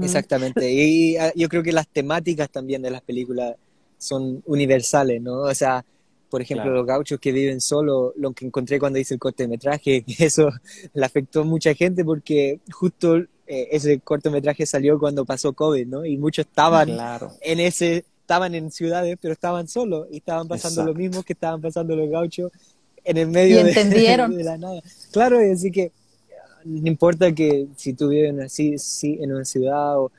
Exactamente. 0.02 0.70
Y 0.70 1.16
ah, 1.16 1.32
yo 1.34 1.48
creo 1.48 1.64
que 1.64 1.72
las 1.72 1.88
temáticas 1.88 2.50
también 2.50 2.82
de 2.82 2.92
las 2.92 3.02
películas 3.02 3.56
son 4.04 4.44
universales, 4.46 5.22
¿no? 5.22 5.42
O 5.42 5.56
sea, 5.56 5.86
por 6.30 6.42
ejemplo, 6.42 6.72
los 6.72 6.86
gauchos 6.86 7.20
que 7.20 7.32
viven 7.32 7.62
solo, 7.62 8.12
lo 8.18 8.34
que 8.34 8.46
encontré 8.46 8.80
cuando 8.80 8.98
hice 8.98 9.14
el 9.14 9.20
cortometraje, 9.20 10.04
eso 10.20 10.50
le 10.94 11.06
afectó 11.06 11.42
a 11.42 11.44
mucha 11.44 11.74
gente 11.76 12.04
porque 12.04 12.60
justo 12.72 13.18
eh, 13.18 13.28
ese 13.72 14.00
cortometraje 14.00 14.66
salió 14.66 14.98
cuando 14.98 15.26
pasó 15.26 15.54
COVID, 15.54 15.86
¿no? 15.86 16.06
Y 16.06 16.18
muchos 16.18 16.48
estaban 16.48 16.90
en 17.42 17.60
ese, 17.60 18.06
estaban 18.22 18.56
en 18.56 18.72
ciudades, 18.72 19.18
pero 19.22 19.34
estaban 19.34 19.68
solos 19.68 20.08
y 20.10 20.18
estaban 20.18 20.48
pasando 20.48 20.84
lo 20.84 20.94
mismo 20.94 21.22
que 21.24 21.34
estaban 21.34 21.62
pasando 21.62 21.96
los 21.96 22.10
gauchos 22.10 22.52
en 23.04 23.18
el 23.18 23.28
medio 23.28 23.58
y 23.58 23.60
entendieron. 23.70 24.36
De, 24.36 24.44
la 24.44 24.58
nada. 24.58 24.82
Claro, 25.12 25.46
y 25.46 25.52
así 25.52 25.72
que 25.72 25.92
no 26.66 26.88
importa 26.88 27.32
que 27.32 27.68
si 27.76 27.94
tú 27.94 28.08
vives 28.08 28.34
así, 28.40 28.78
sí, 28.80 29.20
en 29.22 29.34
una 29.34 29.46
ciudad 29.46 30.00
o 30.00 30.12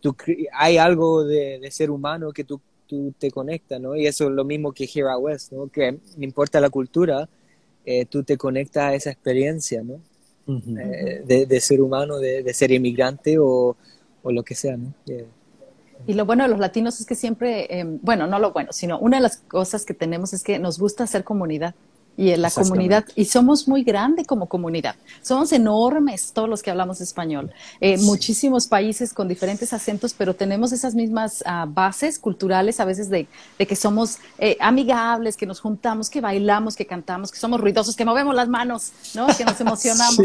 tú, 0.00 0.14
hay 0.52 0.76
algo 0.76 1.24
de, 1.24 1.60
de 1.60 1.70
ser 1.70 1.90
humano 1.90 2.30
que 2.32 2.44
tú 2.44 2.60
tú 2.86 3.12
te 3.18 3.30
conectas, 3.30 3.80
¿no? 3.80 3.96
Y 3.96 4.06
eso 4.06 4.24
es 4.24 4.30
lo 4.30 4.44
mismo 4.44 4.72
que 4.72 4.84
Here 4.84 5.08
Out 5.10 5.22
West, 5.22 5.52
¿no? 5.52 5.68
Que 5.68 5.92
no 5.92 6.24
importa 6.24 6.60
la 6.60 6.70
cultura, 6.70 7.28
eh, 7.84 8.06
tú 8.06 8.22
te 8.22 8.36
conectas 8.36 8.84
a 8.84 8.94
esa 8.94 9.10
experiencia, 9.10 9.82
¿no? 9.82 10.00
Eh, 10.48 11.46
de, 11.48 11.60
ser 11.60 11.80
humano, 11.80 12.18
de, 12.18 12.54
ser 12.54 12.70
inmigrante 12.70 13.36
o, 13.38 13.76
o 14.22 14.32
lo 14.32 14.42
que 14.44 14.54
sea, 14.54 14.76
¿no? 14.76 14.94
Y 16.06 16.14
lo 16.14 16.24
bueno 16.24 16.44
de 16.44 16.50
los 16.50 16.58
latinos 16.58 17.00
es 17.00 17.06
que 17.06 17.14
siempre, 17.14 17.80
em, 17.80 17.98
bueno, 18.02 18.26
no 18.26 18.38
lo 18.38 18.52
bueno, 18.52 18.72
sino 18.72 18.98
una 18.98 19.16
de 19.16 19.22
las 19.22 19.38
cosas 19.38 19.84
que 19.84 19.94
tenemos 19.94 20.32
es 20.32 20.44
que 20.44 20.58
nos 20.58 20.78
gusta 20.78 21.04
hacer 21.04 21.24
comunidad 21.24 21.74
y 22.16 22.30
en 22.30 22.42
la 22.42 22.50
comunidad, 22.50 23.04
y 23.14 23.26
somos 23.26 23.68
muy 23.68 23.82
grande 23.82 24.24
como 24.24 24.46
comunidad, 24.46 24.96
somos 25.22 25.52
enormes 25.52 26.32
todos 26.32 26.48
los 26.48 26.62
que 26.62 26.70
hablamos 26.70 27.00
español, 27.00 27.52
eh, 27.80 27.98
muchísimos 27.98 28.66
países 28.66 29.12
con 29.12 29.28
diferentes 29.28 29.72
acentos, 29.72 30.14
pero 30.14 30.34
tenemos 30.34 30.72
esas 30.72 30.94
mismas 30.94 31.42
ah, 31.46 31.66
bases 31.68 32.18
culturales 32.18 32.80
a 32.80 32.84
veces 32.84 33.10
de, 33.10 33.26
que 33.58 33.76
somos 33.76 34.18
eh, 34.38 34.56
amigables, 34.60 35.36
que 35.36 35.46
nos 35.46 35.60
juntamos, 35.60 36.08
que 36.08 36.20
bailamos, 36.20 36.76
que 36.76 36.86
cantamos, 36.86 37.30
que 37.30 37.38
somos 37.38 37.60
ruidosos, 37.60 37.96
que 37.96 38.04
movemos 38.04 38.34
las 38.34 38.48
manos, 38.48 38.92
¿no? 39.14 39.26
que 39.36 39.44
nos 39.44 39.60
emocionamos. 39.60 40.18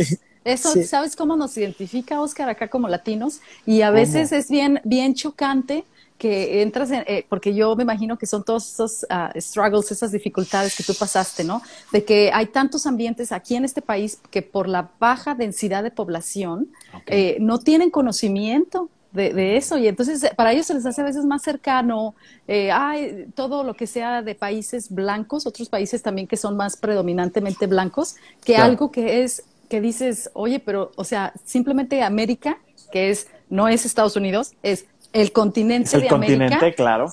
Eso, 0.43 0.73
¿sabes 0.88 1.15
cómo 1.15 1.36
nos 1.36 1.56
identifica, 1.56 2.19
Oscar, 2.19 2.49
acá 2.49 2.67
como 2.67 2.88
latinos? 2.88 3.41
Y 3.65 3.82
a 3.82 3.91
veces 3.91 4.32
es 4.32 4.49
bien, 4.49 4.82
bien 4.84 5.13
chocante 5.13 5.84
que 6.21 6.62
entras 6.62 6.91
en, 6.91 7.03
eh, 7.07 7.25
porque 7.27 7.55
yo 7.55 7.75
me 7.75 7.81
imagino 7.81 8.15
que 8.15 8.27
son 8.27 8.43
todos 8.43 8.71
esos 8.73 9.07
ah, 9.10 9.34
struggles, 9.36 9.91
esas 9.91 10.12
dificultades 10.12 10.77
que 10.77 10.84
tú 10.84 10.93
pasaste, 10.93 11.43
¿no? 11.43 11.63
De 11.91 12.03
que 12.03 12.29
hay 12.31 12.45
tantos 12.45 12.86
ambientes 12.86 13.31
aquí 13.31 13.55
en 13.55 13.65
este 13.65 13.81
país 13.81 14.19
que 14.29 14.43
por 14.43 14.69
la 14.69 14.91
baja 14.99 15.34
densidad 15.34 15.81
de 15.81 15.89
población 15.89 16.67
eh, 17.07 17.38
no 17.39 17.57
tienen 17.57 17.89
conocimiento 17.89 18.91
de, 19.13 19.57
eso. 19.57 19.79
Y 19.79 19.88
entonces 19.88 20.23
eh, 20.23 20.31
para 20.36 20.51
ellos 20.51 20.67
se 20.67 20.75
les 20.75 20.86
hace 20.86 21.01
a 21.01 21.05
veces 21.05 21.25
más 21.25 21.41
cercano 21.41 22.13
eh, 22.47 23.27
todo 23.34 23.63
lo 23.63 23.73
que 23.73 23.88
sea 23.88 24.21
de 24.21 24.36
países 24.36 24.91
blancos, 24.91 25.47
otros 25.47 25.69
países 25.69 26.03
también 26.03 26.27
que 26.27 26.38
son 26.38 26.55
más 26.55 26.77
predominantemente 26.77 27.65
blancos, 27.65 28.15
que 28.45 28.57
algo 28.57 28.91
que 28.91 29.23
es 29.23 29.43
que 29.69 29.81
dices, 29.81 30.29
oye, 30.34 30.60
pero, 30.60 30.91
o 30.97 31.03
sea, 31.03 31.34
simplemente 31.45 32.03
América, 32.03 32.60
que 32.91 33.10
es, 33.10 33.27
no 33.49 33.69
es 33.69 33.86
Estados 33.86 34.17
Unidos, 34.17 34.53
es 34.62 34.86
el 35.13 35.32
continente 35.34 35.97
el 35.97 36.08
continente, 36.08 36.74
claro. 36.74 37.12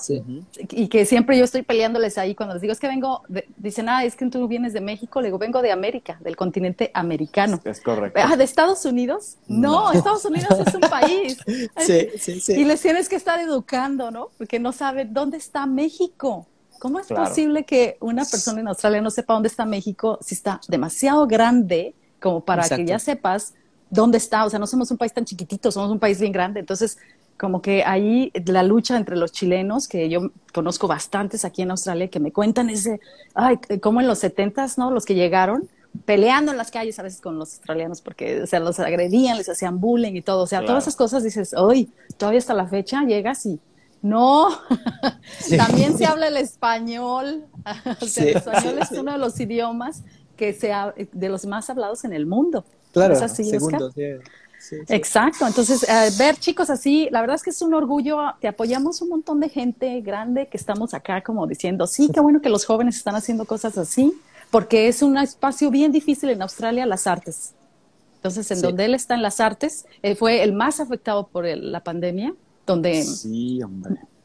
Y 0.71 0.89
que 0.89 1.05
siempre 1.05 1.37
yo 1.37 1.45
estoy 1.45 1.63
peleándoles 1.63 2.17
ahí 2.17 2.35
cuando 2.35 2.55
les 2.55 2.63
digo, 2.63 2.73
es 2.73 2.79
que 2.79 2.87
vengo, 2.87 3.23
dicen, 3.57 3.89
ah, 3.89 4.05
es 4.05 4.15
que 4.15 4.27
tú 4.27 4.47
vienes 4.47 4.73
de 4.73 4.81
México, 4.81 5.21
le 5.21 5.29
digo, 5.29 5.39
vengo 5.39 5.63
de 5.63 5.73
América, 5.73 6.17
del 6.21 6.37
continente 6.37 6.91
americano. 6.95 7.61
Es 7.65 7.81
correcto. 7.81 8.21
Ah, 8.23 8.37
¿de 8.37 8.45
Estados 8.45 8.85
Unidos? 8.85 9.37
No, 9.49 9.91
Estados 9.93 10.25
Unidos 10.25 10.51
es 10.67 10.75
un 10.75 10.81
país. 10.83 11.39
Sí, 11.79 12.09
sí, 12.19 12.41
sí. 12.41 12.53
Y 12.53 12.65
les 12.65 12.81
tienes 12.81 13.09
que 13.09 13.17
estar 13.17 13.39
educando, 13.41 14.11
¿no? 14.11 14.29
Porque 14.37 14.59
no 14.59 14.73
saben 14.73 15.13
dónde 15.13 15.37
está 15.37 15.67
México. 15.67 16.47
¿Cómo 16.79 17.01
es 17.01 17.09
posible 17.09 17.65
que 17.65 17.97
una 18.01 18.25
persona 18.25 18.61
en 18.61 18.69
Australia 18.69 19.01
no 19.01 19.11
sepa 19.11 19.35
dónde 19.35 19.49
está 19.49 19.65
México 19.65 20.19
si 20.23 20.35
está 20.35 20.61
demasiado 20.69 21.27
grande 21.27 21.95
como 22.21 22.45
para 22.45 22.69
que 22.69 22.85
ya 22.85 22.99
sepas 22.99 23.55
dónde 23.91 24.19
está? 24.19 24.45
O 24.45 24.51
sea, 24.51 24.59
no 24.59 24.67
somos 24.67 24.91
un 24.91 24.99
país 24.99 25.13
tan 25.13 25.25
chiquitito, 25.25 25.71
somos 25.73 25.91
un 25.91 25.99
país 25.99 26.21
bien 26.21 26.33
grande. 26.33 26.61
Entonces, 26.61 26.99
como 27.39 27.63
que 27.63 27.85
ahí 27.85 28.33
la 28.47 28.63
lucha 28.63 28.97
entre 28.97 29.17
los 29.17 29.33
chilenos, 29.33 29.89
que 29.89 30.09
yo 30.09 30.33
conozco 30.53 30.89
bastantes 30.89 31.45
aquí 31.45 31.63
en 31.63 31.71
Australia, 31.71 32.09
que 32.09 32.21
me 32.21 32.33
cuentan 32.33 32.69
ese, 32.69 33.01
ay, 33.35 33.59
como 33.81 34.01
en 34.01 34.09
los 34.09 34.19
setentas, 34.19 34.77
¿no? 34.77 34.91
Los 34.91 35.05
que 35.05 35.15
llegaron 35.15 35.69
peleando 36.05 36.53
en 36.53 36.59
las 36.59 36.71
calles 36.71 36.99
a 36.99 37.03
veces 37.03 37.21
con 37.21 37.39
los 37.39 37.55
australianos 37.55 38.01
porque, 38.01 38.43
o 38.43 38.47
sea, 38.47 38.61
los 38.61 38.79
agredían, 38.79 39.37
les 39.37 39.49
hacían 39.49 39.81
bullying 39.81 40.15
y 40.15 40.23
todo. 40.23 40.43
O 40.43 40.47
sea, 40.47 40.65
todas 40.65 40.85
esas 40.85 40.97
cosas 40.97 41.23
dices, 41.23 41.55
hoy, 41.55 41.91
todavía 42.17 42.39
hasta 42.39 42.55
la 42.55 42.67
fecha 42.67 43.05
llegas 43.05 43.47
y 43.47 43.61
no, 44.03 44.49
también 45.57 45.97
se 45.97 46.07
habla 46.07 46.29
el 46.29 46.37
español. 46.37 47.47
o 48.01 48.07
sea, 48.07 48.25
el 48.25 48.37
español 48.37 48.79
es 48.81 48.91
uno 48.93 49.13
de 49.13 49.19
los 49.19 49.39
idiomas 49.41 50.03
que 50.37 50.53
sea 50.53 50.95
de 50.97 51.29
los 51.29 51.47
más 51.47 51.71
hablados 51.71 52.05
en 52.05 52.13
el 52.13 52.27
mundo. 52.27 52.65
Claro, 52.93 53.15
segundo, 53.29 53.91
sí. 53.93 54.03
Exacto, 54.89 55.47
entonces 55.47 55.85
eh, 55.89 56.11
ver 56.19 56.37
chicos 56.37 56.69
así, 56.69 57.09
la 57.11 57.21
verdad 57.21 57.37
es 57.37 57.43
que 57.43 57.51
es 57.51 57.63
un 57.63 57.75
orgullo, 57.75 58.19
te 58.41 58.49
apoyamos 58.49 59.01
un 59.01 59.09
montón 59.09 59.41
de 59.41 59.49
gente 59.49 60.01
grande 60.01 60.49
que 60.49 60.57
estamos 60.57 60.95
acá 60.95 61.23
como 61.23 61.47
diciendo, 61.47 61.87
sí, 61.87 62.11
qué 62.13 62.21
bueno 62.21 62.41
que 62.41 62.49
los 62.49 62.65
jóvenes 62.67 62.97
están 62.97 63.15
haciendo 63.15 63.45
cosas 63.45 63.79
así, 63.79 64.13
porque 64.51 64.89
es 64.89 65.03
un 65.03 65.17
espacio 65.17 65.71
bien 65.71 65.93
difícil 65.93 66.31
en 66.31 66.43
Australia, 66.43 66.87
las 66.87 67.07
artes. 67.07 67.55
Entonces, 68.17 68.51
en 68.51 68.61
donde 68.61 68.85
él 68.85 68.95
está 68.95 69.15
en 69.15 69.23
las 69.23 69.39
artes, 69.39 69.87
eh, 70.03 70.17
fue 70.17 70.43
el 70.43 70.53
más 70.53 70.81
afectado 70.81 71.29
por 71.29 71.47
la 71.47 71.85
pandemia, 71.85 72.35
donde 72.67 73.05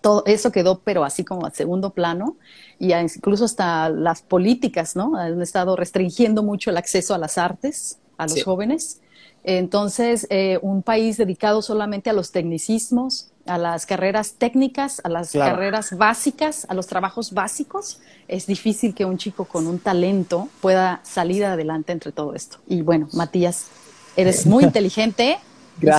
todo 0.02 0.24
eso 0.26 0.52
quedó, 0.52 0.80
pero 0.80 1.04
así 1.04 1.24
como 1.24 1.46
a 1.46 1.52
segundo 1.52 1.92
plano, 1.92 2.38
y 2.80 2.94
incluso 2.94 3.46
hasta 3.46 3.90
las 3.90 4.24
políticas, 4.24 4.96
¿no? 4.96 5.16
Han 5.16 5.42
estado 5.42 5.76
restringiendo 5.76 6.42
mucho 6.42 6.72
el 6.72 6.78
acceso 6.78 7.14
a 7.14 7.18
las 7.20 7.38
artes 7.38 8.00
a 8.24 8.28
los 8.28 8.44
jóvenes. 8.44 9.00
Entonces, 9.44 10.26
eh, 10.30 10.58
un 10.62 10.84
país 10.84 11.18
dedicado 11.18 11.62
solamente 11.62 12.10
a 12.10 12.14
los 12.14 12.32
tecnicismos, 12.32 13.30
a 13.46 13.58
las 13.58 13.86
carreras 13.86 14.36
técnicas, 14.38 15.02
a 15.04 15.10
las 15.10 15.34
carreras 15.34 15.98
básicas, 15.98 16.66
a 16.70 16.74
los 16.74 16.88
trabajos 16.88 17.34
básicos, 17.34 18.00
es 18.30 18.48
difícil 18.48 18.96
que 18.96 19.04
un 19.04 19.18
chico 19.18 19.46
con 19.46 19.68
un 19.68 19.80
talento 19.80 20.48
pueda 20.62 21.02
salir 21.04 21.44
adelante 21.44 21.92
entre 21.92 22.14
todo 22.14 22.36
esto. 22.36 22.60
Y 22.68 22.82
bueno, 22.82 23.10
Matías, 23.12 23.68
eres 24.16 24.46
muy 24.46 24.64
inteligente, 24.70 25.38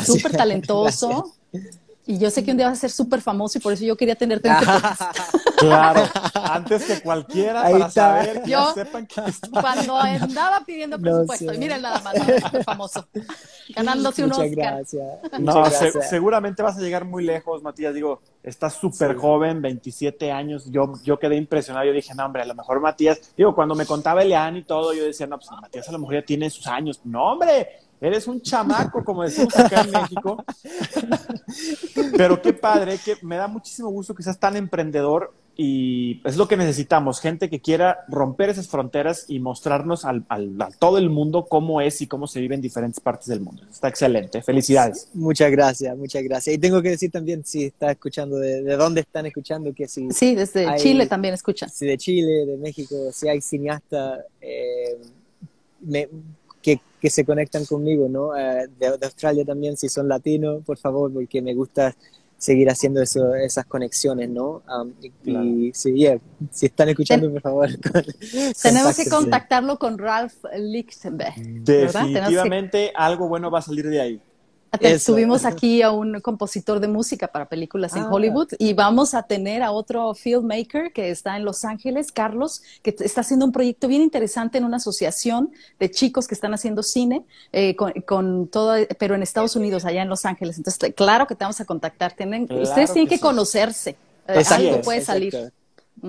súper 0.04 0.32
talentoso. 0.32 1.34
Y 2.06 2.18
yo 2.18 2.30
sé 2.30 2.44
que 2.44 2.50
un 2.50 2.58
día 2.58 2.68
vas 2.68 2.78
a 2.78 2.80
ser 2.82 2.90
súper 2.90 3.22
famoso 3.22 3.56
y 3.56 3.60
por 3.62 3.72
eso 3.72 3.84
yo 3.84 3.96
quería 3.96 4.14
tenerte 4.14 4.48
en 4.48 4.56
Claro, 5.56 6.02
antes 6.34 6.84
que 6.84 7.00
cualquiera 7.00 7.62
para 7.62 7.90
saber 7.90 8.42
que 8.42 8.50
yo, 8.50 8.74
sepan 8.74 9.06
que 9.06 9.22
Cuando 9.50 9.96
andaba 9.96 10.62
pidiendo 10.66 10.98
presupuesto, 10.98 11.54
y 11.54 11.58
miren 11.58 11.80
nada 11.80 12.00
más, 12.00 12.64
famoso, 12.64 13.06
ganándose 13.74 14.24
un 14.24 14.32
Oscar. 14.32 14.50
Gracias. 14.50 15.04
No, 15.38 15.64
seguramente 16.08 16.62
vas 16.62 16.76
a 16.76 16.80
llegar 16.80 17.04
muy 17.04 17.24
lejos, 17.24 17.62
Matías. 17.62 17.94
Digo, 17.94 18.20
estás 18.42 18.74
súper 18.74 19.16
joven, 19.16 19.62
27 19.62 20.30
años. 20.30 20.70
Yo, 20.70 20.92
yo 21.02 21.18
quedé 21.18 21.36
impresionado. 21.36 21.86
Yo 21.86 21.92
dije, 21.92 22.14
no, 22.14 22.26
hombre, 22.26 22.42
a 22.42 22.46
lo 22.46 22.54
mejor 22.54 22.80
Matías. 22.80 23.32
Digo, 23.36 23.54
cuando 23.54 23.74
me 23.74 23.86
contaba 23.86 24.22
Elian 24.22 24.56
y 24.56 24.64
todo, 24.64 24.92
yo 24.92 25.04
decía, 25.04 25.26
no, 25.26 25.38
pues 25.38 25.50
Matías 25.50 25.88
a 25.88 25.92
lo 25.92 25.98
mejor 26.00 26.16
ya 26.16 26.22
tiene 26.22 26.50
sus 26.50 26.66
años. 26.66 27.00
No, 27.04 27.32
hombre, 27.32 27.83
Eres 28.00 28.26
un 28.26 28.40
chamaco, 28.42 29.02
como 29.04 29.22
decimos 29.22 29.56
acá 29.56 29.82
en 29.82 29.90
México. 29.90 30.44
Pero 32.16 32.40
qué 32.42 32.52
padre, 32.52 32.98
que 33.02 33.16
me 33.22 33.36
da 33.36 33.48
muchísimo 33.48 33.88
gusto 33.90 34.14
que 34.14 34.22
seas 34.22 34.38
tan 34.38 34.56
emprendedor 34.56 35.32
y 35.56 36.20
es 36.24 36.36
lo 36.36 36.48
que 36.48 36.56
necesitamos, 36.56 37.20
gente 37.20 37.48
que 37.48 37.60
quiera 37.60 38.04
romper 38.08 38.50
esas 38.50 38.66
fronteras 38.66 39.26
y 39.28 39.38
mostrarnos 39.38 40.04
al, 40.04 40.24
a 40.28 40.68
todo 40.78 40.98
el 40.98 41.10
mundo 41.10 41.46
cómo 41.46 41.80
es 41.80 42.00
y 42.00 42.08
cómo 42.08 42.26
se 42.26 42.40
vive 42.40 42.56
en 42.56 42.60
diferentes 42.60 42.98
partes 42.98 43.28
del 43.28 43.40
mundo. 43.40 43.62
Está 43.70 43.88
excelente, 43.88 44.42
felicidades. 44.42 45.08
muchas 45.14 45.50
gracias, 45.52 45.96
muchas 45.96 46.24
gracias. 46.24 46.56
Y 46.56 46.58
tengo 46.58 46.82
que 46.82 46.90
decir 46.90 47.10
también, 47.12 47.44
si 47.44 47.64
está 47.64 47.92
escuchando, 47.92 48.36
de, 48.38 48.62
dónde 48.76 49.02
están 49.02 49.26
escuchando, 49.26 49.72
que 49.72 49.86
si... 49.86 50.10
Sí, 50.10 50.34
desde 50.34 50.74
Chile 50.76 51.06
también 51.06 51.34
escuchan. 51.34 51.70
Sí, 51.70 51.86
de 51.86 51.98
Chile, 51.98 52.46
de 52.46 52.56
México, 52.56 52.96
si 53.12 53.28
hay 53.28 53.40
cineastas... 53.40 54.22
Eh, 54.40 54.98
me, 55.80 56.08
que, 57.00 57.10
se 57.10 57.24
conectan 57.24 57.66
conmigo, 57.66 58.08
¿no? 58.08 58.34
Eh, 58.36 58.66
de, 58.78 58.86
Australia 58.86 59.44
también, 59.44 59.76
si 59.76 59.90
son 59.90 60.08
latinos, 60.08 60.64
por 60.64 60.78
favor, 60.78 61.12
porque 61.12 61.42
me 61.42 61.54
gusta 61.54 61.94
seguir 62.38 62.68
haciendo 62.70 63.02
eso, 63.02 63.34
esas 63.34 63.66
conexiones, 63.66 64.30
¿no? 64.30 64.62
Um, 64.68 64.92
y, 65.02 65.72
si 65.74 66.66
están 66.66 66.88
escuchando, 66.88 67.30
por 67.30 67.42
favor. 67.42 67.68
tenemos 68.62 68.96
que 68.96 69.08
contactarlo 69.08 69.78
con 69.78 69.98
Ralph 69.98 70.34
Lichtenberg. 70.58 71.34
Definitivamente 71.36 72.92
algo 72.94 73.28
bueno 73.28 73.50
va 73.50 73.58
a 73.58 73.62
salir 73.62 73.88
de 73.88 74.00
ahí. 74.00 74.20
Tuvimos 75.04 75.44
aquí 75.44 75.82
a 75.82 75.90
un 75.90 76.20
compositor 76.20 76.80
de 76.80 76.88
música 76.88 77.28
para 77.28 77.48
películas 77.48 77.94
en 77.96 78.02
ah. 78.02 78.10
Hollywood 78.10 78.48
y 78.58 78.74
vamos 78.74 79.14
a 79.14 79.22
tener 79.22 79.62
a 79.62 79.72
otro 79.72 80.14
filmmaker 80.14 80.92
que 80.92 81.10
está 81.10 81.36
en 81.36 81.44
Los 81.44 81.64
Ángeles, 81.64 82.12
Carlos, 82.12 82.62
que 82.82 82.94
está 83.00 83.22
haciendo 83.22 83.46
un 83.46 83.52
proyecto 83.52 83.88
bien 83.88 84.02
interesante 84.02 84.58
en 84.58 84.64
una 84.64 84.78
asociación 84.78 85.52
de 85.78 85.90
chicos 85.90 86.26
que 86.26 86.34
están 86.34 86.54
haciendo 86.54 86.82
cine 86.82 87.24
eh, 87.52 87.76
con, 87.76 88.48
todo, 88.48 88.74
pero 88.98 89.14
en 89.14 89.22
Estados 89.22 89.56
Unidos, 89.56 89.84
allá 89.84 90.02
en 90.02 90.08
Los 90.08 90.24
Ángeles. 90.24 90.58
Entonces, 90.58 90.92
claro 90.94 91.26
que 91.26 91.34
te 91.34 91.44
vamos 91.44 91.60
a 91.60 91.64
contactar. 91.64 92.12
Tienen, 92.12 92.42
ustedes 92.50 92.92
tienen 92.92 93.08
que, 93.08 93.20
conocerse. 93.20 93.96
Eh, 94.28 94.42
algo 94.50 94.80
puede 94.82 95.00
salir. 95.00 95.52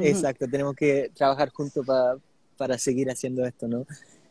Exacto. 0.01 0.45
tenemos 0.49 0.75
que 0.75 1.11
trabajar 1.13 1.49
juntos 1.49 1.85
para 2.57 2.77
seguir 2.77 3.09
haciendo 3.09 3.45
esto, 3.45 3.67
¿no? 3.67 3.85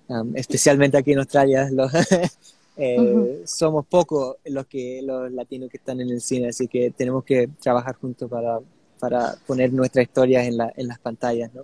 Um, 0.07 0.37
especialmente 0.37 0.99
aquí 0.99 1.12
en 1.12 1.18
Australia. 1.18 1.68
Eh, 2.77 3.43
somos 3.47 3.87
pocos 3.87 4.37
los 4.45 4.66
que 4.66 5.01
los 5.03 5.31
latinos 5.31 5.70
que 5.70 5.77
están 5.77 6.01
en 6.01 6.11
el 6.11 6.20
cine, 6.20 6.49
así 6.49 6.66
que 6.66 6.91
tenemos 6.91 7.25
que 7.25 7.49
trabajar 7.61 7.95
juntos 7.97 8.29
para, 8.29 8.59
para 8.99 9.37
poner 9.47 9.72
nuestras 9.72 10.05
historias 10.07 10.47
en, 10.47 10.57
la, 10.57 10.72
en 10.77 10.89
las 10.89 10.99
pantallas, 10.99 11.55
¿no? 11.55 11.62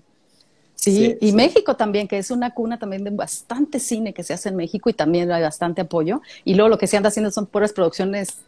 Sí, 0.76 1.18
y 1.20 1.32
México 1.32 1.76
también, 1.76 2.08
que 2.08 2.16
es 2.16 2.30
una 2.30 2.54
cuna 2.54 2.78
también 2.78 3.04
de 3.04 3.10
bastante 3.10 3.78
cine 3.78 4.14
que 4.14 4.22
se 4.22 4.32
hace 4.32 4.48
en 4.48 4.56
México 4.56 4.88
y 4.88 4.94
también 4.94 5.30
hay 5.30 5.42
bastante 5.42 5.82
apoyo. 5.82 6.22
Y 6.42 6.54
luego 6.54 6.70
lo 6.70 6.78
que 6.78 6.86
se 6.86 6.96
anda 6.96 7.10
haciendo 7.10 7.30
son 7.30 7.44
puras 7.44 7.74
producciones 7.74 8.38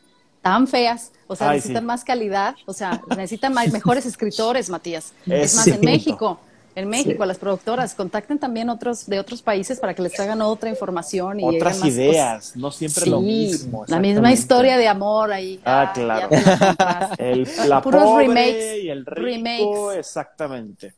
tan 0.40 0.66
feas, 0.66 1.12
o 1.26 1.36
sea, 1.36 1.52
necesitan 1.52 1.84
más 1.84 2.04
calidad, 2.04 2.54
o 2.64 2.72
sea, 2.72 3.02
necesitan 3.10 3.52
más, 3.52 3.70
mejores 3.72 4.06
escritores, 4.06 4.70
Matías. 4.70 5.12
Es, 5.26 5.54
más, 5.54 5.66
en 5.66 5.80
México 5.82 6.40
en 6.74 6.88
México, 6.88 7.22
a 7.22 7.26
las 7.26 7.38
productoras, 7.38 7.94
contacten 7.94 8.38
también 8.38 8.68
otros 8.68 9.06
de 9.06 9.18
otros 9.18 9.42
países 9.42 9.78
para 9.78 9.94
que 9.94 10.02
les 10.02 10.12
traigan 10.12 10.40
otra 10.42 10.70
información 10.70 11.40
y 11.40 11.44
otras 11.44 11.84
ideas, 11.84 12.56
no 12.56 12.70
siempre 12.70 13.06
lo 13.06 13.20
mismo. 13.20 13.84
La 13.88 14.00
misma 14.00 14.32
historia 14.32 14.76
de 14.76 14.88
amor 14.88 15.32
ahí. 15.32 15.60
Ah, 15.64 15.92
claro. 15.94 16.28
el, 17.18 17.46
la 17.66 17.82
pobre 17.82 18.26
remakes, 18.26 18.84
y 18.84 18.88
el 18.88 19.04
rico, 19.04 19.92
exactamente. 19.92 20.94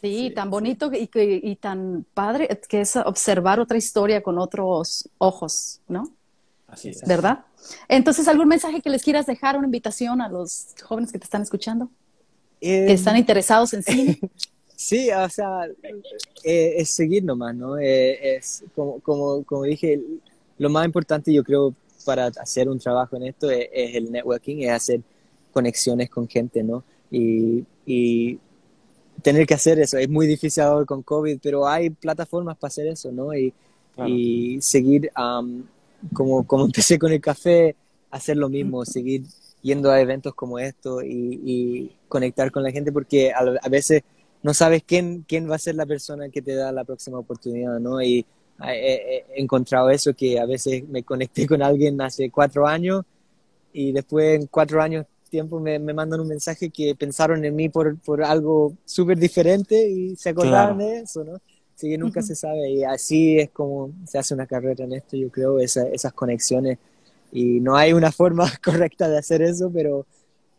Sí, 0.00 0.30
tan 0.34 0.50
bonito 0.50 0.90
y, 0.92 1.08
y, 1.14 1.56
tan 1.56 2.04
padre 2.12 2.60
que 2.68 2.82
es 2.82 2.94
observar 2.96 3.58
otra 3.58 3.78
historia 3.78 4.22
con 4.22 4.38
otros 4.38 5.08
ojos, 5.16 5.80
¿no? 5.88 6.10
Así 6.68 6.90
es. 6.90 7.00
¿Verdad? 7.06 7.46
Entonces, 7.88 8.28
¿algún 8.28 8.48
mensaje 8.48 8.82
que 8.82 8.90
les 8.90 9.02
quieras 9.02 9.24
dejar, 9.24 9.56
una 9.56 9.66
invitación 9.66 10.20
a 10.20 10.28
los 10.28 10.74
jóvenes 10.82 11.10
que 11.10 11.18
te 11.18 11.24
están 11.24 11.40
escuchando? 11.40 11.88
que 12.60 12.92
están 12.92 13.16
interesados 13.16 13.74
en 13.74 13.82
cine. 13.82 14.18
Sí, 14.76 15.08
o 15.10 15.28
sea, 15.28 15.66
eh, 16.42 16.74
es 16.76 16.90
seguir 16.90 17.24
nomás, 17.24 17.54
¿no? 17.54 17.78
Eh, 17.78 18.36
es 18.36 18.64
como, 18.74 19.00
como, 19.00 19.44
como 19.44 19.62
dije, 19.64 20.00
lo 20.58 20.68
más 20.68 20.84
importante 20.84 21.32
yo 21.32 21.44
creo 21.44 21.74
para 22.04 22.26
hacer 22.26 22.68
un 22.68 22.78
trabajo 22.78 23.16
en 23.16 23.24
esto 23.24 23.50
es, 23.50 23.68
el 23.72 24.10
networking, 24.10 24.58
es 24.58 24.70
hacer 24.70 25.00
conexiones 25.52 26.10
con 26.10 26.28
gente, 26.28 26.62
¿no? 26.62 26.84
Y, 27.10 27.64
y, 27.86 28.38
tener 29.22 29.46
que 29.46 29.54
hacer 29.54 29.78
eso. 29.78 29.96
Es 29.96 30.08
muy 30.08 30.26
difícil 30.26 30.62
ahora 30.62 30.84
con 30.84 31.02
COVID, 31.02 31.38
pero 31.42 31.66
hay 31.66 31.88
plataformas 31.90 32.58
para 32.58 32.68
hacer 32.68 32.88
eso, 32.88 33.10
¿no? 33.12 33.32
Y, 33.32 33.54
y 34.06 34.60
seguir, 34.60 35.10
como, 36.12 36.46
como 36.46 36.64
empecé 36.66 36.98
con 36.98 37.12
el 37.12 37.20
café, 37.20 37.76
hacer 38.10 38.36
lo 38.36 38.48
mismo, 38.48 38.84
seguir 38.84 39.22
yendo 39.62 39.90
a 39.90 40.00
eventos 40.00 40.34
como 40.34 40.58
esto 40.58 41.00
y, 41.00 41.40
y 41.44 41.96
conectar 42.08 42.50
con 42.50 42.64
la 42.64 42.70
gente, 42.70 42.92
porque 42.92 43.32
a, 43.32 43.38
a 43.62 43.68
veces 43.68 44.02
no 44.44 44.52
sabes 44.52 44.84
quién, 44.86 45.24
quién 45.26 45.50
va 45.50 45.56
a 45.56 45.58
ser 45.58 45.74
la 45.74 45.86
persona 45.86 46.28
que 46.28 46.42
te 46.42 46.54
da 46.54 46.70
la 46.70 46.84
próxima 46.84 47.18
oportunidad, 47.18 47.80
¿no? 47.80 48.02
Y 48.02 48.26
he, 48.62 49.24
encontrado 49.36 49.88
eso, 49.88 50.12
que 50.12 50.38
a 50.38 50.44
veces 50.44 50.86
me 50.86 51.02
conecté 51.02 51.46
con 51.46 51.62
alguien 51.62 51.98
hace 52.02 52.30
cuatro 52.30 52.66
años 52.66 53.04
y 53.72 53.92
después 53.92 54.38
en 54.38 54.46
cuatro 54.46 54.82
años 54.82 55.06
tiempo 55.30 55.58
me, 55.58 55.78
me 55.78 55.94
mandan 55.94 56.20
un 56.20 56.28
mensaje 56.28 56.68
que 56.68 56.94
pensaron 56.94 57.42
en 57.42 57.56
mí 57.56 57.70
por, 57.70 57.98
por 58.00 58.22
algo 58.22 58.74
súper 58.84 59.18
diferente 59.18 59.88
y 59.88 60.14
se 60.14 60.28
acordaron 60.28 60.76
de 60.76 60.98
eso, 60.98 61.24
¿no? 61.24 61.40
Así 61.74 61.88
que 61.88 61.96
nunca 61.96 62.20
se 62.20 62.36
sabe 62.36 62.70
y 62.70 62.84
así 62.84 63.38
es 63.38 63.50
como 63.50 63.92
se 64.06 64.18
hace 64.18 64.34
una 64.34 64.46
carrera 64.46 64.84
en 64.84 64.92
esto, 64.92 65.16
yo 65.16 65.30
creo, 65.30 65.58
esas 65.58 66.12
conexiones. 66.12 66.78
Y 67.32 67.60
no 67.60 67.76
hay 67.76 67.94
una 67.94 68.12
forma 68.12 68.44
correcta 68.62 69.08
de 69.08 69.18
hacer 69.18 69.40
eso, 69.40 69.70
pero 69.72 70.06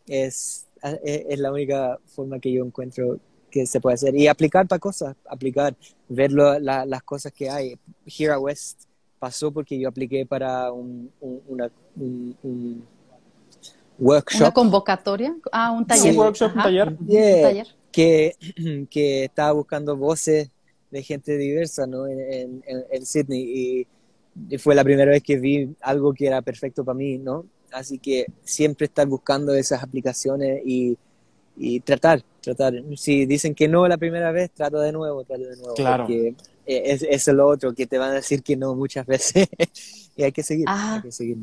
es, 0.08 0.66
es 1.04 1.40
la 1.40 1.52
única 1.52 2.00
forma 2.08 2.40
que 2.40 2.52
yo 2.52 2.66
encuentro 2.66 3.20
que 3.56 3.66
se 3.66 3.80
puede 3.80 3.94
hacer 3.94 4.14
y 4.18 4.28
aplicar 4.28 4.68
para 4.68 4.80
cosas, 4.80 5.16
aplicar, 5.30 5.74
ver 6.10 6.30
las 6.34 7.04
cosas 7.04 7.32
que 7.32 7.50
hay. 7.50 7.80
Here 8.06 8.34
at 8.34 8.40
West 8.40 8.82
pasó 9.18 9.50
porque 9.50 9.80
yo 9.80 9.88
apliqué 9.88 10.26
para 10.26 10.74
un, 10.74 11.10
una, 11.22 11.72
un, 11.96 12.84
workshop. 13.98 14.42
¿Una 14.42 14.52
convocatoria? 14.52 15.34
Ah, 15.54 15.72
un 15.72 15.88
taller. 15.88 16.12
un 16.12 16.18
workshop, 16.18 16.52
un 16.54 16.64
taller. 16.64 17.68
Que, 17.94 18.36
que 18.90 19.24
estaba 19.24 19.54
buscando 19.54 19.96
voces 19.96 20.50
de 20.92 21.02
gente 21.02 21.38
diversa 21.38 21.88
¿no? 21.88 22.08
en, 22.08 22.62
en, 22.68 23.06
Sydney 23.06 23.88
y, 24.52 24.58
fue 24.58 24.76
la 24.76 24.84
primera 24.84 25.12
vez 25.12 25.24
que 25.24 25.38
vi 25.38 25.74
algo 25.80 26.14
que 26.14 26.28
era 26.28 26.42
perfecto 26.42 26.84
para 26.84 26.98
mí, 26.98 27.18
¿no? 27.20 27.46
Así 27.72 28.00
que 28.00 28.26
siempre 28.44 28.88
estar 28.88 29.08
buscando 29.08 29.56
esas 29.56 29.82
aplicaciones 29.82 30.62
y, 30.66 30.98
y 31.58 31.80
tratar, 31.80 32.22
tratar. 32.42 32.74
Si 32.96 33.26
dicen 33.26 33.56
que 33.56 33.68
no 33.68 33.88
la 33.88 33.98
primera 33.98 34.32
vez, 34.32 34.52
trato 34.52 34.80
de 34.80 34.92
nuevo, 34.92 35.24
trato 35.24 35.44
de 35.44 35.56
nuevo. 35.56 35.74
Claro. 35.74 36.04
Porque 36.04 36.36
es, 36.66 37.04
es 37.04 37.28
lo 37.28 37.48
otro, 37.48 37.74
que 37.74 37.86
te 37.86 37.98
van 37.98 38.12
a 38.12 38.16
decir 38.16 38.42
que 38.44 38.56
no 38.56 38.76
muchas 38.76 39.06
veces 39.08 39.48
y 40.16 40.24
hay 40.24 40.32
que 40.32 40.44
seguir. 40.44 40.66
Hay 40.68 41.02
que 41.02 41.12
seguir 41.12 41.38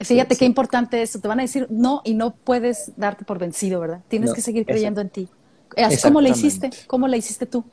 Fíjate 0.00 0.36
qué 0.36 0.46
importante 0.46 1.02
eso, 1.02 1.20
te 1.20 1.28
van 1.28 1.40
a 1.40 1.42
decir 1.42 1.66
no 1.68 2.00
y 2.04 2.14
no 2.14 2.34
puedes 2.34 2.92
darte 2.96 3.26
por 3.26 3.38
vencido, 3.38 3.80
¿verdad? 3.80 4.00
Tienes 4.08 4.32
que 4.32 4.40
seguir 4.40 4.64
creyendo 4.64 5.02
en 5.02 5.10
ti. 5.10 5.28
¿Cómo 6.02 6.22
le 6.22 6.30
hiciste? 6.30 6.70
¿Cómo 6.86 7.06
le 7.06 7.18
hiciste 7.18 7.44
tú? 7.44 7.64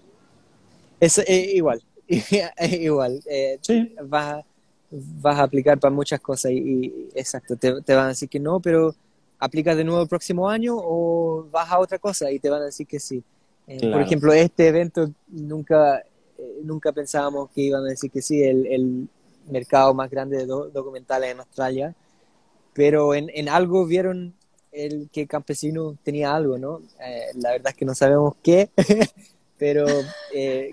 Es 0.99 1.19
eh, 1.19 1.51
igual, 1.53 1.81
igual. 2.79 3.21
Eh, 3.29 3.59
sí. 3.61 3.95
vas, 4.03 4.43
vas 4.91 5.39
a 5.39 5.43
aplicar 5.43 5.79
para 5.79 5.93
muchas 5.93 6.19
cosas 6.19 6.51
y, 6.51 7.09
exacto, 7.15 7.55
te, 7.55 7.81
te, 7.81 7.95
van 7.95 8.05
a 8.05 8.09
decir 8.09 8.27
que 8.27 8.39
no, 8.39 8.59
pero 8.59 8.93
aplicas 9.39 9.77
de 9.77 9.83
nuevo 9.83 10.01
el 10.01 10.07
próximo 10.07 10.49
año 10.49 10.75
o 10.77 11.47
vas 11.51 11.71
a 11.71 11.79
otra 11.79 11.99
cosa 11.99 12.31
y 12.31 12.39
te 12.39 12.49
van 12.49 12.61
a 12.61 12.65
decir 12.65 12.87
que 12.87 12.99
sí. 12.99 13.23
Eh, 13.67 13.91
por 13.91 14.01
ejemplo, 14.01 14.33
este 14.33 14.67
evento 14.67 15.09
nunca, 15.27 15.99
eh, 15.99 16.59
nunca 16.63 16.91
pensábamos 16.91 17.49
que 17.51 17.61
iban 17.61 17.83
a 17.83 17.89
decir 17.89 18.09
que 18.09 18.21
sí, 18.21 18.41
el, 18.41 18.65
el 18.67 19.07
mercado 19.49 19.93
más 19.93 20.09
grande 20.09 20.37
de 20.37 20.45
documentales 20.45 21.31
en 21.31 21.39
Australia, 21.39 21.95
pero 22.73 23.13
en, 23.13 23.29
en, 23.33 23.49
algo 23.49 23.85
vieron 23.85 24.33
el 24.71 25.09
que 25.11 25.27
Campesino 25.27 25.97
tenía 26.03 26.33
algo, 26.33 26.57
¿no? 26.57 26.81
Eh, 27.01 27.27
la 27.35 27.51
verdad 27.51 27.71
es 27.71 27.75
que 27.75 27.85
no 27.85 27.95
sabemos 27.95 28.35
qué, 28.41 28.69
pero 29.57 29.85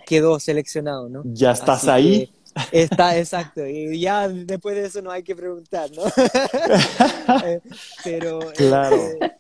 quedó 0.07 0.39
seleccionado, 0.39 1.09
¿no? 1.09 1.23
Ya 1.25 1.53
estás 1.53 1.89
ahí. 1.89 2.31
Está, 2.73 3.19
exacto. 3.19 3.67
Y 3.67 4.01
ya 4.01 4.29
después 4.29 4.77
de 4.77 4.87
eso 4.87 5.03
no 5.03 5.11
hay 5.11 5.23
que 5.23 5.35
preguntar, 5.35 5.91
¿no? 5.93 6.03
Eh, 7.47 7.61
pero 8.05 8.39
claro. 8.55 8.97
Eh, 8.97 9.33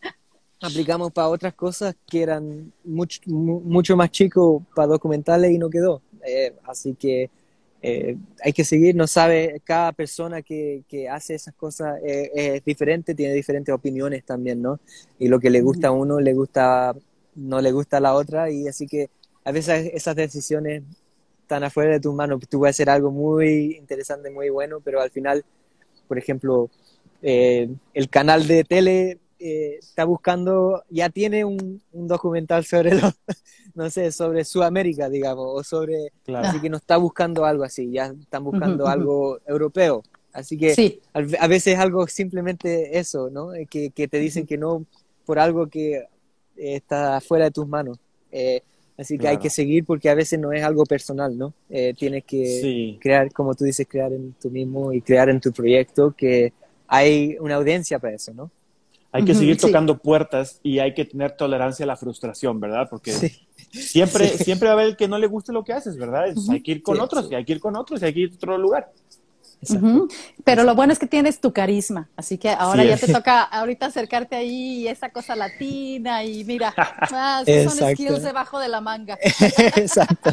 aplicamos 0.61 1.13
para 1.13 1.29
otras 1.29 1.55
cosas 1.55 1.95
que 2.07 2.23
eran 2.23 2.73
mucho, 2.83 3.21
mucho 3.27 3.97
más 3.97 4.11
chicos 4.11 4.63
para 4.75 4.89
documentales 4.89 5.53
y 5.53 5.59
no 5.59 5.71
quedó. 5.71 6.03
Eh, 6.27 6.55
así 6.65 6.95
que 6.95 7.31
hay 8.43 8.53
que 8.55 8.65
seguir, 8.65 8.97
no 8.97 9.07
sabe, 9.07 9.61
cada 9.63 9.93
persona 9.93 10.41
que, 10.41 10.85
que 10.89 11.07
hace 11.07 11.35
esas 11.35 11.53
cosas 11.55 12.01
es 12.03 12.65
diferente, 12.65 13.15
tiene 13.15 13.35
diferentes 13.35 13.75
opiniones 13.75 14.25
también, 14.25 14.63
¿no? 14.63 14.81
Y 15.19 15.29
lo 15.29 15.39
que 15.39 15.51
le 15.51 15.61
gusta 15.61 15.89
a 15.89 15.91
uno 15.91 16.19
le 16.19 16.33
gusta, 16.33 16.95
no 17.35 17.61
le 17.61 17.73
gusta 17.73 17.99
a 17.99 18.01
la 18.01 18.15
otra, 18.15 18.51
y 18.51 18.67
así 18.69 18.87
que 18.87 19.11
a 19.45 19.53
veces 19.53 19.91
esas 19.93 20.17
decisiones 20.17 20.83
están 21.45 21.63
afuera 21.63 21.93
de 21.93 22.01
tus 22.01 22.15
manos. 22.15 22.41
Tú 22.49 22.61
vas 22.61 22.69
a 22.69 22.71
hacer 22.71 22.91
algo 22.91 23.11
muy 23.11 23.77
interesante, 23.77 24.31
muy 24.31 24.49
bueno, 24.49 24.81
pero 24.83 25.01
al 25.01 25.11
final, 25.11 25.45
por 26.09 26.19
ejemplo, 26.19 26.71
eh, 27.23 27.69
el 27.93 28.09
canal 28.09 28.47
de 28.47 28.65
tele 28.65 29.19
eh, 29.39 29.77
está 29.79 30.05
buscando, 30.05 30.83
ya 30.89 31.11
tiene 31.11 31.45
un, 31.45 31.83
documental 31.93 32.65
sobre 32.65 32.93
no 33.75 33.91
sé, 33.91 34.11
sobre 34.11 34.45
Sudamérica, 34.45 35.09
digamos, 35.09 35.47
o 35.49 35.63
sobre, 35.63 36.13
así 36.35 36.61
que 36.61 36.71
no 36.71 36.79
está 36.79 36.97
buscando 36.97 37.45
algo 37.45 37.65
así, 37.65 37.91
ya 37.93 38.07
están 38.07 38.43
buscando 38.43 38.87
algo 38.87 39.39
europeo. 39.47 40.03
Así 40.33 40.59
que 40.59 41.01
a, 41.13 41.47
veces 41.47 41.79
algo 41.79 42.09
simplemente 42.09 42.99
eso, 42.99 43.31
¿no? 43.31 43.51
Que, 43.71 43.91
que 43.91 44.09
te 44.09 44.19
dicen 44.19 44.47
que 44.47 44.59
no 44.59 44.85
por 45.25 45.39
algo 45.39 45.69
que 45.69 46.07
está 46.57 47.21
fuera 47.21 47.45
de 47.45 47.51
tus 47.53 47.69
manos. 47.69 47.99
Eh, 48.33 48.63
Así 48.97 49.19
que 49.19 49.27
hay 49.27 49.39
que 49.39 49.51
seguir 49.51 49.85
porque 49.85 50.09
a 50.09 50.15
veces 50.15 50.39
no 50.39 50.53
es 50.53 50.63
algo 50.63 50.85
personal, 50.85 51.37
¿no? 51.37 51.53
Eh, 51.69 51.95
tienes 51.99 52.25
que 52.25 52.97
crear, 53.01 53.33
como 53.33 53.55
tú 53.55 53.65
dices, 53.65 53.87
crear 53.91 54.13
en 54.13 54.35
tú 54.41 54.51
mismo 54.51 54.93
y 54.93 55.01
crear 55.01 55.29
en 55.29 55.41
tu 55.41 55.53
proyecto 55.53 56.15
que 56.17 56.53
hay 56.87 57.37
una 57.41 57.57
audiencia 57.57 57.99
para 57.99 58.15
eso, 58.15 58.33
¿no? 58.33 58.51
Hay 59.11 59.25
que 59.25 59.35
seguir 59.35 59.57
tocando 59.57 59.97
puertas 59.97 60.59
y 60.65 60.81
hay 60.81 60.93
que 60.93 61.05
tener 61.05 61.37
tolerancia 61.37 61.85
a 61.85 61.87
la 61.87 61.97
frustración, 61.97 62.59
¿verdad? 62.59 62.89
Porque 62.91 63.13
siempre, 63.71 64.27
siempre 64.27 64.67
va 64.67 64.73
a 64.73 64.75
haber 64.75 64.89
el 64.89 64.97
que 64.97 65.07
no 65.07 65.19
le 65.19 65.29
guste 65.29 65.53
lo 65.53 65.63
que 65.63 65.73
haces, 65.73 65.97
¿verdad? 65.97 66.35
hay 66.51 66.61
que 66.61 66.73
ir 66.73 66.83
con 66.83 67.01
otros 67.01 67.29
y 67.31 67.35
hay 67.37 67.45
que 67.45 67.53
ir 67.53 67.61
con 67.61 67.77
otros 67.77 68.03
y 68.03 68.07
hay 68.07 68.13
que 68.13 68.21
ir 68.21 68.31
a 68.33 68.35
otro 68.35 68.59
lugar. 68.59 68.93
Pero 70.45 70.65
lo 70.65 70.75
bueno 70.75 70.93
es 70.93 70.99
que 70.99 71.07
tienes 71.07 71.41
tu 71.41 71.53
carisma, 71.53 72.09
así 72.17 72.39
que 72.39 72.51
ahora 72.51 72.85
ya 72.85 72.97
te 72.97 73.07
toca 73.13 73.43
ahorita 73.43 73.87
acercarte 73.87 74.37
ahí 74.37 74.83
y 74.83 74.89
esa 74.89 75.11
cosa 75.11 75.35
latina 75.35 76.25
y 76.25 76.45
mira, 76.45 76.75
ah, 76.77 77.43
son 77.47 77.95
skills 77.95 78.23
debajo 78.23 78.59
de 78.59 78.69
la 78.69 78.81
manga. 78.81 79.19
Exacto. 79.77 80.33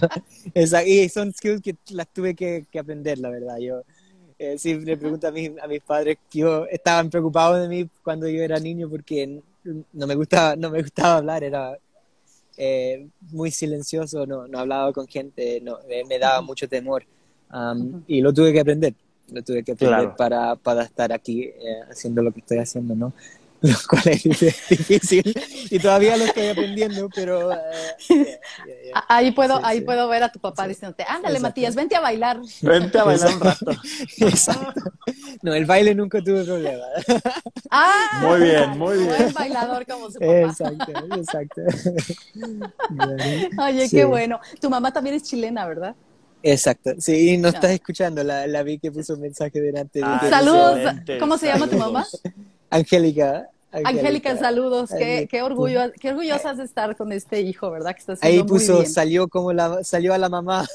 Y 0.53 1.09
son 1.09 1.33
skills 1.33 1.61
que 1.61 1.75
las 1.91 2.07
tuve 2.09 2.35
que, 2.35 2.65
aprender, 2.77 3.19
la 3.19 3.29
verdad. 3.29 3.57
Yo 3.57 3.83
eh, 4.39 4.57
le 4.63 4.97
pregunto 4.97 5.27
a, 5.27 5.31
mis, 5.31 5.51
a 5.61 5.67
mis 5.67 5.81
padres 5.81 6.17
que 6.29 6.39
yo 6.39 6.65
estaban 6.65 7.09
preocupados 7.09 7.61
de 7.61 7.67
mí 7.67 7.89
cuando 8.03 8.27
yo 8.27 8.41
era 8.41 8.59
niño 8.59 8.89
porque 8.89 9.41
no 9.93 10.07
me 10.07 10.15
gustaba, 10.15 10.55
no 10.55 10.69
me 10.69 10.81
gustaba 10.81 11.17
hablar, 11.17 11.43
era 11.43 11.77
eh, 12.57 13.07
muy 13.31 13.51
silencioso, 13.51 14.25
no, 14.25 14.47
no 14.47 14.59
hablaba 14.59 14.91
con 14.93 15.07
gente, 15.07 15.61
no, 15.61 15.79
me, 15.87 16.19
daba 16.19 16.41
mucho 16.41 16.67
temor. 16.67 17.05
y 18.07 18.21
lo 18.21 18.33
tuve 18.33 18.53
que 18.53 18.59
aprender 18.59 18.95
lo 19.31 19.41
tuve 19.43 19.63
que 19.63 19.71
aprender 19.71 20.15
para, 20.15 20.55
para, 20.55 20.83
estar 20.83 21.11
aquí 21.13 21.43
eh, 21.43 21.81
haciendo 21.89 22.21
lo 22.21 22.31
que 22.31 22.41
estoy 22.41 22.59
haciendo, 22.59 22.95
¿no? 22.95 23.13
lo 23.61 23.75
cual 23.87 24.03
es 24.07 24.23
difícil 24.69 25.23
y 25.69 25.77
todavía 25.77 26.17
lo 26.17 26.25
estoy 26.25 26.47
aprendiendo, 26.47 27.07
pero... 27.13 27.51
eh, 27.51 27.57
Ahí 29.07 29.31
puedo, 29.31 29.57
Sí, 29.57 29.63
ahí 29.65 29.79
sí. 29.79 29.85
puedo 29.85 30.07
ver 30.09 30.23
a 30.23 30.31
tu 30.31 30.39
papá 30.39 30.67
diciéndote, 30.67 31.03
ándale 31.03 31.35
Exacto. 31.35 31.47
Matías, 31.47 31.75
vente 31.75 31.95
a 31.95 32.01
bailar. 32.01 32.41
Vente 32.61 32.99
a 32.99 33.03
bailar 33.03 33.33
un 33.33 33.39
rato. 33.39 33.71
Exacto. 34.17 34.91
No, 35.43 35.53
el 35.53 35.65
baile 35.65 35.95
nunca 35.95 36.21
tuve 36.21 36.43
problema. 36.43 36.83
Ah, 37.69 38.21
Muy 38.21 38.41
bien, 38.41 38.77
muy 38.77 38.97
bien. 38.97 39.09
Buen 39.09 39.33
bailador 39.33 39.85
como 39.85 40.07
su 40.07 40.19
papá. 40.19 40.41
Exacto, 40.41 40.91
exacto. 41.15 41.61
Oye, 43.63 43.87
sí. 43.87 43.95
qué 43.95 44.05
bueno. 44.05 44.39
Tu 44.59 44.69
mamá 44.69 44.91
también 44.91 45.15
es 45.15 45.23
chilena, 45.23 45.65
¿verdad? 45.65 45.95
Exacto. 46.43 46.91
Sí, 46.99 47.31
y 47.33 47.37
no 47.37 47.49
estás 47.49 47.71
escuchando, 47.71 48.23
la, 48.23 48.47
la 48.47 48.63
vi 48.63 48.79
que 48.79 48.91
puso 48.91 49.13
un 49.13 49.21
mensaje 49.21 49.59
delante 49.61 49.99
de 49.99 50.05
Ah, 50.05 50.21
Saludos. 50.29 50.79
¿Cómo 51.19 51.37
se 51.37 51.47
llama 51.47 51.67
tu 51.67 51.77
mamá? 51.77 52.05
Angélica. 52.69 53.47
Angélica, 53.73 54.35
saludos. 54.37 54.89
Qué, 54.97 55.27
qué 55.31 55.41
orgullo, 55.43 55.93
qué 55.99 56.09
orgullosas 56.09 56.57
de 56.57 56.65
estar 56.65 56.95
con 56.97 57.13
este 57.13 57.39
hijo, 57.41 57.71
¿verdad? 57.71 57.93
Que 57.95 57.99
está 57.99 58.27
Ahí 58.27 58.39
muy 58.39 58.47
puso, 58.47 58.79
bien. 58.79 58.91
salió 58.91 59.27
como 59.29 59.53
la, 59.53 59.81
salió 59.83 60.13
a 60.13 60.17
la 60.17 60.27
mamá. 60.27 60.67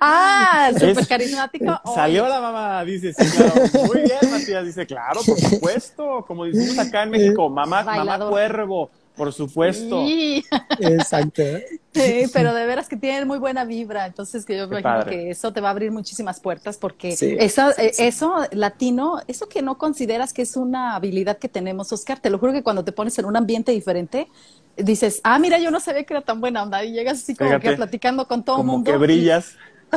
Ah, 0.00 0.70
súper 0.74 0.98
Es- 0.98 1.08
carismático. 1.08 1.80
Salió 1.94 2.28
la 2.28 2.40
mamá, 2.40 2.84
dice, 2.84 3.12
sí, 3.14 3.24
claro. 3.36 3.54
Muy 3.86 4.00
bien, 4.02 4.18
Matías, 4.30 4.64
dice, 4.66 4.86
claro, 4.86 5.20
por 5.24 5.38
supuesto. 5.40 6.24
Como 6.26 6.44
decimos 6.44 6.78
acá 6.78 7.04
en 7.04 7.10
México, 7.12 7.48
mamá, 7.48 7.82
mamá 7.82 8.28
cuervo, 8.28 8.90
por 9.16 9.32
supuesto. 9.32 10.06
sí. 10.06 10.44
Exacto. 10.80 11.42
Sí, 11.92 12.24
pero 12.32 12.52
de 12.54 12.66
veras 12.66 12.88
que 12.88 12.96
tienen 12.96 13.28
muy 13.28 13.38
buena 13.38 13.64
vibra, 13.64 14.06
entonces 14.06 14.44
que 14.44 14.56
yo 14.56 14.66
me 14.68 14.76
Qué 14.76 14.80
imagino 14.80 15.04
padre. 15.04 15.16
que 15.16 15.30
eso 15.30 15.52
te 15.52 15.60
va 15.60 15.68
a 15.68 15.70
abrir 15.70 15.92
muchísimas 15.92 16.40
puertas 16.40 16.76
porque 16.76 17.16
Sí. 17.16 17.36
esa- 17.38 17.70
eh, 17.72 17.92
eso 17.98 18.34
latino, 18.50 19.20
eso 19.28 19.48
que 19.48 19.62
no 19.62 19.78
consideras 19.78 20.32
que 20.32 20.42
es 20.42 20.56
una 20.56 20.96
habilidad 20.96 21.38
que 21.38 21.48
tenemos, 21.48 21.92
Oscar, 21.92 22.18
te 22.18 22.30
lo 22.30 22.38
juro 22.38 22.52
que 22.52 22.62
cuando 22.64 22.84
te 22.84 22.90
pones 22.92 23.16
en 23.18 23.26
un 23.26 23.36
ambiente 23.36 23.70
diferente, 23.70 24.28
dices, 24.76 25.20
ah, 25.22 25.38
mira, 25.38 25.58
yo 25.60 25.70
no 25.70 25.78
sabía 25.78 26.02
que 26.02 26.14
era 26.14 26.22
tan 26.22 26.40
buena 26.40 26.64
onda 26.64 26.82
y 26.84 26.90
llegas 26.92 27.18
así 27.22 27.36
como 27.36 27.50
Fíjate, 27.50 27.70
que 27.70 27.76
platicando 27.76 28.26
con 28.26 28.42
todo 28.44 28.56
el 28.56 28.60
Como 28.62 28.72
mundo 28.72 28.90
que 28.90 28.96
y- 28.96 29.00
brillas. 29.00 29.54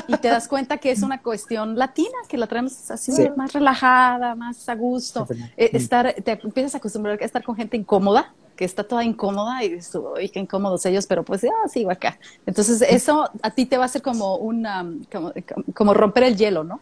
y 0.07 0.15
te 0.18 0.28
das 0.28 0.47
cuenta 0.47 0.78
que 0.78 0.91
es 0.91 1.01
una 1.01 1.24
cuestión 1.24 1.76
latina, 1.80 2.15
que 2.30 2.38
la 2.38 2.45
traemos 2.45 2.91
así 2.91 3.11
Sí. 3.11 3.28
más 3.36 3.53
relajada, 3.53 4.36
más 4.36 4.70
a 4.70 4.76
gusto. 4.76 5.28
Eh, 5.57 5.72
estar, 5.74 6.13
te 6.24 6.34
empiezas 6.43 6.76
a 6.76 6.78
acostumbrar 6.78 7.18
a 7.20 7.26
estar 7.26 7.41
con 7.43 7.55
gente 7.55 7.76
incómoda, 7.76 8.36
que 8.58 8.66
está 8.66 8.84
toda 8.84 9.05
incómoda 9.05 9.64
y 9.64 9.70
dices, 9.70 9.95
uy, 9.95 10.28
qué 10.28 10.39
incómodos 10.41 10.86
ellos, 10.86 11.05
pero 11.08 11.24
pues 11.24 11.41
ya 11.41 11.49
sigo 11.72 11.91
acá. 11.91 12.20
Entonces 12.45 12.82
eso 12.82 13.30
a 13.41 13.51
ti 13.51 13.66
te 13.66 13.78
va 13.78 13.84
a 13.84 13.86
hacer 13.86 14.01
como 14.01 14.36
una, 14.36 14.86
como, 15.10 15.32
como 15.74 15.93
romper 15.93 16.24
el 16.24 16.36
hielo, 16.36 16.66
¿no? 16.66 16.82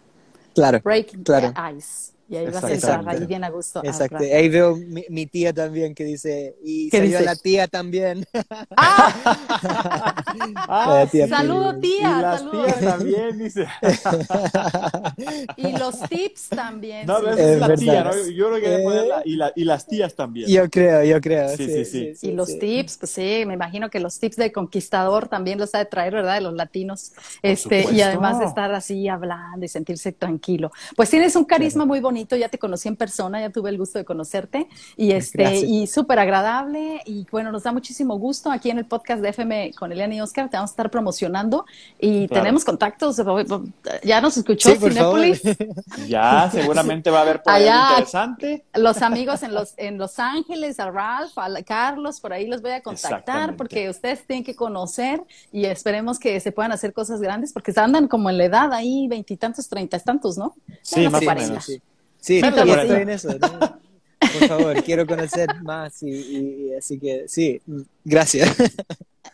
Claro. 0.56 0.80
Breaking 0.84 1.24
Claro. 1.24 1.54
the 1.54 1.78
ice. 1.78 2.15
Y 2.28 2.36
ahí 2.38 2.46
vas 2.48 2.64
a 2.64 2.72
entrar 2.74 3.08
ahí 3.08 3.26
bien 3.26 3.44
a 3.44 3.50
gusto. 3.50 3.80
al 3.82 3.86
Exacto. 3.88 4.18
Ahí 4.18 4.50
veo 4.50 4.76
mi, 4.76 5.06
mi 5.10 5.26
tía 5.28 5.54
también 5.54 5.94
que 5.94 6.04
dice, 6.04 6.56
y 6.64 6.90
¿Qué 6.90 6.98
salió 6.98 7.12
dice? 7.20 7.24
la 7.26 7.36
tía 7.36 7.68
también. 7.68 8.26
¡Ah! 8.76 9.42
Ah, 10.68 11.06
tía. 11.12 11.28
Saludo, 11.28 11.80
Pili. 11.80 11.96
Y 11.96 11.98
tía, 12.00 12.22
las 12.22 12.52
tías 12.52 12.80
también, 12.82 13.38
dice. 13.38 13.66
Y 15.58 15.72
los 15.78 16.00
tips 16.02 16.50
también. 16.50 17.06
No, 17.08 17.20
sí. 17.20 17.26
pero 17.26 17.38
Es 17.38 17.40
esa 17.42 17.54
es 17.54 17.60
la 17.60 17.68
verdad. 17.68 17.82
tía, 17.84 18.04
¿no? 18.04 18.12
Yo 18.32 18.48
creo 18.50 18.60
que 18.62 18.74
Eh. 18.74 18.78
que 18.78 18.84
ponerla. 18.84 19.22
Y, 19.26 19.36
la- 19.36 19.54
y 19.56 19.64
las 19.64 19.88
tías 19.88 20.16
también. 20.16 20.50
Yo 20.50 20.70
creo, 20.70 21.04
yo 21.04 21.22
creo. 21.22 21.50
Sí, 21.56 21.68
sí, 21.68 21.86
sí. 21.86 22.28
Y 22.28 22.32
los 22.34 22.50
sí. 22.50 22.60
tips, 22.60 22.98
pues 22.98 23.12
sí, 23.12 23.44
me 23.48 23.54
imagino 23.54 23.90
que 23.90 24.00
los 24.00 24.20
tips 24.20 24.36
de 24.38 24.52
conquistador 24.52 25.28
también 25.28 25.58
los 25.60 25.74
ha 25.76 25.80
de 25.80 25.86
traer, 25.86 26.14
¿verdad? 26.14 26.36
De 26.36 26.42
los 26.42 26.54
latinos. 26.54 27.14
Este, 27.42 27.86
y 27.94 28.02
además 28.02 28.40
de 28.40 28.46
estar 28.46 28.74
así 28.74 29.08
hablando 29.08 29.66
y 29.66 29.70
sentirse 29.70 30.12
tranquilo. 30.12 30.72
Pues 30.96 31.10
tienes 31.10 31.36
un 31.36 31.46
carisma 31.46 31.86
muy 31.86 32.00
bonito, 32.00 32.15
ya 32.16 32.50
te 32.50 32.58
conocí 32.58 32.88
en 32.88 32.96
persona, 32.96 33.40
ya 33.42 33.50
tuve 33.50 33.70
el 33.70 33.78
gusto 33.78 34.00
de 34.00 34.06
conocerte 34.06 34.68
y 34.98 35.12
este 35.12 35.38
Gracias. 35.38 35.64
y 35.70 35.88
súper 35.88 36.20
agradable 36.20 37.02
y 37.06 37.26
bueno, 37.32 37.52
nos 37.52 37.64
da 37.64 37.72
muchísimo 37.72 38.18
gusto 38.18 38.52
aquí 38.52 38.70
en 38.70 38.78
el 38.78 38.86
podcast 38.86 39.22
de 39.22 39.30
FM 39.30 39.74
con 39.78 39.92
Eliana 39.92 40.16
y 40.16 40.22
Oscar, 40.22 40.50
te 40.50 40.58
vamos 40.58 40.72
a 40.72 40.74
estar 40.74 40.90
promocionando 40.92 41.66
y 42.00 42.28
Claro. 42.28 42.44
tenemos 42.44 42.66
contactos, 42.66 43.22
ya 44.04 44.22
nos 44.22 44.38
escuchó 44.38 44.70
Sí. 44.72 44.78
Cinépolis, 44.78 45.42
Ya, 46.08 46.50
seguramente 46.52 47.10
va 47.10 47.20
a 47.20 47.22
haber 47.22 47.42
por 47.42 47.54
ahí 47.54 47.64
Allá. 47.64 47.90
interesante. 47.92 48.66
los 48.74 49.02
amigos 49.02 49.44
en 49.44 49.54
los, 49.54 49.74
en 49.78 49.98
Los 49.98 50.20
Ángeles, 50.20 50.80
a 50.80 50.90
Ralph, 50.92 51.38
a 51.38 51.50
Carlos, 51.64 52.20
por 52.20 52.34
ahí 52.34 52.48
los 52.48 52.62
voy 52.62 52.72
a 52.72 52.82
contactar 52.82 53.56
porque 53.56 53.90
ustedes 53.90 54.26
tienen 54.26 54.44
que 54.44 54.56
conocer 54.56 55.22
y 55.52 55.66
esperemos 55.66 56.20
que 56.20 56.40
se 56.40 56.52
puedan 56.52 56.72
hacer 56.72 56.94
cosas 56.94 57.22
grandes 57.22 57.54
porque 57.54 57.74
andan 57.76 58.08
como 58.08 58.30
en 58.30 58.38
la 58.38 58.46
edad 58.46 58.74
ahí, 58.74 59.08
veintitantos, 59.08 59.68
treinta 59.68 60.00
tantos, 60.00 60.38
¿no? 60.38 60.56
Sí, 60.82 60.98
Menos 61.00 61.12
más 61.14 61.22
de 61.22 61.26
o 61.26 61.30
40. 61.30 61.50
menos. 61.50 61.66
Sí, 61.66 61.82
sí, 62.26 62.42
Menos 62.42 62.60
no, 62.60 62.62
de 62.62 62.68
yo 62.68 62.74
40. 62.74 62.84
estoy 62.84 63.02
en 63.04 63.10
eso. 63.10 63.30
¿no? 63.40 63.60
Por 64.20 64.48
favor, 64.48 64.84
quiero 64.84 65.06
conocer 65.06 65.62
más 65.64 66.02
y, 66.04 66.10
y- 66.10 66.70
y 66.72 66.76
así 66.76 67.00
que 67.00 67.26
sí, 67.28 67.62
gracias. 68.04 68.56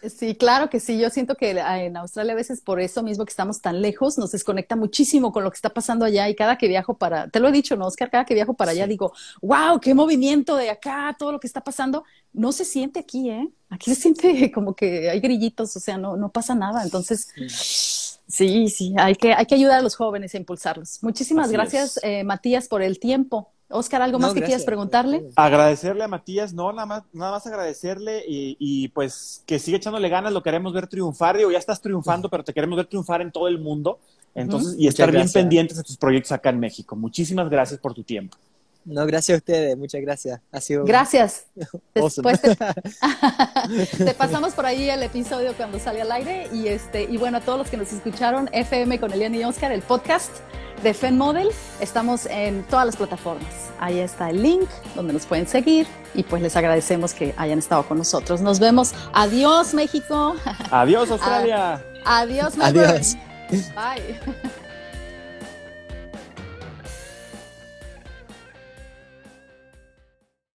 Sí, 0.09 0.35
claro 0.35 0.69
que 0.69 0.79
sí. 0.79 0.97
Yo 0.99 1.11
siento 1.11 1.35
que 1.35 1.51
en 1.51 1.95
Australia 1.97 2.33
a 2.33 2.35
veces 2.35 2.61
por 2.61 2.79
eso 2.79 3.03
mismo 3.03 3.23
que 3.23 3.29
estamos 3.29 3.61
tan 3.61 3.81
lejos 3.83 4.17
nos 4.17 4.31
desconecta 4.31 4.75
muchísimo 4.75 5.31
con 5.31 5.43
lo 5.43 5.51
que 5.51 5.55
está 5.57 5.69
pasando 5.69 6.05
allá 6.05 6.27
y 6.27 6.35
cada 6.35 6.57
que 6.57 6.67
viajo 6.67 6.97
para, 6.97 7.27
te 7.29 7.39
lo 7.39 7.49
he 7.49 7.51
dicho, 7.51 7.75
¿no, 7.75 7.85
Oscar? 7.85 8.09
Cada 8.09 8.25
que 8.25 8.33
viajo 8.33 8.55
para 8.55 8.71
allá 8.71 8.87
digo, 8.87 9.13
wow, 9.43 9.79
qué 9.79 9.93
movimiento 9.93 10.55
de 10.55 10.71
acá, 10.71 11.15
todo 11.19 11.31
lo 11.31 11.39
que 11.39 11.45
está 11.47 11.61
pasando. 11.63 12.03
No 12.33 12.51
se 12.51 12.65
siente 12.65 12.99
aquí, 12.99 13.29
¿eh? 13.29 13.49
Aquí 13.69 13.93
se 13.93 14.01
siente 14.01 14.51
como 14.51 14.75
que 14.75 15.09
hay 15.09 15.19
grillitos, 15.19 15.75
o 15.75 15.79
sea, 15.79 15.97
no, 15.99 16.17
no 16.17 16.31
pasa 16.31 16.55
nada. 16.55 16.83
Entonces, 16.83 17.27
sí, 17.35 18.10
sí, 18.31 18.93
hay 18.97 19.15
que, 19.15 19.33
hay 19.33 19.45
que 19.45 19.55
ayudar 19.55 19.79
a 19.79 19.81
los 19.81 19.95
jóvenes 19.95 20.33
a 20.33 20.37
impulsarlos. 20.37 20.99
Muchísimas 21.01 21.47
Así 21.47 21.53
gracias, 21.53 21.99
eh, 22.03 22.23
Matías, 22.23 22.67
por 22.67 22.81
el 22.81 22.99
tiempo. 22.99 23.51
Oscar, 23.69 24.01
¿algo 24.01 24.19
No, 24.19 24.27
más 24.27 24.33
que 24.33 24.41
quieras 24.41 24.63
preguntarle? 24.65 25.29
Agradecerle 25.35 26.03
a 26.03 26.07
Matías, 26.07 26.53
no, 26.53 26.71
nada 26.73 26.85
más, 26.85 27.03
nada 27.13 27.31
más 27.31 27.47
agradecerle 27.47 28.23
y, 28.27 28.57
y, 28.59 28.89
pues 28.89 29.43
que 29.45 29.59
siga 29.59 29.77
echándole 29.77 30.09
ganas, 30.09 30.33
lo 30.33 30.43
queremos 30.43 30.73
ver 30.73 30.87
triunfar, 30.87 31.37
digo, 31.37 31.51
ya 31.51 31.57
estás 31.57 31.81
triunfando, 31.81 32.29
pero 32.29 32.43
te 32.43 32.53
queremos 32.53 32.77
ver 32.77 32.87
triunfar 32.87 33.21
en 33.21 33.31
todo 33.31 33.47
el 33.47 33.59
mundo, 33.59 33.99
entonces, 34.35 34.75
y 34.77 34.87
estar 34.87 35.11
bien 35.11 35.29
pendientes 35.31 35.77
de 35.77 35.83
tus 35.83 35.97
proyectos 35.97 36.31
acá 36.31 36.49
en 36.49 36.59
México. 36.59 36.95
Muchísimas 36.95 37.49
gracias 37.49 37.79
por 37.79 37.93
tu 37.93 38.03
tiempo. 38.03 38.37
No, 38.83 39.05
gracias 39.05 39.35
a 39.35 39.37
ustedes, 39.37 39.77
muchas 39.77 40.01
gracias. 40.01 40.39
Ha 40.51 40.61
sido 40.61 40.85
Gracias. 40.85 41.45
Awesome. 41.95 42.31
Después 42.31 42.41
te, 42.41 43.97
te 44.05 44.13
pasamos 44.13 44.53
por 44.53 44.65
ahí 44.65 44.89
el 44.89 45.03
episodio 45.03 45.53
cuando 45.55 45.77
sale 45.79 46.01
al 46.01 46.11
aire 46.11 46.47
y 46.53 46.67
este 46.67 47.03
y 47.03 47.17
bueno 47.17 47.37
a 47.37 47.41
todos 47.41 47.59
los 47.59 47.69
que 47.69 47.77
nos 47.77 47.91
escucharon 47.91 48.49
FM 48.51 48.99
con 48.99 49.11
Eliana 49.11 49.37
y 49.37 49.43
Oscar 49.43 49.71
el 49.71 49.81
podcast 49.81 50.31
de 50.83 50.93
Fen 50.93 51.17
Model 51.17 51.49
estamos 51.79 52.25
en 52.25 52.63
todas 52.63 52.85
las 52.85 52.95
plataformas 52.95 53.53
ahí 53.79 53.99
está 53.99 54.29
el 54.29 54.41
link 54.41 54.69
donde 54.95 55.13
nos 55.13 55.25
pueden 55.25 55.47
seguir 55.47 55.85
y 56.15 56.23
pues 56.23 56.41
les 56.41 56.55
agradecemos 56.55 57.13
que 57.13 57.33
hayan 57.37 57.59
estado 57.59 57.85
con 57.87 57.97
nosotros 57.97 58.41
nos 58.41 58.59
vemos 58.59 58.93
adiós 59.13 59.73
México 59.73 60.35
Adiós, 60.71 61.11
Australia. 61.11 61.83
adiós 62.05 62.57
Melbourne. 62.57 62.89
Adiós. 62.89 63.17
bye 63.75 64.51